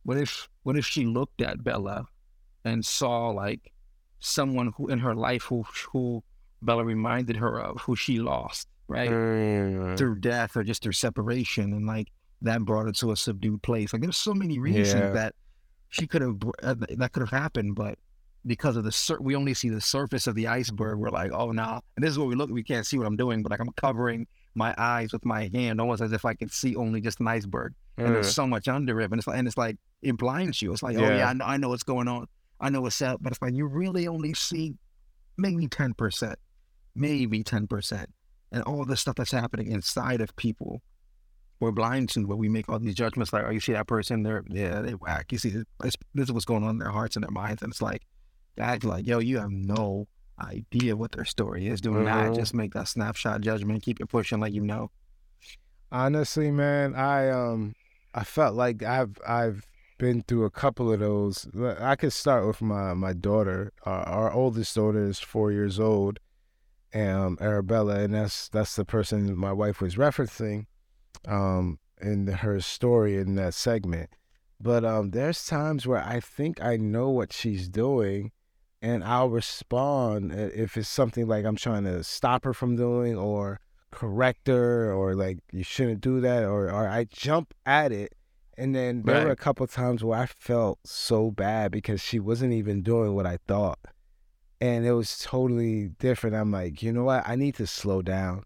what 0.05 0.19
if 0.19 0.49
what 0.63 0.77
if 0.77 0.85
she 0.87 1.07
looked 1.07 1.41
at 1.41 1.63
Bella 1.63 2.07
and 2.65 2.85
saw 2.85 3.29
like 3.29 3.73
someone 4.21 4.73
who 4.77 4.89
in 4.89 4.99
her 4.99 5.15
life 5.15 5.43
who 5.43 5.65
who 5.93 6.23
Bella 6.61 6.85
reminded 6.85 7.37
her 7.37 7.61
of 7.61 7.81
who 7.81 7.97
she 7.97 8.21
lost, 8.21 8.69
right? 8.87 9.11
Mm. 9.11 9.99
Through 9.99 10.21
death 10.21 10.57
or 10.57 10.63
just 10.63 10.83
through 10.83 10.93
separation 10.93 11.73
and 11.73 11.87
like 11.87 12.09
that 12.43 12.65
brought 12.65 12.87
her 12.87 12.93
to 12.93 13.13
a 13.13 13.17
subdued 13.17 13.63
place. 13.63 13.93
Like 13.93 14.03
there's 14.03 14.17
so 14.17 14.35
many 14.35 14.59
reasons 14.59 15.01
yeah. 15.01 15.11
that 15.11 15.35
she 15.89 16.07
could 16.07 16.23
have 16.23 16.37
uh, 16.63 16.75
that 16.97 17.13
could 17.13 17.21
have 17.21 17.31
happened, 17.31 17.75
but 17.75 17.99
because 18.47 18.77
of 18.77 18.85
the 18.85 18.93
sur- 18.93 19.21
we 19.21 19.37
only 19.37 19.55
see 19.55 19.69
the 19.69 19.81
surface 19.81 20.27
of 20.27 20.35
the 20.35 20.49
iceberg. 20.49 20.99
We're 20.99 21.11
like, 21.11 21.33
oh 21.33 21.53
no, 21.53 21.63
nah. 21.63 21.81
and 21.97 22.05
this 22.05 22.11
is 22.11 22.19
what 22.19 22.29
we 22.29 22.35
look. 22.35 22.51
We 22.51 22.63
can't 22.63 22.87
see 22.87 22.99
what 22.99 23.07
I'm 23.07 23.17
doing, 23.17 23.43
but 23.43 23.51
like 23.51 23.61
I'm 23.61 23.73
covering 23.73 24.27
my 24.55 24.75
eyes 24.77 25.13
with 25.13 25.25
my 25.25 25.51
hand, 25.55 25.81
almost 25.81 26.03
as 26.03 26.13
if 26.13 26.25
I 26.25 26.35
could 26.35 26.51
see 26.51 26.77
only 26.77 27.01
just 27.01 27.21
an 27.21 27.29
iceberg. 27.29 27.75
Mm. 27.99 28.07
And 28.07 28.15
there's 28.15 28.29
mm. 28.29 28.35
so 28.35 28.47
much 28.47 28.69
under 28.69 29.01
it, 29.01 29.11
and 29.11 29.19
it's 29.19 29.27
like, 29.27 29.39
and 29.39 29.47
it's 29.47 29.57
like 29.57 29.77
it 30.03 30.17
blinds 30.17 30.61
you. 30.61 30.73
It's 30.73 30.83
like, 30.83 30.97
yeah. 30.97 31.07
oh 31.07 31.17
yeah, 31.17 31.29
I 31.29 31.33
know, 31.33 31.45
I 31.45 31.57
know 31.57 31.69
what's 31.69 31.83
going 31.83 32.09
on. 32.09 32.27
I 32.61 32.71
know 32.71 32.81
what's 32.81 33.03
up, 33.03 33.23
but 33.23 33.33
it's 33.33 33.43
like 33.43 33.55
you 33.55 33.67
really 33.67 34.09
only 34.09 34.35
see 34.35 34.75
maybe 35.37 35.69
ten 35.69 35.95
percent, 35.95 36.39
maybe 36.95 37.43
ten 37.43 37.67
percent, 37.67 38.11
and 38.51 38.63
all 38.65 38.85
the 38.85 38.97
stuff 38.97 39.17
that's 39.17 39.33
happening 39.33 39.71
inside 39.71 40.21
of 40.21 40.35
people. 40.37 40.83
We're 41.63 41.71
blind 41.71 42.09
to 42.11 42.27
where 42.27 42.37
we 42.37 42.49
make 42.49 42.69
all 42.69 42.81
these 42.81 42.97
judgments. 42.97 43.33
Like, 43.33 43.45
oh, 43.47 43.51
you 43.51 43.61
see 43.61 43.73
that 43.73 43.87
person? 43.87 44.25
They're 44.25 44.43
yeah, 44.49 44.81
they 44.81 44.95
whack. 44.95 45.31
You 45.31 45.39
see, 45.39 45.51
this, 45.51 45.95
this 46.13 46.25
is 46.25 46.33
what's 46.33 46.45
going 46.45 46.65
on 46.65 46.71
in 46.71 46.79
their 46.79 46.91
hearts 46.91 47.15
and 47.15 47.23
their 47.23 47.31
minds, 47.31 47.63
and 47.63 47.71
it's 47.71 47.81
like, 47.81 48.03
act 48.59 48.83
like, 48.83 49.07
yo, 49.07 49.21
you 49.21 49.39
have 49.39 49.53
no 49.53 50.09
idea 50.41 50.97
what 50.97 51.13
their 51.13 51.25
story 51.25 51.69
is. 51.69 51.81
Do 51.81 51.91
mm-hmm. 51.91 52.05
not 52.05 52.35
just 52.35 52.53
make 52.53 52.75
that 52.75 52.89
snapshot 52.89 53.43
judgment. 53.43 53.85
Keep 53.85 54.01
it 54.01 54.09
pushing 54.09 54.41
like 54.41 54.53
you 54.53 54.61
know. 54.61 54.91
Honestly, 55.93 56.51
man, 56.51 56.97
I 56.97 57.31
um 57.31 57.77
I 58.13 58.25
felt 58.25 58.57
like 58.57 58.83
I've 58.83 59.17
I've 59.25 59.65
been 59.99 60.23
through 60.23 60.47
a 60.47 60.51
couple 60.51 60.93
of 60.93 60.99
those. 60.99 61.47
I 61.79 61.95
could 61.95 62.13
start 62.13 62.45
with 62.45 62.61
my 62.61 62.93
my 62.95 63.13
daughter. 63.13 63.73
Uh, 63.87 64.03
our 64.05 64.33
oldest 64.33 64.75
daughter 64.75 65.07
is 65.07 65.21
four 65.21 65.53
years 65.53 65.79
old, 65.79 66.19
um, 66.93 67.39
Arabella, 67.41 68.01
and 68.01 68.15
that's 68.15 68.49
that's 68.49 68.75
the 68.75 68.85
person 68.85 69.37
my 69.37 69.53
wife 69.53 69.81
was 69.81 69.95
referencing, 69.95 70.67
um, 71.27 71.79
in 72.01 72.27
her 72.27 72.61
story 72.61 73.17
in 73.17 73.35
that 73.37 73.55
segment. 73.55 74.11
But 74.61 74.85
um, 74.85 75.11
there's 75.11 75.45
times 75.45 75.87
where 75.87 76.03
I 76.03 76.21
think 76.21 76.63
I 76.63 76.77
know 76.77 77.11
what 77.11 77.33
she's 77.33 77.69
doing, 77.69 78.31
and 78.81 79.03
I'll 79.03 79.31
respond 79.31 80.33
if 80.33 80.77
it's 80.77 80.89
something 80.89 81.27
like 81.27 81.45
I'm 81.45 81.57
trying 81.57 81.85
to 81.85 82.05
stop 82.05 82.45
her 82.45 82.55
from 82.55 82.77
doing 82.77 83.17
or 83.17 83.61
correct 83.91 84.49
her 84.49 84.93
or 84.93 85.15
like 85.15 85.39
you 85.53 85.63
shouldn't 85.63 86.01
do 86.01 86.21
that 86.21 86.45
or 86.45 86.71
or 86.71 86.89
I 86.89 87.05
jump 87.05 87.53
at 87.67 87.93
it 87.93 88.15
and 88.57 88.75
then 88.75 89.03
there 89.03 89.17
right. 89.17 89.25
were 89.27 89.31
a 89.31 89.37
couple 89.37 89.67
times 89.67 90.03
where 90.03 90.19
I 90.19 90.27
felt 90.27 90.79
so 90.87 91.31
bad 91.31 91.73
because 91.73 92.01
she 92.01 92.19
wasn't 92.19 92.55
even 92.55 92.81
doing 92.81 93.15
what 93.15 93.27
I 93.27 93.37
thought 93.47 93.79
and 94.63 94.87
it 94.87 94.93
was 94.93 95.19
totally 95.19 95.89
different. 95.89 96.37
I'm 96.37 96.53
like, 96.53 96.85
you 96.85 96.93
know 96.93 97.03
what? 97.03 97.29
I 97.29 97.35
need 97.35 97.57
to 97.57 97.67
slow 97.67 98.01
down. 98.01 98.45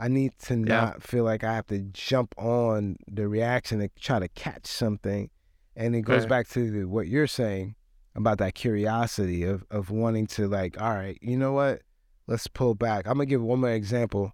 I 0.00 0.08
need 0.08 0.32
to 0.44 0.54
yeah. 0.54 0.64
not 0.64 1.02
feel 1.02 1.24
like 1.24 1.44
I 1.44 1.54
have 1.54 1.66
to 1.66 1.80
jump 1.92 2.34
on 2.38 2.96
the 3.06 3.28
reaction 3.28 3.82
and 3.82 3.90
try 4.00 4.18
to 4.18 4.28
catch 4.28 4.66
something. 4.66 5.28
And 5.76 5.94
it 5.94 6.02
goes 6.02 6.22
right. 6.22 6.28
back 6.28 6.48
to 6.50 6.88
what 6.88 7.06
you're 7.06 7.26
saying 7.26 7.74
about 8.14 8.38
that 8.38 8.54
curiosity 8.54 9.44
of, 9.44 9.64
of 9.70 9.90
wanting 9.90 10.26
to 10.28 10.48
like, 10.48 10.80
all 10.80 10.94
right, 10.94 11.18
you 11.20 11.36
know 11.36 11.52
what? 11.52 11.82
Let's 12.26 12.46
pull 12.46 12.74
back. 12.74 13.06
I'm 13.06 13.14
gonna 13.14 13.26
give 13.26 13.42
one 13.42 13.60
more 13.60 13.70
example. 13.70 14.32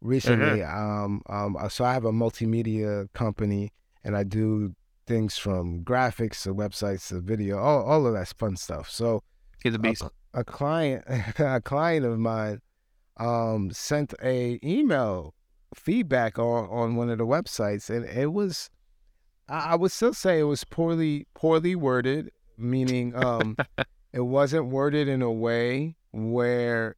Recently, 0.00 0.60
mm-hmm. 0.60 1.04
um, 1.04 1.22
um, 1.28 1.56
uh, 1.56 1.68
so 1.68 1.84
I 1.84 1.92
have 1.92 2.04
a 2.04 2.10
multimedia 2.10 3.12
company 3.12 3.70
and 4.02 4.16
I 4.16 4.24
do 4.24 4.74
things 5.06 5.38
from 5.38 5.84
graphics 5.84 6.42
to 6.42 6.54
websites 6.54 7.08
to 7.08 7.20
video, 7.20 7.58
all, 7.58 7.84
all 7.84 8.06
of 8.06 8.14
that 8.14 8.32
fun 8.36 8.56
stuff. 8.56 8.90
So, 8.90 9.22
He's 9.62 9.74
a 9.74 9.78
beast. 9.78 10.02
A, 10.02 10.40
a 10.40 10.44
client, 10.44 11.04
a 11.38 11.60
client 11.60 12.04
of 12.04 12.18
mine, 12.18 12.60
um, 13.22 13.70
sent 13.72 14.14
a 14.22 14.58
email 14.64 15.34
feedback 15.74 16.38
on 16.38 16.68
on 16.68 16.96
one 16.96 17.10
of 17.10 17.18
the 17.18 17.26
websites, 17.26 17.88
and 17.88 18.04
it 18.04 18.32
was, 18.32 18.70
I, 19.48 19.76
would 19.76 19.92
still 19.92 20.14
say 20.14 20.40
it 20.40 20.44
was 20.44 20.64
poorly 20.64 21.26
poorly 21.34 21.74
worded 21.74 22.30
meaning 22.62 23.14
um, 23.16 23.56
it 24.12 24.20
wasn't 24.20 24.66
worded 24.66 25.08
in 25.08 25.22
a 25.22 25.30
way 25.30 25.96
where 26.12 26.96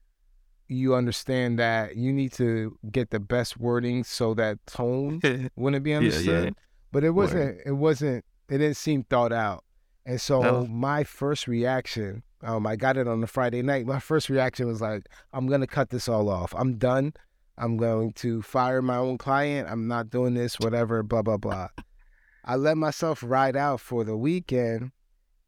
you 0.68 0.94
understand 0.94 1.58
that 1.58 1.96
you 1.96 2.12
need 2.12 2.32
to 2.32 2.78
get 2.90 3.10
the 3.10 3.20
best 3.20 3.58
wording 3.58 4.04
so 4.04 4.34
that 4.34 4.58
tone 4.66 5.20
wouldn't 5.56 5.84
be 5.84 5.94
understood. 5.94 6.26
Yeah, 6.26 6.44
yeah. 6.44 6.50
But 6.92 7.04
it 7.04 7.10
wasn't. 7.10 7.56
Word. 7.56 7.62
It 7.66 7.72
wasn't. 7.72 8.24
It 8.48 8.58
didn't 8.58 8.76
seem 8.76 9.04
thought 9.04 9.32
out. 9.32 9.64
And 10.06 10.20
so 10.20 10.42
no. 10.42 10.66
my 10.66 11.02
first 11.02 11.48
reaction, 11.48 12.22
um, 12.44 12.66
I 12.66 12.76
got 12.76 12.96
it 12.96 13.09
on 13.09 13.20
the 13.20 13.26
Friday 13.26 13.62
night. 13.62 13.87
My 13.87 13.98
first 13.98 14.28
reaction 14.28 14.66
was 14.66 14.80
like, 14.80 15.09
I'm 15.33 15.46
gonna 15.46 15.66
cut 15.66 15.90
this 15.90 16.09
all 16.09 16.28
off. 16.28 16.54
I'm 16.57 16.76
done. 16.76 17.14
I'm 17.57 17.76
going 17.76 18.12
to 18.14 18.42
fire 18.42 18.83
my 18.83 18.96
own 18.96 19.18
client. 19.18 19.68
I'm 19.70 19.87
not 19.88 20.11
doing 20.11 20.35
this. 20.35 20.59
Whatever. 20.61 21.02
Blah 21.02 21.22
blah 21.22 21.38
blah. 21.38 21.68
I 22.44 22.57
let 22.57 22.76
myself 22.76 23.22
ride 23.24 23.57
out 23.57 23.80
for 23.80 24.04
the 24.04 24.16
weekend 24.16 24.92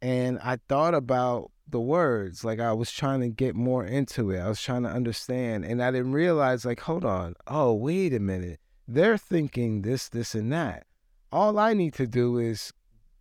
and 0.01 0.39
I 0.43 0.59
thought 0.69 0.95
about 0.95 1.51
the 1.69 1.81
words. 1.81 2.45
Like 2.45 2.61
I 2.61 2.73
was 2.73 2.91
trying 2.91 3.21
to 3.21 3.29
get 3.29 3.55
more 3.55 3.85
into 3.85 4.31
it. 4.31 4.39
I 4.39 4.49
was 4.49 4.63
trying 4.63 4.85
to 4.85 4.89
understand. 4.89 5.65
And 5.65 5.83
I 5.83 5.91
didn't 5.91 6.13
realize, 6.13 6.65
like, 6.65 6.81
hold 6.81 7.05
on. 7.05 7.35
Oh, 7.47 7.75
wait 7.75 8.15
a 8.15 8.21
minute. 8.21 8.61
They're 8.89 9.19
thinking 9.19 9.83
this, 9.83 10.09
this, 10.09 10.35
and 10.35 10.53
that. 10.53 10.87
All 11.33 11.59
I 11.59 11.75
need 11.75 11.95
to 11.95 12.07
do 12.07 12.39
is 12.39 12.73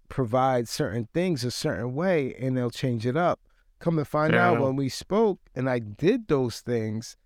provide 0.09 0.67
certain 0.67 1.07
things 1.13 1.43
a 1.43 1.51
certain 1.51 1.95
way 1.95 2.35
and 2.39 2.55
they'll 2.55 2.69
change 2.69 3.05
it 3.05 3.17
up. 3.17 3.39
Come 3.79 3.97
to 3.97 4.05
find 4.05 4.33
yeah. 4.33 4.49
out 4.49 4.61
when 4.61 4.75
we 4.75 4.89
spoke 4.89 5.39
and 5.53 5.69
I 5.69 5.79
did 5.79 6.27
those 6.27 6.61
things, 6.61 7.17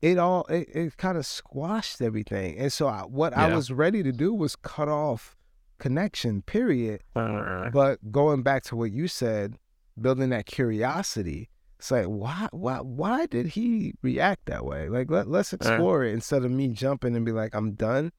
it 0.00 0.18
all 0.18 0.44
it, 0.46 0.68
it 0.74 0.96
kind 0.96 1.16
of 1.16 1.24
squashed 1.24 2.02
everything. 2.02 2.58
And 2.58 2.72
so 2.72 2.88
I, 2.88 3.02
what 3.02 3.32
yeah. 3.32 3.46
I 3.46 3.54
was 3.54 3.70
ready 3.70 4.02
to 4.02 4.12
do 4.12 4.34
was 4.34 4.56
cut 4.56 4.88
off 4.88 5.36
connection, 5.78 6.42
period. 6.42 7.02
Uh, 7.16 7.70
but 7.70 8.12
going 8.12 8.42
back 8.42 8.62
to 8.64 8.76
what 8.76 8.92
you 8.92 9.08
said, 9.08 9.56
building 10.00 10.30
that 10.30 10.46
curiosity, 10.46 11.48
it's 11.78 11.90
like 11.90 12.06
why 12.06 12.48
why 12.52 12.78
why 12.78 13.26
did 13.26 13.46
he 13.46 13.94
react 14.02 14.46
that 14.46 14.64
way? 14.64 14.88
Like 14.88 15.10
let 15.10 15.28
let's 15.28 15.52
uh. 15.52 15.56
explore 15.56 16.04
uh, 16.04 16.08
it 16.08 16.12
instead 16.12 16.44
of 16.44 16.50
me 16.50 16.68
jumping 16.68 17.16
and 17.16 17.24
be 17.24 17.32
like, 17.32 17.54
I'm 17.54 17.72
done. 17.72 18.12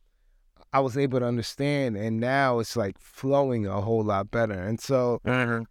I 0.72 0.80
was 0.80 0.98
able 0.98 1.19
to 1.19 1.26
understand 1.26 1.96
and 1.96 2.19
now 2.19 2.60
it's 2.60 2.76
like 2.76 2.98
flowing 2.98 3.67
a 3.67 3.80
whole 3.80 4.04
lot 4.04 4.32
better. 4.32 4.60
And 4.60 4.82
so 4.82 5.22
uh-huh. 5.24 5.63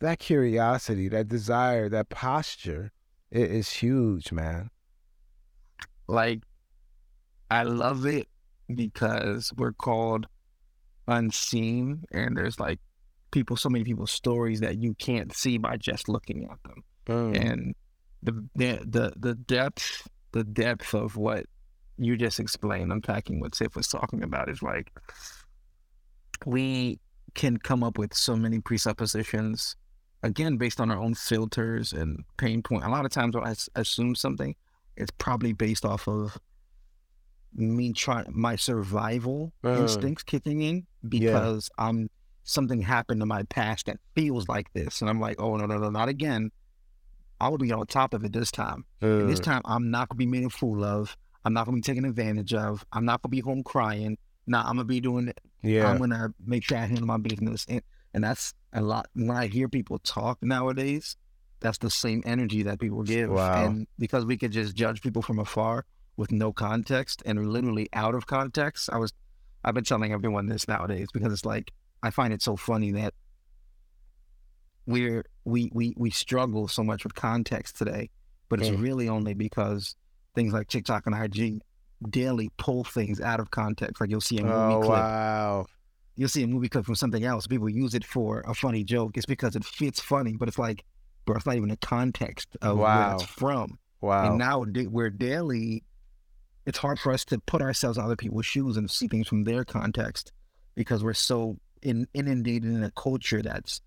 That 0.00 0.18
curiosity, 0.18 1.08
that 1.08 1.28
desire, 1.28 1.88
that 1.88 2.08
posture 2.08 2.92
it 3.32 3.50
is 3.50 3.70
huge, 3.70 4.30
man. 4.30 4.68
Like 6.06 6.42
I 7.50 7.62
love 7.62 8.04
it 8.04 8.28
because 8.72 9.50
we're 9.56 9.72
called 9.72 10.26
unseen 11.08 12.04
and 12.12 12.36
there's 12.36 12.60
like 12.60 12.78
people 13.30 13.56
so 13.56 13.68
many 13.68 13.84
people's 13.84 14.12
stories 14.12 14.60
that 14.60 14.78
you 14.78 14.94
can't 14.94 15.34
see 15.34 15.58
by 15.58 15.76
just 15.76 16.08
looking 16.08 16.44
at 16.44 16.62
them 16.62 16.84
mm. 17.06 17.50
and 17.50 17.74
the, 18.22 18.32
the 18.54 18.80
the 18.86 19.12
the 19.16 19.34
depth 19.34 20.06
the 20.30 20.44
depth 20.44 20.94
of 20.94 21.16
what 21.16 21.44
you 21.98 22.16
just 22.16 22.38
explained 22.38 22.92
unpacking 22.92 23.40
what 23.40 23.52
Tiff 23.52 23.74
was 23.74 23.88
talking 23.88 24.22
about 24.22 24.48
is 24.48 24.62
like 24.62 24.92
we 26.46 27.00
can 27.34 27.56
come 27.56 27.82
up 27.82 27.98
with 27.98 28.14
so 28.14 28.36
many 28.36 28.60
presuppositions 28.60 29.76
again 30.22 30.56
based 30.56 30.80
on 30.80 30.90
our 30.90 30.98
own 30.98 31.14
filters 31.14 31.92
and 31.92 32.24
pain 32.36 32.62
point 32.62 32.84
a 32.84 32.88
lot 32.88 33.04
of 33.04 33.10
times 33.10 33.34
when 33.34 33.44
i 33.44 33.54
assume 33.74 34.14
something 34.14 34.54
it's 34.96 35.10
probably 35.18 35.52
based 35.52 35.84
off 35.84 36.06
of 36.06 36.38
me 37.54 37.92
trying 37.92 38.26
my 38.30 38.56
survival 38.56 39.52
uh, 39.64 39.80
instincts 39.80 40.22
kicking 40.22 40.62
in 40.62 40.86
because 41.08 41.70
yeah. 41.78 41.86
I'm 41.86 42.10
something 42.44 42.80
happened 42.80 43.20
to 43.20 43.26
my 43.26 43.42
past 43.44 43.86
that 43.86 43.98
feels 44.14 44.48
like 44.48 44.72
this, 44.72 45.00
and 45.00 45.10
I'm 45.10 45.20
like, 45.20 45.40
oh 45.40 45.56
no 45.56 45.66
no 45.66 45.78
no 45.78 45.90
not 45.90 46.08
again. 46.08 46.50
I 47.40 47.48
will 47.48 47.58
be 47.58 47.72
on 47.72 47.86
top 47.86 48.14
of 48.14 48.24
it 48.24 48.32
this 48.32 48.52
time. 48.52 48.84
Uh, 49.02 49.26
this 49.26 49.40
time, 49.40 49.62
I'm 49.64 49.90
not 49.90 50.08
gonna 50.08 50.18
be 50.18 50.26
made 50.26 50.44
a 50.44 50.50
fool 50.50 50.84
of. 50.84 51.16
I'm 51.44 51.52
not 51.52 51.66
gonna 51.66 51.76
be 51.76 51.82
taken 51.82 52.04
advantage 52.04 52.54
of. 52.54 52.84
I'm 52.92 53.04
not 53.04 53.20
gonna 53.20 53.30
be 53.30 53.40
home 53.40 53.64
crying. 53.64 54.16
Nah, 54.46 54.60
I'm 54.60 54.76
gonna 54.76 54.84
be 54.84 55.00
doing 55.00 55.28
it. 55.28 55.40
Yeah. 55.62 55.88
I'm 55.88 55.98
gonna 55.98 56.34
make 56.44 56.64
sure 56.64 56.78
I 56.78 56.86
handle 56.86 57.06
my 57.06 57.18
business, 57.18 57.66
and 57.68 57.82
and 58.14 58.24
that's 58.24 58.54
a 58.72 58.82
lot. 58.82 59.06
When 59.14 59.30
I 59.30 59.46
hear 59.46 59.68
people 59.68 59.98
talk 60.00 60.38
nowadays, 60.42 61.16
that's 61.60 61.78
the 61.78 61.90
same 61.90 62.22
energy 62.26 62.62
that 62.64 62.80
people 62.80 63.02
give. 63.02 63.30
Wow. 63.30 63.64
And 63.64 63.86
because 63.98 64.24
we 64.24 64.36
could 64.36 64.52
just 64.52 64.74
judge 64.74 65.02
people 65.02 65.22
from 65.22 65.38
afar, 65.38 65.84
with 66.16 66.30
no 66.30 66.52
context 66.52 67.22
and 67.24 67.48
literally 67.48 67.88
out 67.92 68.14
of 68.14 68.26
context. 68.26 68.90
I 68.92 68.98
was, 68.98 69.12
I've 69.64 69.74
been 69.74 69.84
telling 69.84 70.12
everyone 70.12 70.46
this 70.46 70.68
nowadays 70.68 71.08
because 71.12 71.32
it's 71.32 71.44
like 71.44 71.72
I 72.02 72.10
find 72.10 72.32
it 72.32 72.42
so 72.42 72.56
funny 72.56 72.92
that 72.92 73.14
we're 74.86 75.24
we 75.44 75.70
we 75.72 75.94
we 75.96 76.10
struggle 76.10 76.68
so 76.68 76.82
much 76.82 77.04
with 77.04 77.14
context 77.14 77.76
today, 77.76 78.10
but 78.48 78.60
it's 78.60 78.70
mm. 78.70 78.82
really 78.82 79.08
only 79.08 79.34
because 79.34 79.94
things 80.34 80.52
like 80.52 80.68
TikTok 80.68 81.06
and 81.06 81.14
IG 81.14 81.62
daily 82.10 82.50
pull 82.58 82.84
things 82.84 83.20
out 83.20 83.40
of 83.40 83.50
context. 83.50 84.00
Like 84.00 84.10
you'll 84.10 84.20
see 84.20 84.38
a 84.38 84.42
movie 84.42 84.54
oh, 84.54 84.80
clip. 84.80 84.90
Wow. 84.90 85.66
You'll 86.16 86.28
see 86.28 86.42
a 86.42 86.46
movie 86.46 86.68
clip 86.68 86.84
from 86.84 86.94
something 86.94 87.24
else. 87.24 87.46
People 87.46 87.68
use 87.68 87.94
it 87.94 88.04
for 88.04 88.44
a 88.46 88.54
funny 88.54 88.84
joke. 88.84 89.16
It's 89.16 89.26
because 89.26 89.56
it 89.56 89.64
fits 89.64 90.00
funny, 90.00 90.36
but 90.36 90.48
it's 90.48 90.58
like, 90.58 90.84
bro, 91.24 91.36
it's 91.36 91.46
not 91.46 91.56
even 91.56 91.70
the 91.70 91.76
context 91.78 92.48
of 92.60 92.78
wow. 92.78 93.06
where 93.06 93.14
it's 93.14 93.24
from. 93.24 93.78
Wow. 94.00 94.28
And 94.28 94.38
now 94.38 94.64
we're 94.90 95.10
daily 95.10 95.84
it's 96.66 96.78
hard 96.78 96.98
for 96.98 97.12
us 97.12 97.24
to 97.26 97.38
put 97.40 97.62
ourselves 97.62 97.98
in 97.98 98.04
other 98.04 98.16
people's 98.16 98.46
shoes 98.46 98.76
and 98.76 98.90
see 98.90 99.08
things 99.08 99.28
from 99.28 99.44
their 99.44 99.64
context 99.64 100.32
because 100.74 101.02
we're 101.02 101.14
so 101.14 101.58
in, 101.82 102.06
inundated 102.14 102.70
in 102.70 102.82
a 102.82 102.90
culture 102.92 103.42
that's 103.42 103.80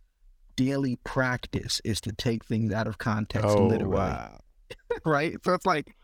daily 0.56 0.97
practice 1.04 1.82
is 1.84 2.01
to 2.01 2.12
take 2.12 2.45
things 2.45 2.73
out 2.73 2.88
of 2.88 2.97
context 2.97 3.47
oh, 3.47 3.67
literally. 3.67 3.95
Wow. 3.95 4.39
right? 5.06 5.36
So 5.43 5.54
it's 5.54 5.65
like 5.65 5.95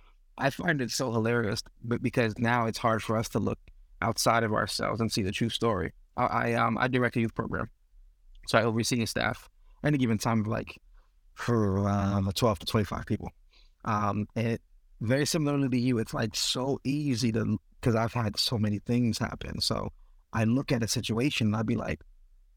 I 0.41 0.49
find 0.49 0.81
it 0.81 0.91
so 0.91 1.11
hilarious, 1.11 1.63
but 1.83 2.01
because 2.01 2.33
now 2.37 2.65
it's 2.65 2.77
hard 2.77 3.03
for 3.03 3.15
us 3.15 3.29
to 3.29 3.39
look 3.39 3.59
outside 4.01 4.43
of 4.43 4.53
ourselves 4.53 4.99
and 4.99 5.11
see 5.11 5.21
the 5.21 5.31
true 5.31 5.49
story. 5.49 5.93
I, 6.17 6.25
I 6.25 6.53
um 6.53 6.77
I 6.77 6.87
direct 6.87 7.15
a 7.15 7.21
youth 7.21 7.35
program, 7.35 7.69
so 8.47 8.57
I 8.57 8.63
oversee 8.63 9.01
a 9.03 9.07
staff 9.07 9.49
at 9.83 9.87
any 9.87 9.97
given 9.97 10.17
time 10.17 10.41
of 10.41 10.47
like 10.47 10.79
for 11.33 11.87
um, 11.87 12.29
12 12.33 12.59
to 12.59 12.65
25 12.65 13.05
people. 13.05 13.29
Um, 13.85 14.27
and 14.35 14.59
very 14.99 15.25
similarly 15.25 15.69
to 15.69 15.79
you, 15.79 15.97
it's 15.97 16.13
like 16.13 16.35
so 16.35 16.79
easy 16.83 17.31
to 17.31 17.57
because 17.79 17.95
I've 17.95 18.13
had 18.13 18.37
so 18.37 18.57
many 18.57 18.79
things 18.79 19.17
happen. 19.17 19.61
So 19.61 19.91
I 20.33 20.43
look 20.43 20.71
at 20.71 20.83
a 20.83 20.87
situation 20.87 21.47
and 21.47 21.55
I'd 21.55 21.65
be 21.65 21.75
like, 21.75 22.01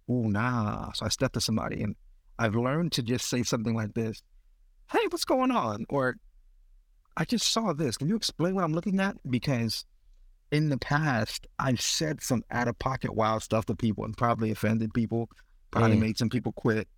"Oh, 0.08 0.22
nah." 0.22 0.92
So 0.92 1.06
I 1.06 1.08
step 1.08 1.32
to 1.32 1.40
somebody 1.40 1.82
and 1.82 1.96
I've 2.38 2.54
learned 2.54 2.92
to 2.92 3.02
just 3.02 3.28
say 3.28 3.42
something 3.42 3.74
like 3.74 3.94
this: 3.94 4.22
"Hey, 4.90 5.06
what's 5.10 5.24
going 5.24 5.50
on?" 5.50 5.84
Or 5.88 6.16
"I 7.16 7.24
just 7.24 7.52
saw 7.52 7.72
this. 7.72 7.96
Can 7.96 8.08
you 8.08 8.16
explain 8.16 8.54
what 8.54 8.64
I'm 8.64 8.74
looking 8.74 9.00
at?" 9.00 9.16
Because 9.28 9.84
in 10.50 10.68
the 10.68 10.78
past, 10.78 11.46
I've 11.58 11.80
said 11.80 12.22
some 12.22 12.42
out 12.50 12.68
of 12.68 12.78
pocket 12.78 13.14
wild 13.14 13.42
stuff 13.42 13.66
to 13.66 13.74
people 13.74 14.04
and 14.04 14.16
probably 14.16 14.50
offended 14.50 14.94
people, 14.94 15.28
probably 15.70 15.96
mm. 15.96 16.00
made 16.00 16.18
some 16.18 16.28
people 16.28 16.52
quit. 16.52 16.88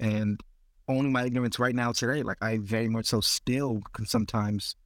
And 0.00 0.40
only 0.88 1.10
my 1.10 1.24
ignorance 1.24 1.58
right 1.58 1.74
now 1.74 1.92
today. 1.92 2.22
Like 2.22 2.38
I 2.40 2.58
very 2.58 2.88
much 2.88 3.06
so 3.06 3.20
still 3.20 3.80
can 3.92 4.06
sometimes 4.06 4.76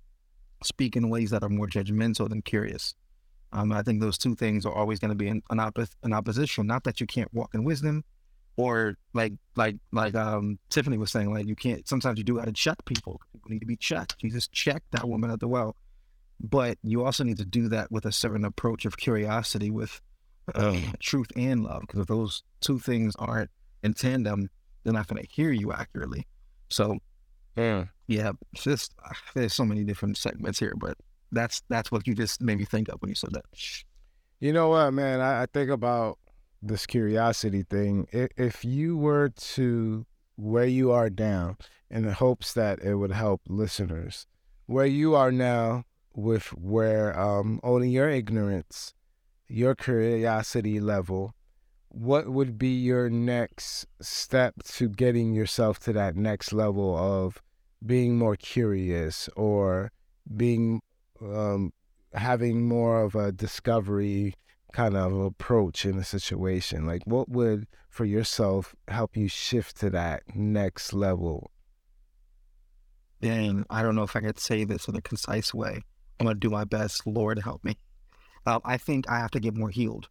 speak 0.64 0.96
in 0.96 1.08
ways 1.08 1.30
that 1.30 1.42
are 1.42 1.48
more 1.48 1.66
judgmental 1.66 2.28
than 2.28 2.42
curious. 2.42 2.94
Um, 3.52 3.72
I 3.72 3.82
think 3.82 4.00
those 4.00 4.18
two 4.18 4.34
things 4.34 4.64
are 4.64 4.72
always 4.72 4.98
going 4.98 5.10
to 5.10 5.16
be 5.16 5.28
in 5.28 5.42
an, 5.50 5.58
oppo- 5.58 5.92
an 6.02 6.12
opposition. 6.12 6.66
Not 6.66 6.84
that 6.84 7.00
you 7.00 7.06
can't 7.06 7.32
walk 7.34 7.54
in 7.54 7.64
wisdom 7.64 8.04
or 8.60 8.94
like 9.14 9.32
like 9.56 9.76
like 9.90 10.14
um 10.14 10.58
Tiffany 10.68 10.98
was 10.98 11.10
saying, 11.10 11.32
like 11.32 11.46
you 11.46 11.56
can't. 11.56 11.88
Sometimes 11.88 12.18
you 12.18 12.24
do 12.24 12.36
got 12.36 12.44
to 12.44 12.52
check 12.52 12.84
people. 12.84 13.20
People 13.32 13.50
need 13.50 13.60
to 13.60 13.66
be 13.66 13.76
checked. 13.76 14.16
You 14.20 14.30
just 14.30 14.52
check 14.52 14.82
that 14.90 15.08
woman 15.08 15.30
at 15.30 15.40
the 15.40 15.48
well, 15.48 15.76
but 16.38 16.76
you 16.82 17.02
also 17.02 17.24
need 17.24 17.38
to 17.38 17.46
do 17.46 17.68
that 17.68 17.90
with 17.90 18.04
a 18.04 18.12
certain 18.12 18.44
approach 18.44 18.84
of 18.84 18.98
curiosity, 18.98 19.70
with 19.70 20.00
um, 20.54 20.92
truth 21.00 21.28
and 21.36 21.64
love. 21.64 21.82
Because 21.82 22.00
if 22.00 22.06
those 22.06 22.42
two 22.60 22.78
things 22.78 23.16
aren't 23.16 23.50
in 23.82 23.94
tandem, 23.94 24.50
they're 24.84 24.92
not 24.92 25.06
going 25.06 25.22
to 25.22 25.28
hear 25.30 25.52
you 25.52 25.72
accurately. 25.72 26.26
So, 26.68 26.98
yeah, 27.56 27.86
yeah, 28.08 28.32
it's 28.52 28.64
just 28.64 28.94
there's 29.34 29.54
so 29.54 29.64
many 29.64 29.84
different 29.84 30.18
segments 30.18 30.58
here, 30.58 30.74
but 30.76 30.98
that's 31.32 31.62
that's 31.70 31.90
what 31.90 32.06
you 32.06 32.14
just 32.14 32.42
made 32.42 32.58
me 32.58 32.66
think 32.66 32.88
of 32.88 33.00
when 33.00 33.08
you 33.08 33.14
said 33.14 33.32
that. 33.32 33.44
You 34.38 34.52
know 34.52 34.68
what, 34.68 34.90
man? 34.92 35.20
I, 35.20 35.42
I 35.42 35.46
think 35.46 35.70
about 35.70 36.18
this 36.62 36.86
curiosity 36.86 37.62
thing. 37.62 38.06
If 38.12 38.64
you 38.64 38.96
were 38.96 39.28
to 39.28 40.06
where 40.36 40.66
you 40.66 40.92
are 40.92 41.10
now, 41.10 41.56
in 41.90 42.04
the 42.04 42.14
hopes 42.14 42.52
that 42.54 42.80
it 42.80 42.94
would 42.94 43.12
help 43.12 43.42
listeners, 43.48 44.26
where 44.66 44.86
you 44.86 45.14
are 45.14 45.32
now 45.32 45.84
with 46.14 46.46
where 46.54 47.18
um, 47.18 47.60
owning 47.62 47.90
your 47.90 48.08
ignorance, 48.08 48.94
your 49.48 49.74
curiosity 49.74 50.80
level, 50.80 51.34
what 51.88 52.28
would 52.28 52.56
be 52.56 52.68
your 52.68 53.10
next 53.10 53.86
step 54.00 54.54
to 54.62 54.88
getting 54.88 55.32
yourself 55.32 55.80
to 55.80 55.92
that 55.92 56.14
next 56.14 56.52
level 56.52 56.96
of 56.96 57.42
being 57.84 58.16
more 58.16 58.36
curious 58.36 59.28
or 59.34 59.90
being 60.36 60.80
um, 61.20 61.72
having 62.14 62.66
more 62.66 63.02
of 63.02 63.14
a 63.14 63.32
discovery 63.32 64.34
kind 64.72 64.96
of 64.96 65.12
approach 65.12 65.84
in 65.84 65.98
a 65.98 66.04
situation? 66.04 66.86
Like, 66.86 67.02
what 67.04 67.28
would 67.28 67.66
for 67.88 68.04
yourself 68.04 68.74
help 68.88 69.16
you 69.16 69.28
shift 69.28 69.78
to 69.80 69.90
that 69.90 70.22
next 70.34 70.92
level? 70.92 71.50
And 73.22 73.66
I 73.68 73.82
don't 73.82 73.94
know 73.94 74.02
if 74.02 74.16
I 74.16 74.20
could 74.20 74.38
say 74.38 74.64
this 74.64 74.88
in 74.88 74.96
a 74.96 75.02
concise 75.02 75.52
way. 75.52 75.82
I'm 76.18 76.26
gonna 76.26 76.38
do 76.38 76.50
my 76.50 76.64
best. 76.64 77.06
Lord 77.06 77.38
help 77.38 77.62
me. 77.64 77.76
Uh, 78.46 78.60
I 78.64 78.76
think 78.76 79.08
I 79.10 79.18
have 79.18 79.30
to 79.32 79.40
get 79.40 79.54
more 79.54 79.70
healed. 79.70 80.08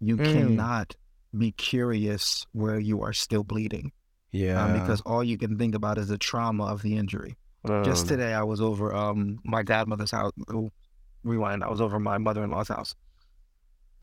You 0.00 0.16
mm. 0.16 0.32
cannot 0.32 0.96
be 1.36 1.52
curious 1.52 2.46
where 2.52 2.78
you 2.78 3.02
are 3.02 3.12
still 3.12 3.44
bleeding. 3.44 3.92
Yeah. 4.30 4.62
Um, 4.62 4.80
because 4.80 5.00
all 5.02 5.24
you 5.24 5.38
can 5.38 5.58
think 5.58 5.74
about 5.74 5.98
is 5.98 6.08
the 6.08 6.18
trauma 6.18 6.64
of 6.64 6.82
the 6.82 6.96
injury. 6.96 7.36
Um, 7.68 7.84
Just 7.84 8.08
today, 8.08 8.32
I 8.34 8.42
was 8.44 8.60
over 8.60 8.94
um 8.94 9.38
my 9.44 9.62
godmother's 9.62 10.10
house. 10.10 10.32
Oh, 10.52 10.70
rewind. 11.24 11.64
I 11.64 11.68
was 11.68 11.80
over 11.80 11.98
my 11.98 12.18
mother-in-law's 12.18 12.68
house, 12.68 12.94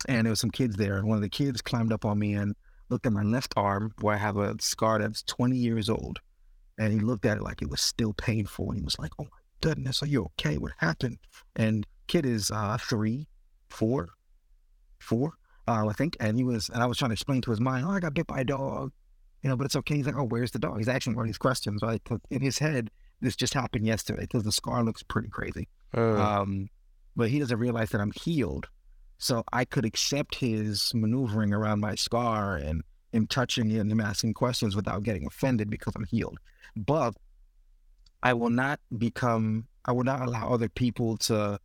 and 0.08 0.26
there 0.26 0.32
was 0.32 0.40
some 0.40 0.52
kids 0.52 0.76
there. 0.76 0.98
And 0.98 1.08
one 1.08 1.18
of 1.18 1.22
the 1.22 1.30
kids 1.30 1.62
climbed 1.62 1.94
up 1.94 2.06
on 2.06 2.20
me 2.20 2.34
and 2.34 2.56
looked 2.90 3.06
at 3.06 3.14
my 3.14 3.24
left 3.24 3.54
arm 3.58 3.94
where 4.02 4.16
I 4.16 4.18
have 4.18 4.38
a 4.38 4.56
scar 4.60 5.00
that's 5.00 5.24
20 5.24 5.56
years 5.56 5.90
old. 5.90 6.20
And 6.78 6.94
he 6.94 7.00
looked 7.00 7.26
at 7.26 7.38
it 7.38 7.44
like 7.44 7.62
it 7.62 7.70
was 7.70 7.82
still 7.82 8.14
painful. 8.14 8.70
And 8.70 8.78
he 8.78 8.84
was 8.84 9.00
like, 9.00 9.12
Oh 9.20 9.24
my 9.24 9.30
goodness, 9.62 10.04
are 10.04 10.08
you 10.08 10.26
okay? 10.40 10.58
What 10.58 10.74
happened? 10.78 11.18
And 11.56 11.86
kid 12.08 12.26
is 12.26 12.52
uh, 12.52 12.78
three, 12.80 13.28
four, 13.70 14.10
four, 15.00 15.34
uh, 15.68 15.88
I 15.88 15.94
think. 15.94 16.18
And 16.20 16.38
he 16.38 16.44
was, 16.44 16.70
and 16.70 16.84
I 16.84 16.86
was 16.86 16.98
trying 16.98 17.10
to 17.10 17.14
explain 17.14 17.42
to 17.42 17.52
his 17.52 17.62
mind, 17.62 17.86
Oh, 17.88 17.92
I 17.92 18.00
got 18.00 18.14
bit 18.14 18.28
by 18.28 18.42
a 18.42 18.46
dog. 18.46 18.92
You 19.42 19.50
know, 19.50 19.56
but 19.56 19.66
it's 19.66 19.76
okay. 19.78 19.96
He's 19.96 20.06
like, 20.06 20.18
Oh, 20.18 20.26
where's 20.26 20.52
the 20.52 20.60
dog? 20.60 20.78
He's 20.78 20.88
asking 20.88 21.18
all 21.18 21.24
these 21.24 21.38
questions, 21.38 21.82
right? 21.82 22.02
In 22.30 22.42
his 22.42 22.60
head, 22.60 22.92
this 23.22 23.36
just 23.36 23.54
happened 23.54 23.86
yesterday 23.86 24.22
because 24.22 24.44
the 24.44 24.52
scar 24.52 24.84
looks 24.84 25.04
pretty 25.04 25.30
crazy. 25.30 25.70
Uh. 25.96 26.16
Um, 26.16 26.70
but 27.16 27.30
he 27.30 27.40
doesn't 27.40 27.58
realize 27.58 27.92
that 27.92 28.02
I'm 28.02 28.12
healed. 28.12 28.68
So 29.18 29.44
I 29.52 29.66
could 29.66 29.86
accept 29.86 30.36
his 30.36 30.92
maneuvering 30.94 31.54
around 31.54 31.80
my 31.80 31.96
scar 31.96 32.58
and 32.58 32.84
him 33.12 33.28
touching 33.28 33.72
it 33.72 33.80
and 33.80 33.92
him 33.92 34.02
asking 34.02 34.34
questions 34.34 34.76
without 34.76 35.04
getting 35.04 35.26
offended 35.26 35.70
because 35.70 35.94
I'm 35.96 36.06
healed. 36.06 36.38
But 36.76 37.16
I 38.22 38.34
will 38.34 38.50
not 38.50 38.80
become, 38.98 39.68
I 39.86 39.94
will 39.94 40.04
not 40.04 40.22
allow 40.22 40.50
other 40.50 40.70
people 40.70 41.18
to 41.18 41.60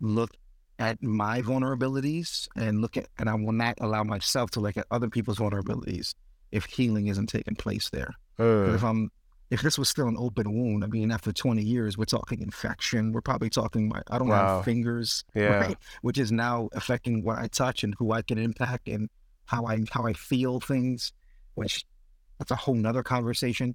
look 0.00 0.30
at 0.78 1.02
my 1.02 1.42
vulnerabilities 1.42 2.48
and 2.56 2.80
look 2.80 2.96
at, 2.96 3.06
and 3.18 3.28
I 3.28 3.34
will 3.34 3.52
not 3.52 3.76
allow 3.80 4.02
myself 4.02 4.50
to 4.52 4.60
look 4.60 4.76
at 4.76 4.86
other 4.90 5.08
people's 5.08 5.38
vulnerabilities 5.38 6.14
if 6.50 6.64
healing 6.64 7.06
isn't 7.06 7.28
taking 7.28 7.54
place 7.54 7.90
there. 7.90 8.14
Uh. 8.38 8.72
If 8.74 8.82
I'm 8.82 9.10
if 9.50 9.62
this 9.62 9.76
was 9.76 9.88
still 9.88 10.06
an 10.06 10.16
open 10.16 10.52
wound, 10.52 10.84
I 10.84 10.86
mean, 10.86 11.10
after 11.10 11.32
20 11.32 11.60
years, 11.62 11.98
we're 11.98 12.04
talking 12.04 12.40
infection. 12.40 13.12
We're 13.12 13.20
probably 13.20 13.50
talking, 13.50 13.88
my, 13.88 14.00
I 14.08 14.18
don't 14.18 14.28
wow. 14.28 14.56
have 14.56 14.64
fingers, 14.64 15.24
yeah. 15.34 15.58
right? 15.58 15.76
which 16.02 16.18
is 16.18 16.30
now 16.30 16.68
affecting 16.72 17.24
what 17.24 17.38
I 17.38 17.48
touch 17.48 17.82
and 17.82 17.94
who 17.98 18.12
I 18.12 18.22
can 18.22 18.38
impact 18.38 18.88
and 18.88 19.10
how 19.46 19.66
I 19.66 19.80
how 19.90 20.06
I 20.06 20.12
feel 20.12 20.60
things, 20.60 21.12
which 21.54 21.84
that's 22.38 22.52
a 22.52 22.56
whole 22.56 22.76
nother 22.76 23.02
conversation. 23.02 23.74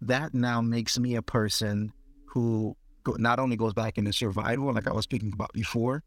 That 0.00 0.32
now 0.32 0.62
makes 0.62 0.98
me 0.98 1.14
a 1.16 1.22
person 1.22 1.92
who 2.24 2.74
not 3.18 3.38
only 3.38 3.56
goes 3.56 3.74
back 3.74 3.98
into 3.98 4.12
survival, 4.12 4.72
like 4.72 4.88
I 4.88 4.92
was 4.92 5.04
speaking 5.04 5.32
about 5.34 5.52
before, 5.52 6.02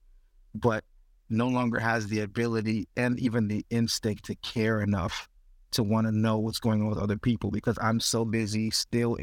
but 0.56 0.84
no 1.30 1.48
longer 1.48 1.80
has 1.80 2.08
the 2.08 2.22
ability 2.22 2.88
and 2.98 3.20
even 3.20 3.48
the 3.48 3.66
instinct 3.70 4.26
to 4.26 4.36
care 4.36 4.82
enough 4.82 5.30
to 5.72 5.84
want 5.84 6.08
to 6.08 6.12
know 6.12 6.38
what's 6.38 6.60
going 6.60 6.82
on 6.82 6.90
with 6.90 6.98
other 6.98 7.18
people 7.18 7.52
because 7.52 7.78
I'm 7.82 8.00
so 8.00 8.26
busy 8.26 8.72
still 8.72 9.18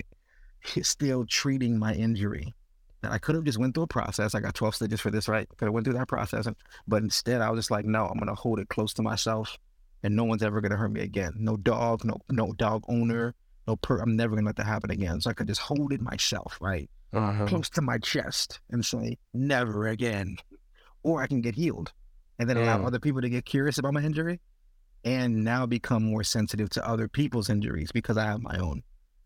still 0.82 1.24
treating 1.26 1.78
my 1.78 1.92
injury 1.94 2.54
that 3.02 3.12
I 3.12 3.18
could 3.18 3.34
have 3.34 3.44
just 3.44 3.58
went 3.58 3.74
through 3.74 3.84
a 3.84 3.88
process. 3.88 4.34
I 4.34 4.40
got 4.40 4.54
12 4.54 4.76
stitches 4.76 5.00
for 5.00 5.10
this, 5.10 5.28
right? 5.28 5.48
Could 5.56 5.66
have 5.66 5.74
went 5.74 5.84
through 5.84 5.98
that 5.98 6.08
process, 6.08 6.46
and, 6.46 6.56
but 6.86 7.02
instead 7.02 7.40
I 7.40 7.50
was 7.50 7.58
just 7.58 7.70
like, 7.70 7.84
no, 7.84 8.06
I'm 8.06 8.18
gonna 8.18 8.34
hold 8.34 8.60
it 8.60 8.68
close 8.68 8.92
to 8.94 9.02
myself, 9.02 9.58
and 10.02 10.16
no 10.16 10.24
one's 10.24 10.42
ever 10.42 10.60
gonna 10.60 10.76
hurt 10.76 10.92
me 10.92 11.00
again. 11.00 11.32
No 11.36 11.56
dog, 11.56 12.04
no 12.04 12.18
no 12.30 12.52
dog 12.52 12.84
owner, 12.88 13.34
no 13.66 13.76
per. 13.76 13.98
I'm 13.98 14.16
never 14.16 14.36
gonna 14.36 14.46
let 14.46 14.56
that 14.56 14.66
happen 14.66 14.90
again. 14.90 15.20
So 15.20 15.30
I 15.30 15.34
could 15.34 15.48
just 15.48 15.60
hold 15.60 15.92
it 15.92 16.00
myself, 16.00 16.58
right, 16.60 16.88
uh-huh. 17.12 17.46
close 17.46 17.68
to 17.70 17.82
my 17.82 17.98
chest, 17.98 18.60
and 18.70 18.84
say, 18.84 19.18
never 19.34 19.88
again, 19.88 20.36
or 21.02 21.20
I 21.22 21.26
can 21.26 21.40
get 21.40 21.56
healed, 21.56 21.92
and 22.38 22.48
then 22.48 22.56
allow 22.56 22.78
mm. 22.78 22.86
other 22.86 23.00
people 23.00 23.20
to 23.20 23.28
get 23.28 23.44
curious 23.44 23.78
about 23.78 23.94
my 23.94 24.02
injury, 24.02 24.40
and 25.04 25.44
now 25.44 25.66
become 25.66 26.04
more 26.04 26.24
sensitive 26.24 26.70
to 26.70 26.86
other 26.86 27.08
people's 27.08 27.48
injuries 27.50 27.92
because 27.92 28.16
I 28.16 28.24
have 28.24 28.40
my 28.40 28.56
own, 28.58 28.82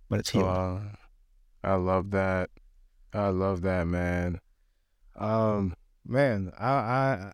but 0.09 0.21
it's 0.21 0.31
healed. 0.31 0.47
I 1.63 1.75
love 1.75 2.11
that. 2.11 2.51
I 3.13 3.29
love 3.29 3.63
that, 3.63 3.87
man. 3.87 4.41
Um, 5.17 5.75
man, 6.07 6.53
I, 6.59 6.71
I, 6.71 7.33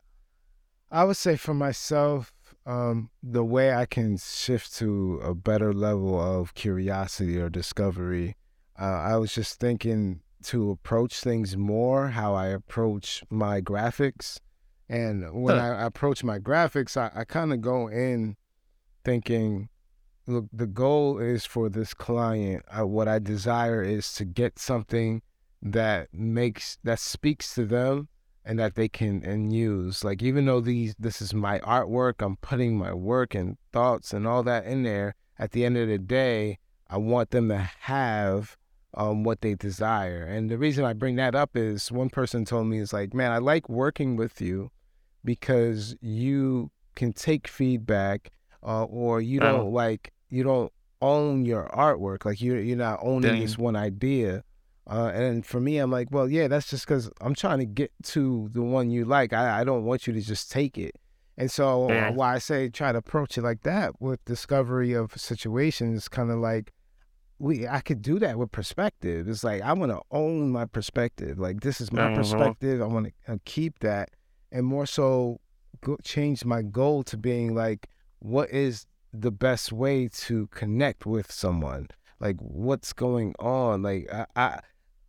I 0.90 1.04
would 1.04 1.16
say 1.16 1.36
for 1.36 1.54
myself, 1.54 2.32
um, 2.64 3.10
the 3.22 3.44
way 3.44 3.72
I 3.74 3.86
can 3.86 4.16
shift 4.16 4.74
to 4.76 5.20
a 5.22 5.34
better 5.34 5.72
level 5.72 6.20
of 6.20 6.54
curiosity 6.54 7.38
or 7.38 7.48
discovery, 7.48 8.36
uh, 8.80 8.84
I 8.84 9.16
was 9.16 9.34
just 9.34 9.58
thinking 9.58 10.20
to 10.44 10.70
approach 10.70 11.20
things 11.20 11.56
more 11.56 12.08
how 12.08 12.34
I 12.34 12.48
approach 12.48 13.22
my 13.30 13.60
graphics 13.60 14.38
and 14.92 15.32
when 15.32 15.56
huh. 15.56 15.62
I 15.78 15.84
approach 15.86 16.22
my 16.22 16.38
graphics, 16.38 16.98
I, 16.98 17.10
I 17.20 17.24
kind 17.24 17.50
of 17.50 17.62
go 17.62 17.88
in 17.88 18.36
thinking, 19.02 19.70
look, 20.26 20.44
the 20.52 20.66
goal 20.66 21.18
is 21.18 21.46
for 21.46 21.70
this 21.70 21.94
client. 21.94 22.62
Uh, 22.68 22.86
what 22.86 23.08
I 23.08 23.18
desire 23.18 23.82
is 23.82 24.12
to 24.14 24.26
get 24.26 24.58
something 24.58 25.22
that 25.62 26.08
makes 26.12 26.76
that 26.84 26.98
speaks 26.98 27.54
to 27.54 27.64
them 27.64 28.08
and 28.44 28.58
that 28.58 28.74
they 28.74 28.86
can 28.86 29.24
and 29.24 29.50
use. 29.50 30.04
Like 30.04 30.22
even 30.22 30.44
though 30.44 30.60
these 30.60 30.94
this 30.98 31.22
is 31.22 31.32
my 31.32 31.58
artwork, 31.60 32.20
I'm 32.20 32.36
putting 32.36 32.76
my 32.76 32.92
work 32.92 33.34
and 33.34 33.56
thoughts 33.72 34.12
and 34.12 34.26
all 34.26 34.42
that 34.42 34.66
in 34.66 34.82
there. 34.82 35.14
At 35.38 35.52
the 35.52 35.64
end 35.64 35.78
of 35.78 35.88
the 35.88 35.96
day, 35.96 36.58
I 36.90 36.98
want 36.98 37.30
them 37.30 37.48
to 37.48 37.56
have 37.56 38.58
um, 38.92 39.24
what 39.24 39.40
they 39.40 39.54
desire. 39.54 40.22
And 40.22 40.50
the 40.50 40.58
reason 40.58 40.84
I 40.84 40.92
bring 40.92 41.16
that 41.16 41.34
up 41.34 41.56
is 41.56 41.90
one 41.90 42.10
person 42.10 42.44
told 42.44 42.66
me 42.66 42.78
is 42.78 42.92
like, 42.92 43.14
man, 43.14 43.32
I 43.32 43.38
like 43.38 43.70
working 43.70 44.16
with 44.16 44.42
you 44.42 44.70
because 45.24 45.96
you 46.00 46.70
can 46.94 47.12
take 47.12 47.48
feedback 47.48 48.30
uh, 48.62 48.84
or 48.84 49.20
you 49.20 49.40
don't 49.40 49.60
oh. 49.60 49.68
like 49.68 50.12
you 50.28 50.42
don't 50.42 50.72
own 51.00 51.44
your 51.44 51.68
artwork 51.74 52.24
like 52.24 52.40
you 52.40 52.54
you're 52.54 52.76
not 52.76 52.98
owning 53.02 53.32
Dang. 53.32 53.40
this 53.40 53.58
one 53.58 53.74
idea 53.74 54.44
uh, 54.88 55.10
and 55.12 55.44
for 55.44 55.60
me 55.60 55.78
i'm 55.78 55.90
like 55.90 56.08
well 56.10 56.28
yeah 56.28 56.46
that's 56.46 56.70
just 56.70 56.86
because 56.86 57.10
i'm 57.20 57.34
trying 57.34 57.58
to 57.58 57.64
get 57.64 57.90
to 58.04 58.48
the 58.52 58.62
one 58.62 58.90
you 58.90 59.04
like 59.04 59.32
I, 59.32 59.60
I 59.60 59.64
don't 59.64 59.84
want 59.84 60.06
you 60.06 60.12
to 60.12 60.20
just 60.20 60.50
take 60.50 60.78
it 60.78 60.94
and 61.36 61.50
so 61.50 61.88
yeah. 61.90 62.10
why 62.10 62.34
i 62.34 62.38
say 62.38 62.68
try 62.68 62.92
to 62.92 62.98
approach 62.98 63.36
it 63.36 63.42
like 63.42 63.62
that 63.62 64.00
with 64.00 64.24
discovery 64.24 64.92
of 64.92 65.12
situations 65.16 66.08
kind 66.08 66.30
of 66.30 66.38
like 66.38 66.72
we 67.42 67.66
I 67.66 67.80
could 67.80 68.02
do 68.02 68.20
that 68.20 68.38
with 68.38 68.52
perspective. 68.52 69.28
It's 69.28 69.42
like 69.42 69.62
I 69.62 69.72
want 69.72 69.90
to 69.90 70.00
own 70.12 70.52
my 70.52 70.64
perspective. 70.64 71.40
Like 71.40 71.60
this 71.60 71.80
is 71.80 71.92
my 71.92 72.02
mm-hmm. 72.02 72.14
perspective. 72.14 72.80
I 72.80 72.86
want 72.86 73.06
to 73.26 73.32
uh, 73.32 73.36
keep 73.44 73.80
that 73.80 74.10
and 74.52 74.66
more 74.66 74.86
so 74.86 75.40
go, 75.80 75.96
change 76.04 76.44
my 76.44 76.62
goal 76.62 77.02
to 77.04 77.16
being 77.16 77.54
like, 77.54 77.88
what 78.20 78.50
is 78.50 78.86
the 79.12 79.32
best 79.32 79.72
way 79.72 80.08
to 80.08 80.46
connect 80.48 81.06
with 81.06 81.30
someone? 81.32 81.88
Like, 82.20 82.36
what's 82.38 82.92
going 82.92 83.34
on? 83.38 83.82
Like, 83.82 84.08
I, 84.12 84.26
I 84.36 84.60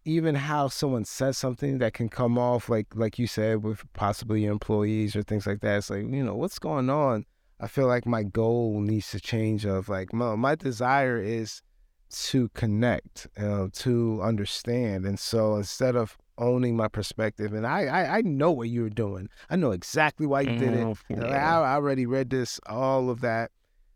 even 0.05 0.35
how 0.35 0.67
someone 0.67 1.05
says 1.05 1.37
something 1.37 1.77
that 1.77 1.93
can 1.93 2.09
come 2.09 2.37
off 2.37 2.67
like 2.67 2.87
like 2.93 3.17
you 3.17 3.27
said 3.27 3.63
with 3.63 3.81
possibly 3.93 4.45
employees 4.45 5.15
or 5.15 5.23
things 5.23 5.47
like 5.47 5.61
that. 5.61 5.77
It's 5.77 5.89
like 5.89 6.01
you 6.01 6.23
know 6.23 6.35
what's 6.35 6.59
going 6.59 6.89
on. 6.89 7.25
I 7.59 7.67
feel 7.67 7.87
like 7.87 8.05
my 8.05 8.23
goal 8.23 8.81
needs 8.81 9.11
to 9.11 9.19
change. 9.19 9.65
Of 9.65 9.89
like, 9.89 10.11
my, 10.13 10.35
my 10.35 10.55
desire 10.55 11.21
is 11.21 11.61
to 12.09 12.49
connect, 12.49 13.27
uh, 13.37 13.67
to 13.71 14.21
understand, 14.21 15.05
and 15.05 15.19
so 15.19 15.55
instead 15.55 15.95
of 15.95 16.17
owning 16.37 16.75
my 16.75 16.87
perspective, 16.87 17.53
and 17.53 17.65
I, 17.65 17.85
I, 17.85 18.17
I 18.17 18.21
know 18.21 18.51
what 18.51 18.69
you 18.69 18.81
were 18.83 18.89
doing. 18.89 19.29
I 19.49 19.55
know 19.55 19.71
exactly 19.71 20.25
why 20.25 20.41
you 20.41 20.57
did 20.57 20.73
it. 20.73 20.85
Mm-hmm. 20.85 21.23
I, 21.23 21.37
I 21.37 21.73
already 21.75 22.05
read 22.05 22.29
this, 22.29 22.59
all 22.67 23.09
of 23.09 23.21
that. 23.21 23.51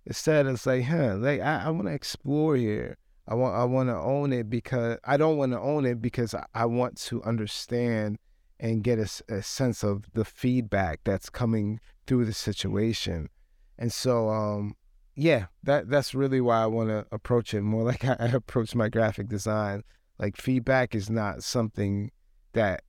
Instead, 0.05 0.45
it's 0.45 0.65
like, 0.65 0.85
huh, 0.85 1.15
like 1.17 1.41
I, 1.41 1.65
I 1.65 1.69
want 1.69 1.87
to 1.87 1.93
explore 1.93 2.55
here. 2.55 2.97
I 3.27 3.35
want 3.35 3.55
I 3.55 3.65
want 3.65 3.89
to 3.89 3.95
own 3.95 4.31
it 4.31 4.49
because 4.49 4.97
I 5.03 5.17
don't 5.17 5.37
want 5.37 5.51
to 5.51 5.59
own 5.59 5.85
it 5.85 6.01
because 6.01 6.33
I, 6.33 6.45
I 6.53 6.65
want 6.65 6.97
to 7.01 7.21
understand 7.23 8.19
and 8.59 8.83
get 8.83 8.99
a, 8.99 9.33
a, 9.33 9.43
sense 9.43 9.83
of 9.83 10.11
the 10.13 10.25
feedback 10.25 11.01
that's 11.03 11.29
coming 11.29 11.79
through 12.07 12.25
the 12.25 12.33
situation. 12.33 13.29
And 13.77 13.93
so, 13.93 14.29
um, 14.29 14.75
yeah, 15.15 15.47
that 15.63 15.89
that's 15.89 16.15
really 16.15 16.41
why 16.41 16.63
I 16.63 16.67
want 16.67 16.89
to 16.89 17.05
approach 17.11 17.53
it 17.53 17.61
more 17.61 17.83
like 17.91 18.05
I, 18.05 18.15
I 18.19 18.25
approach 18.27 18.75
my 18.75 18.89
graphic 18.89 19.27
design. 19.27 19.83
Like 20.17 20.37
feedback 20.37 20.95
is 20.95 21.09
not 21.09 21.43
something 21.43 22.11
that 22.57 22.83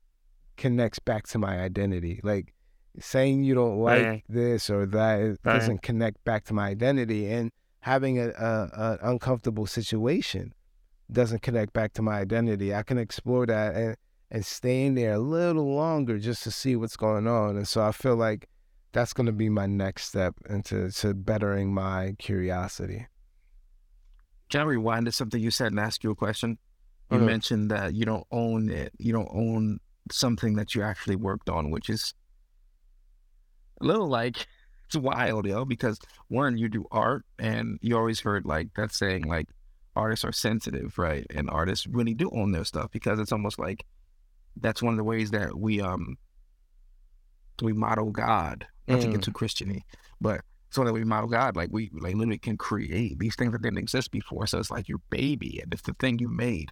connects 0.57 0.99
back 0.99 1.27
to 1.29 1.39
my 1.39 1.61
identity. 1.61 2.21
Like 2.23 2.53
saying 2.99 3.45
you 3.45 3.55
don't 3.55 3.79
like 3.79 4.05
right. 4.05 4.25
this 4.29 4.69
or 4.69 4.87
that 4.87 5.21
it 5.21 5.39
right. 5.45 5.55
doesn't 5.59 5.83
connect 5.83 6.25
back 6.25 6.45
to 6.47 6.55
my 6.55 6.69
identity, 6.69 7.31
and 7.31 7.51
having 7.81 8.19
a, 8.19 8.29
a, 8.31 8.99
a 9.03 9.11
uncomfortable 9.11 9.67
situation 9.67 10.53
doesn't 11.11 11.43
connect 11.43 11.73
back 11.73 11.93
to 11.95 12.03
my 12.03 12.19
identity. 12.19 12.75
I 12.75 12.83
can 12.83 12.99
explore 12.99 13.47
that 13.47 13.75
and 13.75 13.97
and 14.31 14.45
staying 14.45 14.95
there 14.95 15.15
a 15.15 15.19
little 15.19 15.75
longer 15.75 16.19
just 16.19 16.43
to 16.43 16.51
see 16.51 16.77
what's 16.77 16.97
going 16.97 17.27
on. 17.27 17.57
And 17.57 17.67
so 17.67 17.83
I 17.83 17.93
feel 17.93 18.17
like 18.17 18.49
that's 18.93 19.15
going 19.15 19.27
to 19.27 19.33
be 19.33 19.49
my 19.49 19.67
next 19.67 20.05
step 20.05 20.35
into 20.49 20.91
to 20.91 21.15
bettering 21.15 21.73
my 21.73 22.15
curiosity. 22.19 23.07
Can 24.51 24.61
I 24.63 24.65
rewind 24.65 25.07
to 25.07 25.13
something 25.13 25.41
you 25.41 25.51
said 25.51 25.73
and 25.73 25.81
ask 25.81 26.05
you 26.05 26.11
a 26.11 26.15
question? 26.15 26.59
You 27.11 27.17
uh-huh. 27.19 27.27
mentioned 27.27 27.71
that 27.71 27.95
you 27.95 28.05
don't 28.05 28.27
own 28.31 28.71
it. 28.71 28.93
You 28.99 29.13
don't 29.13 29.31
own 29.33 29.81
something 30.11 30.55
that 30.57 30.75
you 30.75 30.83
actually 30.83 31.17
worked 31.17 31.49
on, 31.49 31.71
which 31.71 31.89
is 31.89 32.13
a 33.81 33.87
little 33.87 34.09
like 34.09 34.47
it's 34.87 34.97
wild, 34.97 35.47
yo. 35.47 35.65
Because 35.65 35.99
one, 36.29 36.59
you 36.59 36.69
do 36.69 36.85
art, 36.91 37.25
and 37.39 37.79
you 37.81 37.97
always 37.97 38.21
heard 38.21 38.45
like 38.45 38.69
that 38.77 38.93
saying, 38.93 39.25
like 39.25 39.49
artists 39.97 40.25
are 40.25 40.33
sensitive, 40.33 40.99
right? 40.99 41.27
And 41.35 41.49
artists 41.51 41.87
really 41.87 42.15
do 42.15 42.31
own 42.33 42.53
their 42.53 42.65
stuff 42.65 42.91
because 42.93 43.19
it's 43.19 43.33
almost 43.33 43.59
like 43.59 43.85
that's 44.61 44.83
one 44.83 44.93
of 44.93 44.99
the 44.99 45.05
ways 45.05 45.31
that 45.31 45.59
we 45.59 45.81
um 45.81 46.17
we 47.63 47.73
model 47.73 48.11
God. 48.11 48.67
Not 48.87 49.01
mm. 49.01 49.03
to 49.03 49.09
get 49.09 49.23
too 49.23 49.33
Christiany, 49.33 49.83
but 50.21 50.41
so 50.71 50.85
that 50.85 50.93
we 50.93 51.05
model 51.05 51.29
God. 51.29 51.57
Like 51.57 51.71
we 51.73 51.91
like 51.99 52.15
literally 52.15 52.39
can 52.39 52.57
create 52.57 53.19
these 53.19 53.37
things 53.37 53.53
that 53.53 53.63
didn't 53.63 53.79
exist 53.79 54.11
before. 54.11 54.47
So 54.47 54.59
it's 54.59 54.71
like 54.71 54.89
your 54.89 55.01
baby, 55.11 55.61
and 55.63 55.73
it's 55.73 55.83
the 55.83 55.95
thing 55.95 56.19
you 56.19 56.29
made. 56.29 56.71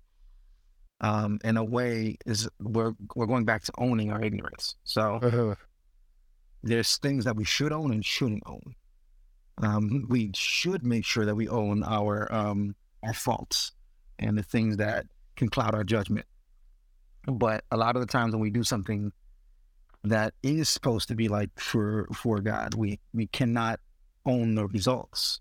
Um, 1.01 1.39
in 1.45 1.57
a 1.57 1.65
way, 1.65 2.17
is 2.25 2.49
we're 2.59 2.93
we're 3.15 3.27
going 3.27 3.45
back 3.45 3.63
to 3.65 3.73
owning 3.79 4.11
our 4.11 4.23
ignorance. 4.23 4.77
So 4.85 5.21
uh-huh. 5.23 5.55
there's 6.63 6.97
things 6.97 7.25
that 7.27 7.37
we 7.37 7.45
should 7.45 7.73
own 7.73 7.93
and 7.93 8.05
shouldn't 8.05 8.43
own. 8.47 8.75
Um, 9.59 10.07
we 10.09 10.31
should 10.35 10.85
make 10.85 11.05
sure 11.05 11.25
that 11.25 11.35
we 11.35 11.49
own 11.49 11.83
our 11.83 12.33
um 12.33 12.75
our 13.03 13.15
faults 13.15 13.73
and 14.19 14.39
the 14.39 14.43
things 14.43 14.79
that 14.79 15.07
can 15.37 15.49
cloud 15.49 15.75
our 15.75 15.85
judgment. 15.85 16.27
But 17.27 17.65
a 17.71 17.77
lot 17.77 17.97
of 17.97 18.01
the 18.01 18.07
times 18.07 18.33
when 18.33 18.41
we 18.41 18.51
do 18.51 18.65
something 18.65 19.13
that 20.05 20.35
is 20.43 20.69
supposed 20.69 21.09
to 21.09 21.15
be 21.15 21.29
like 21.29 21.51
for 21.59 22.07
for 22.15 22.41
God, 22.41 22.75
we 22.75 23.01
we 23.13 23.27
cannot 23.27 23.81
own 24.25 24.55
the 24.55 24.67
results. 24.67 25.41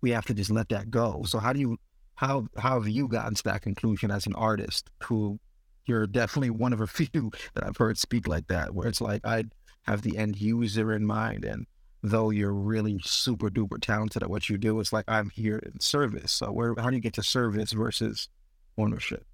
We 0.00 0.10
have 0.10 0.26
to 0.26 0.34
just 0.34 0.50
let 0.50 0.68
that 0.70 0.90
go. 0.90 1.22
So 1.26 1.38
how 1.38 1.52
do 1.52 1.60
you 1.60 1.78
how 2.14 2.46
how 2.56 2.80
have 2.80 2.88
you 2.88 3.08
gotten 3.08 3.34
to 3.34 3.42
that 3.44 3.62
conclusion 3.62 4.10
as 4.10 4.26
an 4.26 4.34
artist 4.34 4.90
who 5.04 5.38
you're 5.86 6.06
definitely 6.06 6.50
one 6.50 6.72
of 6.72 6.80
a 6.80 6.86
few 6.98 7.30
that 7.54 7.64
I've 7.66 7.76
heard 7.76 7.98
speak 7.98 8.28
like 8.28 8.46
that, 8.48 8.74
where 8.74 8.88
it's 8.88 9.00
like 9.00 9.26
I 9.26 9.44
have 9.82 10.02
the 10.02 10.16
end 10.16 10.40
user 10.40 10.92
in 10.92 11.04
mind 11.04 11.44
and 11.44 11.66
though 12.02 12.30
you're 12.30 12.52
really 12.52 12.98
super 13.04 13.48
duper 13.48 13.80
talented 13.80 14.22
at 14.22 14.30
what 14.30 14.48
you 14.48 14.58
do, 14.58 14.80
it's 14.80 14.92
like 14.92 15.04
I'm 15.06 15.30
here 15.30 15.58
in 15.58 15.78
service. 15.80 16.32
So 16.32 16.50
where 16.50 16.74
how 16.76 16.90
do 16.90 16.96
you 16.96 17.02
get 17.02 17.14
to 17.14 17.22
service 17.22 17.72
versus 17.72 18.28
ownership? 18.76 19.24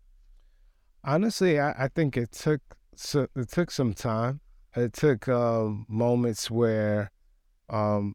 Honestly, 1.05 1.59
I, 1.59 1.85
I 1.85 1.89
think 1.89 2.17
it 2.17 2.33
took 2.33 2.61
so 2.95 3.27
it 3.37 3.51
took 3.51 3.71
some 3.71 3.95
time. 3.95 4.41
It 4.77 4.93
took 4.93 5.29
um, 5.29 5.87
moments 5.89 6.51
where, 6.51 7.11
um, 7.71 8.15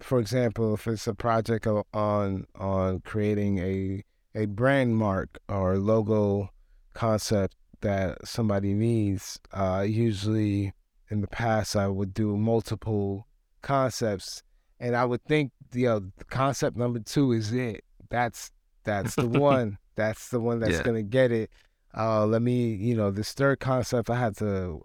for 0.00 0.18
example, 0.18 0.74
if 0.74 0.86
it's 0.86 1.06
a 1.06 1.14
project 1.14 1.66
on 1.66 2.46
on 2.54 3.00
creating 3.00 3.58
a 3.58 4.02
a 4.34 4.46
brand 4.46 4.96
mark 4.96 5.38
or 5.48 5.78
logo 5.78 6.50
concept 6.92 7.56
that 7.80 8.26
somebody 8.26 8.74
needs, 8.74 9.38
uh, 9.52 9.84
usually 9.86 10.72
in 11.10 11.20
the 11.20 11.28
past 11.28 11.76
I 11.76 11.88
would 11.88 12.12
do 12.12 12.36
multiple 12.36 13.26
concepts, 13.62 14.42
and 14.80 14.96
I 14.96 15.04
would 15.04 15.24
think 15.24 15.52
you 15.72 15.86
know 15.86 16.10
concept 16.30 16.76
number 16.76 17.00
two 17.00 17.32
is 17.32 17.52
it. 17.52 17.84
That's 18.10 18.50
that's 18.84 19.14
the 19.14 19.28
one. 19.28 19.78
That's 19.94 20.28
the 20.28 20.40
one 20.40 20.60
that's 20.60 20.74
yeah. 20.74 20.82
gonna 20.82 21.02
get 21.02 21.32
it 21.32 21.50
uh, 21.96 22.26
let 22.26 22.42
me, 22.42 22.74
you 22.74 22.94
know, 22.94 23.10
this 23.10 23.32
third 23.32 23.58
concept 23.58 24.10
I 24.10 24.16
had 24.16 24.36
to 24.38 24.84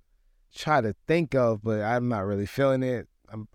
try 0.55 0.82
to 0.82 0.95
think 1.07 1.36
of, 1.36 1.62
but 1.62 1.82
I'm 1.82 2.07
not 2.07 2.26
really 2.26 2.45
feeling 2.45 2.84
it. 2.84 3.07
I'm 3.32 3.47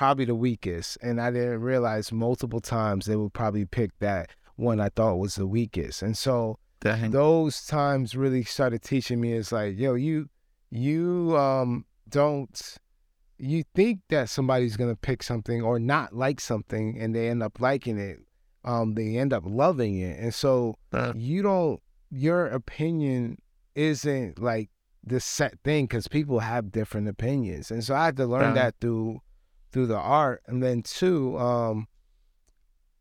probably 0.00 0.24
the 0.24 0.34
weakest. 0.34 0.96
And 1.02 1.20
I 1.20 1.30
didn't 1.30 1.60
realize 1.60 2.10
multiple 2.10 2.60
times 2.60 3.04
they 3.04 3.16
would 3.16 3.34
probably 3.34 3.66
pick 3.66 3.90
that 3.98 4.30
one 4.56 4.80
I 4.80 4.88
thought 4.88 5.16
was 5.16 5.34
the 5.34 5.46
weakest. 5.46 6.00
And 6.00 6.16
so 6.16 6.58
Dang. 6.80 7.10
those 7.10 7.66
times 7.66 8.16
really 8.16 8.42
started 8.42 8.80
teaching 8.80 9.20
me 9.20 9.34
it's 9.34 9.52
like, 9.52 9.78
yo, 9.78 9.92
you 9.92 10.30
you 10.70 11.36
um 11.36 11.84
don't 12.08 12.78
you 13.36 13.62
think 13.74 14.00
that 14.08 14.30
somebody's 14.30 14.74
gonna 14.74 14.96
pick 14.96 15.22
something 15.22 15.60
or 15.60 15.78
not 15.78 16.14
like 16.14 16.40
something 16.40 16.98
and 16.98 17.14
they 17.14 17.28
end 17.28 17.42
up 17.42 17.60
liking 17.60 17.98
it. 17.98 18.20
Um, 18.64 18.94
they 18.94 19.18
end 19.18 19.34
up 19.34 19.42
loving 19.44 20.00
it. 20.00 20.18
And 20.18 20.32
so 20.32 20.76
uh. 20.94 21.12
you 21.14 21.42
don't 21.42 21.78
your 22.10 22.46
opinion 22.46 23.36
isn't 23.74 24.38
like 24.38 24.70
the 25.04 25.20
set 25.20 25.58
thing 25.62 25.84
because 25.84 26.08
people 26.08 26.38
have 26.38 26.72
different 26.72 27.06
opinions, 27.06 27.70
and 27.70 27.84
so 27.84 27.94
I 27.94 28.06
had 28.06 28.16
to 28.16 28.26
learn 28.26 28.54
yeah. 28.54 28.62
that 28.62 28.74
through 28.80 29.20
through 29.70 29.86
the 29.86 29.98
art, 29.98 30.42
and 30.46 30.62
then 30.62 30.82
two, 30.82 31.38
um, 31.38 31.86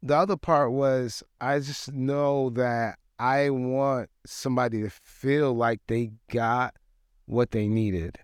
the 0.01 0.15
other 0.15 0.37
part 0.37 0.71
was 0.71 1.23
I 1.41 1.59
just 1.59 1.91
know 1.91 2.49
that 2.51 2.99
I 3.17 3.49
want 3.49 4.09
somebody 4.25 4.81
to 4.83 4.89
feel 4.89 5.53
like 5.53 5.81
they 5.87 6.11
got 6.31 6.75
what 7.25 7.51
they 7.51 7.67
needed 7.67 8.17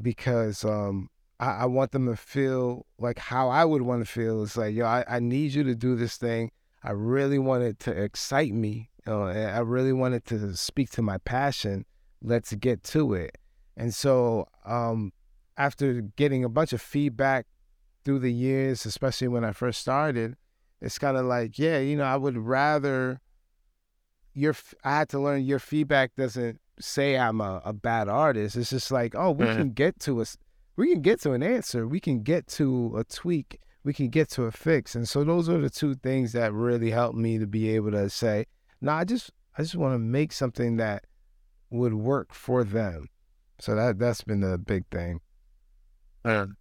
because 0.00 0.64
um, 0.64 1.08
I, 1.38 1.50
I, 1.50 1.64
want 1.66 1.92
them 1.92 2.06
to 2.06 2.16
feel 2.16 2.84
like 2.98 3.18
how 3.18 3.48
I 3.48 3.64
would 3.64 3.82
want 3.82 4.04
to 4.04 4.10
feel. 4.10 4.42
It's 4.42 4.56
like, 4.56 4.74
yo, 4.74 4.86
I, 4.86 5.04
I 5.08 5.20
need 5.20 5.54
you 5.54 5.62
to 5.64 5.74
do 5.74 5.94
this 5.94 6.16
thing. 6.16 6.50
I 6.82 6.90
really 6.90 7.38
want 7.38 7.62
it 7.62 7.78
to 7.80 7.90
excite 7.92 8.52
me 8.52 8.90
know, 9.06 9.24
I 9.24 9.58
really 9.60 9.92
wanted 9.92 10.24
to 10.26 10.56
speak 10.56 10.90
to 10.90 11.02
my 11.02 11.18
passion. 11.18 11.84
Let's 12.22 12.52
get 12.54 12.82
to 12.84 13.14
it. 13.14 13.36
And 13.76 13.94
so, 13.94 14.46
um, 14.64 15.12
after 15.56 16.00
getting 16.00 16.44
a 16.44 16.48
bunch 16.48 16.72
of 16.72 16.80
feedback 16.80 17.46
through 18.04 18.20
the 18.20 18.32
years, 18.32 18.86
especially 18.86 19.28
when 19.28 19.44
I 19.44 19.52
first 19.52 19.80
started, 19.80 20.36
it's 20.80 20.98
kind 20.98 21.16
of 21.16 21.24
like, 21.24 21.58
yeah, 21.58 21.78
you 21.78 21.96
know, 21.96 22.04
I 22.04 22.16
would 22.16 22.36
rather 22.36 23.20
your. 24.34 24.54
I 24.84 24.98
had 24.98 25.08
to 25.10 25.18
learn 25.18 25.44
your 25.44 25.58
feedback 25.58 26.14
doesn't 26.16 26.60
say 26.80 27.16
I'm 27.16 27.40
a, 27.40 27.62
a 27.64 27.72
bad 27.72 28.08
artist. 28.08 28.56
It's 28.56 28.70
just 28.70 28.90
like, 28.90 29.14
oh, 29.14 29.30
we 29.30 29.46
mm-hmm. 29.46 29.58
can 29.58 29.70
get 29.70 29.98
to 30.00 30.20
us. 30.20 30.36
We 30.76 30.92
can 30.92 31.02
get 31.02 31.20
to 31.22 31.32
an 31.32 31.42
answer. 31.42 31.86
We 31.86 32.00
can 32.00 32.22
get 32.22 32.46
to 32.48 32.96
a 32.98 33.04
tweak. 33.04 33.60
We 33.84 33.92
can 33.92 34.08
get 34.08 34.28
to 34.30 34.44
a 34.44 34.50
fix. 34.50 34.94
And 34.94 35.08
so 35.08 35.24
those 35.24 35.48
are 35.48 35.58
the 35.58 35.70
two 35.70 35.94
things 35.94 36.32
that 36.32 36.52
really 36.52 36.90
helped 36.90 37.16
me 37.16 37.38
to 37.38 37.46
be 37.46 37.70
able 37.70 37.92
to 37.92 38.10
say, 38.10 38.46
no, 38.80 38.92
I 38.92 39.04
just 39.04 39.30
I 39.56 39.62
just 39.62 39.76
want 39.76 39.94
to 39.94 39.98
make 39.98 40.32
something 40.32 40.76
that 40.76 41.04
would 41.70 41.94
work 41.94 42.34
for 42.34 42.64
them. 42.64 43.08
So 43.60 43.74
that 43.76 43.98
that's 43.98 44.22
been 44.22 44.40
the 44.40 44.58
big 44.58 44.84
thing. 44.90 45.20
Man, 46.24 46.56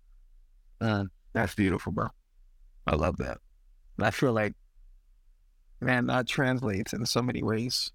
man, 0.79 1.09
that's 1.33 1.55
beautiful, 1.55 1.91
bro. 1.91 2.07
I 2.87 2.95
love 2.95 3.17
that. 3.17 3.37
I 3.99 4.11
feel 4.11 4.33
like, 4.33 4.53
man, 5.81 6.07
that 6.07 6.27
translates 6.27 6.93
in 6.93 7.05
so 7.05 7.21
many 7.21 7.43
ways. 7.43 7.91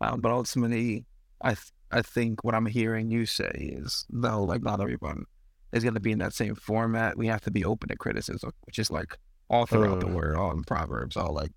Um, 0.00 0.20
but 0.20 0.32
ultimately, 0.32 1.04
I 1.40 1.50
th- 1.50 1.72
I 1.90 2.02
think 2.02 2.42
what 2.42 2.54
I'm 2.54 2.66
hearing 2.66 3.10
you 3.10 3.26
say 3.26 3.76
is 3.78 4.06
no, 4.10 4.42
like 4.42 4.62
not 4.62 4.80
everyone 4.80 5.24
is 5.72 5.82
going 5.84 5.94
to 5.94 6.00
be 6.00 6.12
in 6.12 6.18
that 6.18 6.32
same 6.32 6.54
format. 6.54 7.16
We 7.16 7.26
have 7.28 7.40
to 7.42 7.50
be 7.50 7.64
open 7.64 7.88
to 7.88 7.96
criticism, 7.96 8.50
which 8.62 8.78
is 8.78 8.90
like 8.90 9.16
all 9.48 9.66
throughout 9.66 9.98
uh, 9.98 10.06
the 10.06 10.14
word, 10.14 10.36
all 10.36 10.50
in 10.52 10.64
Proverbs, 10.64 11.16
all 11.16 11.32
like 11.32 11.52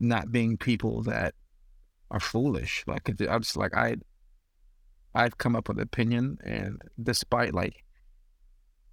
not 0.00 0.32
being 0.32 0.56
people 0.56 1.02
that 1.04 1.34
are 2.10 2.20
foolish. 2.20 2.84
Like 2.86 3.08
I'm 3.08 3.42
just 3.42 3.56
like 3.56 3.74
I, 3.76 3.96
I've 5.14 5.38
come 5.38 5.56
up 5.56 5.68
with 5.68 5.78
an 5.78 5.82
opinion, 5.82 6.38
and 6.44 6.82
despite 7.02 7.54
like 7.54 7.84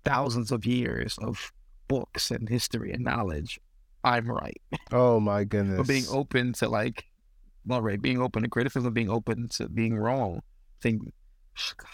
thousands 0.06 0.52
of 0.52 0.66
years 0.66 1.18
of 1.22 1.52
books 1.88 2.32
and 2.32 2.48
history 2.48 2.92
and 2.92 3.04
knowledge, 3.04 3.60
I'm 4.04 4.30
right. 4.30 4.62
Oh 4.92 5.20
my 5.20 5.44
goodness. 5.54 5.78
but 5.78 5.88
being 5.88 6.06
open 6.10 6.54
to 6.54 6.70
like, 6.70 7.04
well, 7.66 7.82
right, 7.82 8.02
being 8.02 8.22
open 8.22 8.44
to 8.44 8.50
criticism, 8.50 8.94
being 8.94 9.10
open 9.10 9.50
to 9.50 9.68
being 9.68 9.98
wrong. 9.98 10.42
Think, 10.82 11.02
God, 11.78 11.88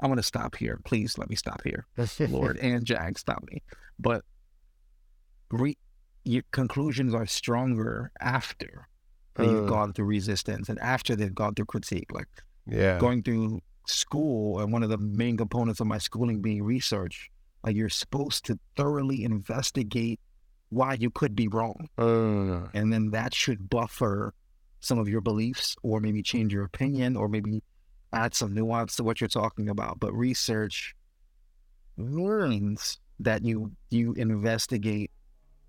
I'm 0.00 0.10
gonna 0.10 0.22
stop 0.22 0.56
here. 0.56 0.80
Please 0.84 1.18
let 1.18 1.28
me 1.28 1.36
stop 1.36 1.62
here, 1.62 1.86
Lord 2.18 2.56
and 2.62 2.84
Jag, 2.84 3.18
stop 3.18 3.44
me. 3.50 3.62
But 3.98 4.24
re- 5.50 5.76
your 6.24 6.42
conclusions 6.52 7.14
are 7.14 7.26
stronger 7.26 8.10
after 8.20 8.88
uh, 9.38 9.42
you've 9.42 9.68
gone 9.68 9.92
through 9.92 10.06
resistance 10.06 10.68
and 10.68 10.78
after 10.78 11.14
they've 11.16 11.34
gone 11.34 11.54
through 11.54 11.66
critique. 11.66 12.12
Like, 12.12 12.28
yeah, 12.66 12.98
going 12.98 13.22
through 13.22 13.60
school 13.86 14.60
and 14.60 14.72
one 14.72 14.82
of 14.82 14.90
the 14.90 14.98
main 14.98 15.36
components 15.36 15.80
of 15.80 15.86
my 15.86 15.98
schooling 15.98 16.40
being 16.40 16.62
research. 16.62 17.30
Like, 17.64 17.76
you're 17.76 17.88
supposed 17.88 18.44
to 18.46 18.58
thoroughly 18.76 19.24
investigate 19.24 20.20
why 20.70 20.94
you 20.94 21.10
could 21.10 21.36
be 21.36 21.48
wrong, 21.48 21.88
uh, 21.98 22.68
and 22.74 22.92
then 22.92 23.10
that 23.10 23.34
should 23.34 23.68
buffer 23.68 24.34
some 24.80 24.98
of 24.98 25.08
your 25.08 25.20
beliefs, 25.20 25.76
or 25.82 26.00
maybe 26.00 26.22
change 26.22 26.52
your 26.52 26.64
opinion, 26.64 27.16
or 27.16 27.28
maybe 27.28 27.62
add 28.12 28.34
some 28.34 28.54
nuance 28.54 28.96
to 28.96 29.04
what 29.04 29.20
you're 29.20 29.28
talking 29.28 29.68
about. 29.68 30.00
But 30.00 30.12
research 30.14 30.94
learns 31.96 32.98
that 33.20 33.44
you 33.44 33.72
you 33.90 34.14
investigate 34.14 35.10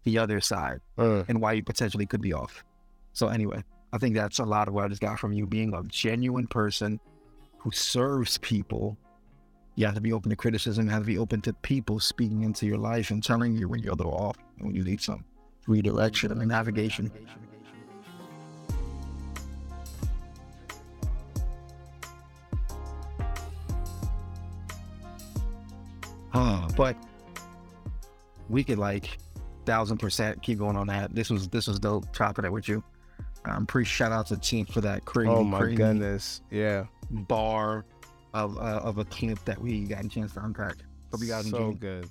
the 0.03 0.18
other 0.18 0.41
side 0.41 0.80
uh, 0.97 1.24
and 1.28 1.41
why 1.41 1.53
you 1.53 1.64
potentially 1.64 2.05
could 2.05 2.22
be 2.22 2.34
off. 2.34 2.64
So 3.14 3.28
anyway, 3.28 3.64
I 3.91 3.97
think 3.97 4.16
that's 4.16 4.39
a 4.39 4.43
lot 4.43 4.68
of 4.68 4.74
what 4.74 4.86
I 4.86 4.88
just 4.88 5.01
got 5.01 5.20
from 5.20 5.34
you 5.34 5.45
being 5.45 5.74
a 5.74 5.84
genuine 5.84 6.47
person 6.47 6.99
who 7.64 7.72
serves 7.72 8.38
people. 8.39 8.97
You 9.76 9.86
have 9.86 9.95
to 9.95 10.01
be 10.01 10.11
open 10.11 10.30
to 10.30 10.36
criticism. 10.36 10.86
You 10.86 10.91
have 10.91 11.03
to 11.03 11.07
be 11.07 11.18
open 11.18 11.39
to 11.41 11.53
people 11.53 11.99
speaking 11.99 12.43
into 12.43 12.66
your 12.66 12.78
life 12.78 13.09
and 13.09 13.24
telling 13.24 13.55
you 13.55 13.70
when 13.70 13.82
you're 13.82 13.93
a 13.93 13.95
little 13.95 14.14
off 14.14 14.38
and 14.57 14.68
when 14.68 14.76
you 14.76 14.84
need 14.84 14.99
some 14.99 15.24
redirection 15.66 16.32
and 16.34 16.45
navigation. 16.45 17.09
Huh, 26.32 26.68
but 26.76 26.97
we 28.49 28.64
could 28.66 28.78
like 28.78 29.18
thousand 29.66 29.99
percent 29.99 30.41
keep 30.41 30.59
going 30.59 30.76
on 30.76 30.88
that. 30.88 31.16
This 31.16 31.30
was 31.30 31.47
this 31.47 31.68
was 31.68 31.80
dope 31.80 32.14
chopping 32.14 32.43
it 32.43 32.51
with 32.51 32.68
you. 32.68 32.84
I'm 33.45 33.57
um, 33.57 33.66
pre 33.66 33.86
shout 33.86 34.11
out 34.11 34.28
to 34.28 34.36
Tink 34.36 34.70
for 34.70 34.82
that 34.82 35.05
crazy. 35.05 35.30
oh 35.30 35.43
my 35.45 35.59
crazy 35.59 35.76
goodness. 35.78 36.41
Yeah. 36.51 36.86
Bar 37.10 37.86
of 38.34 38.58
uh, 38.58 38.82
of 38.84 38.97
a 38.97 39.06
clip 39.06 39.43
that 39.45 39.60
we 39.60 39.82
got 39.82 40.06
a 40.06 40.10
chance 40.10 40.34
to 40.34 40.43
unpack. 40.43 40.78
Hope 41.12 41.22
you 41.22 41.28
guys 41.28 41.49
so 41.49 41.58
enjoyed. 41.58 41.80
good. 41.80 42.10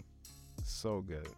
So 0.64 1.00
good. 1.00 1.28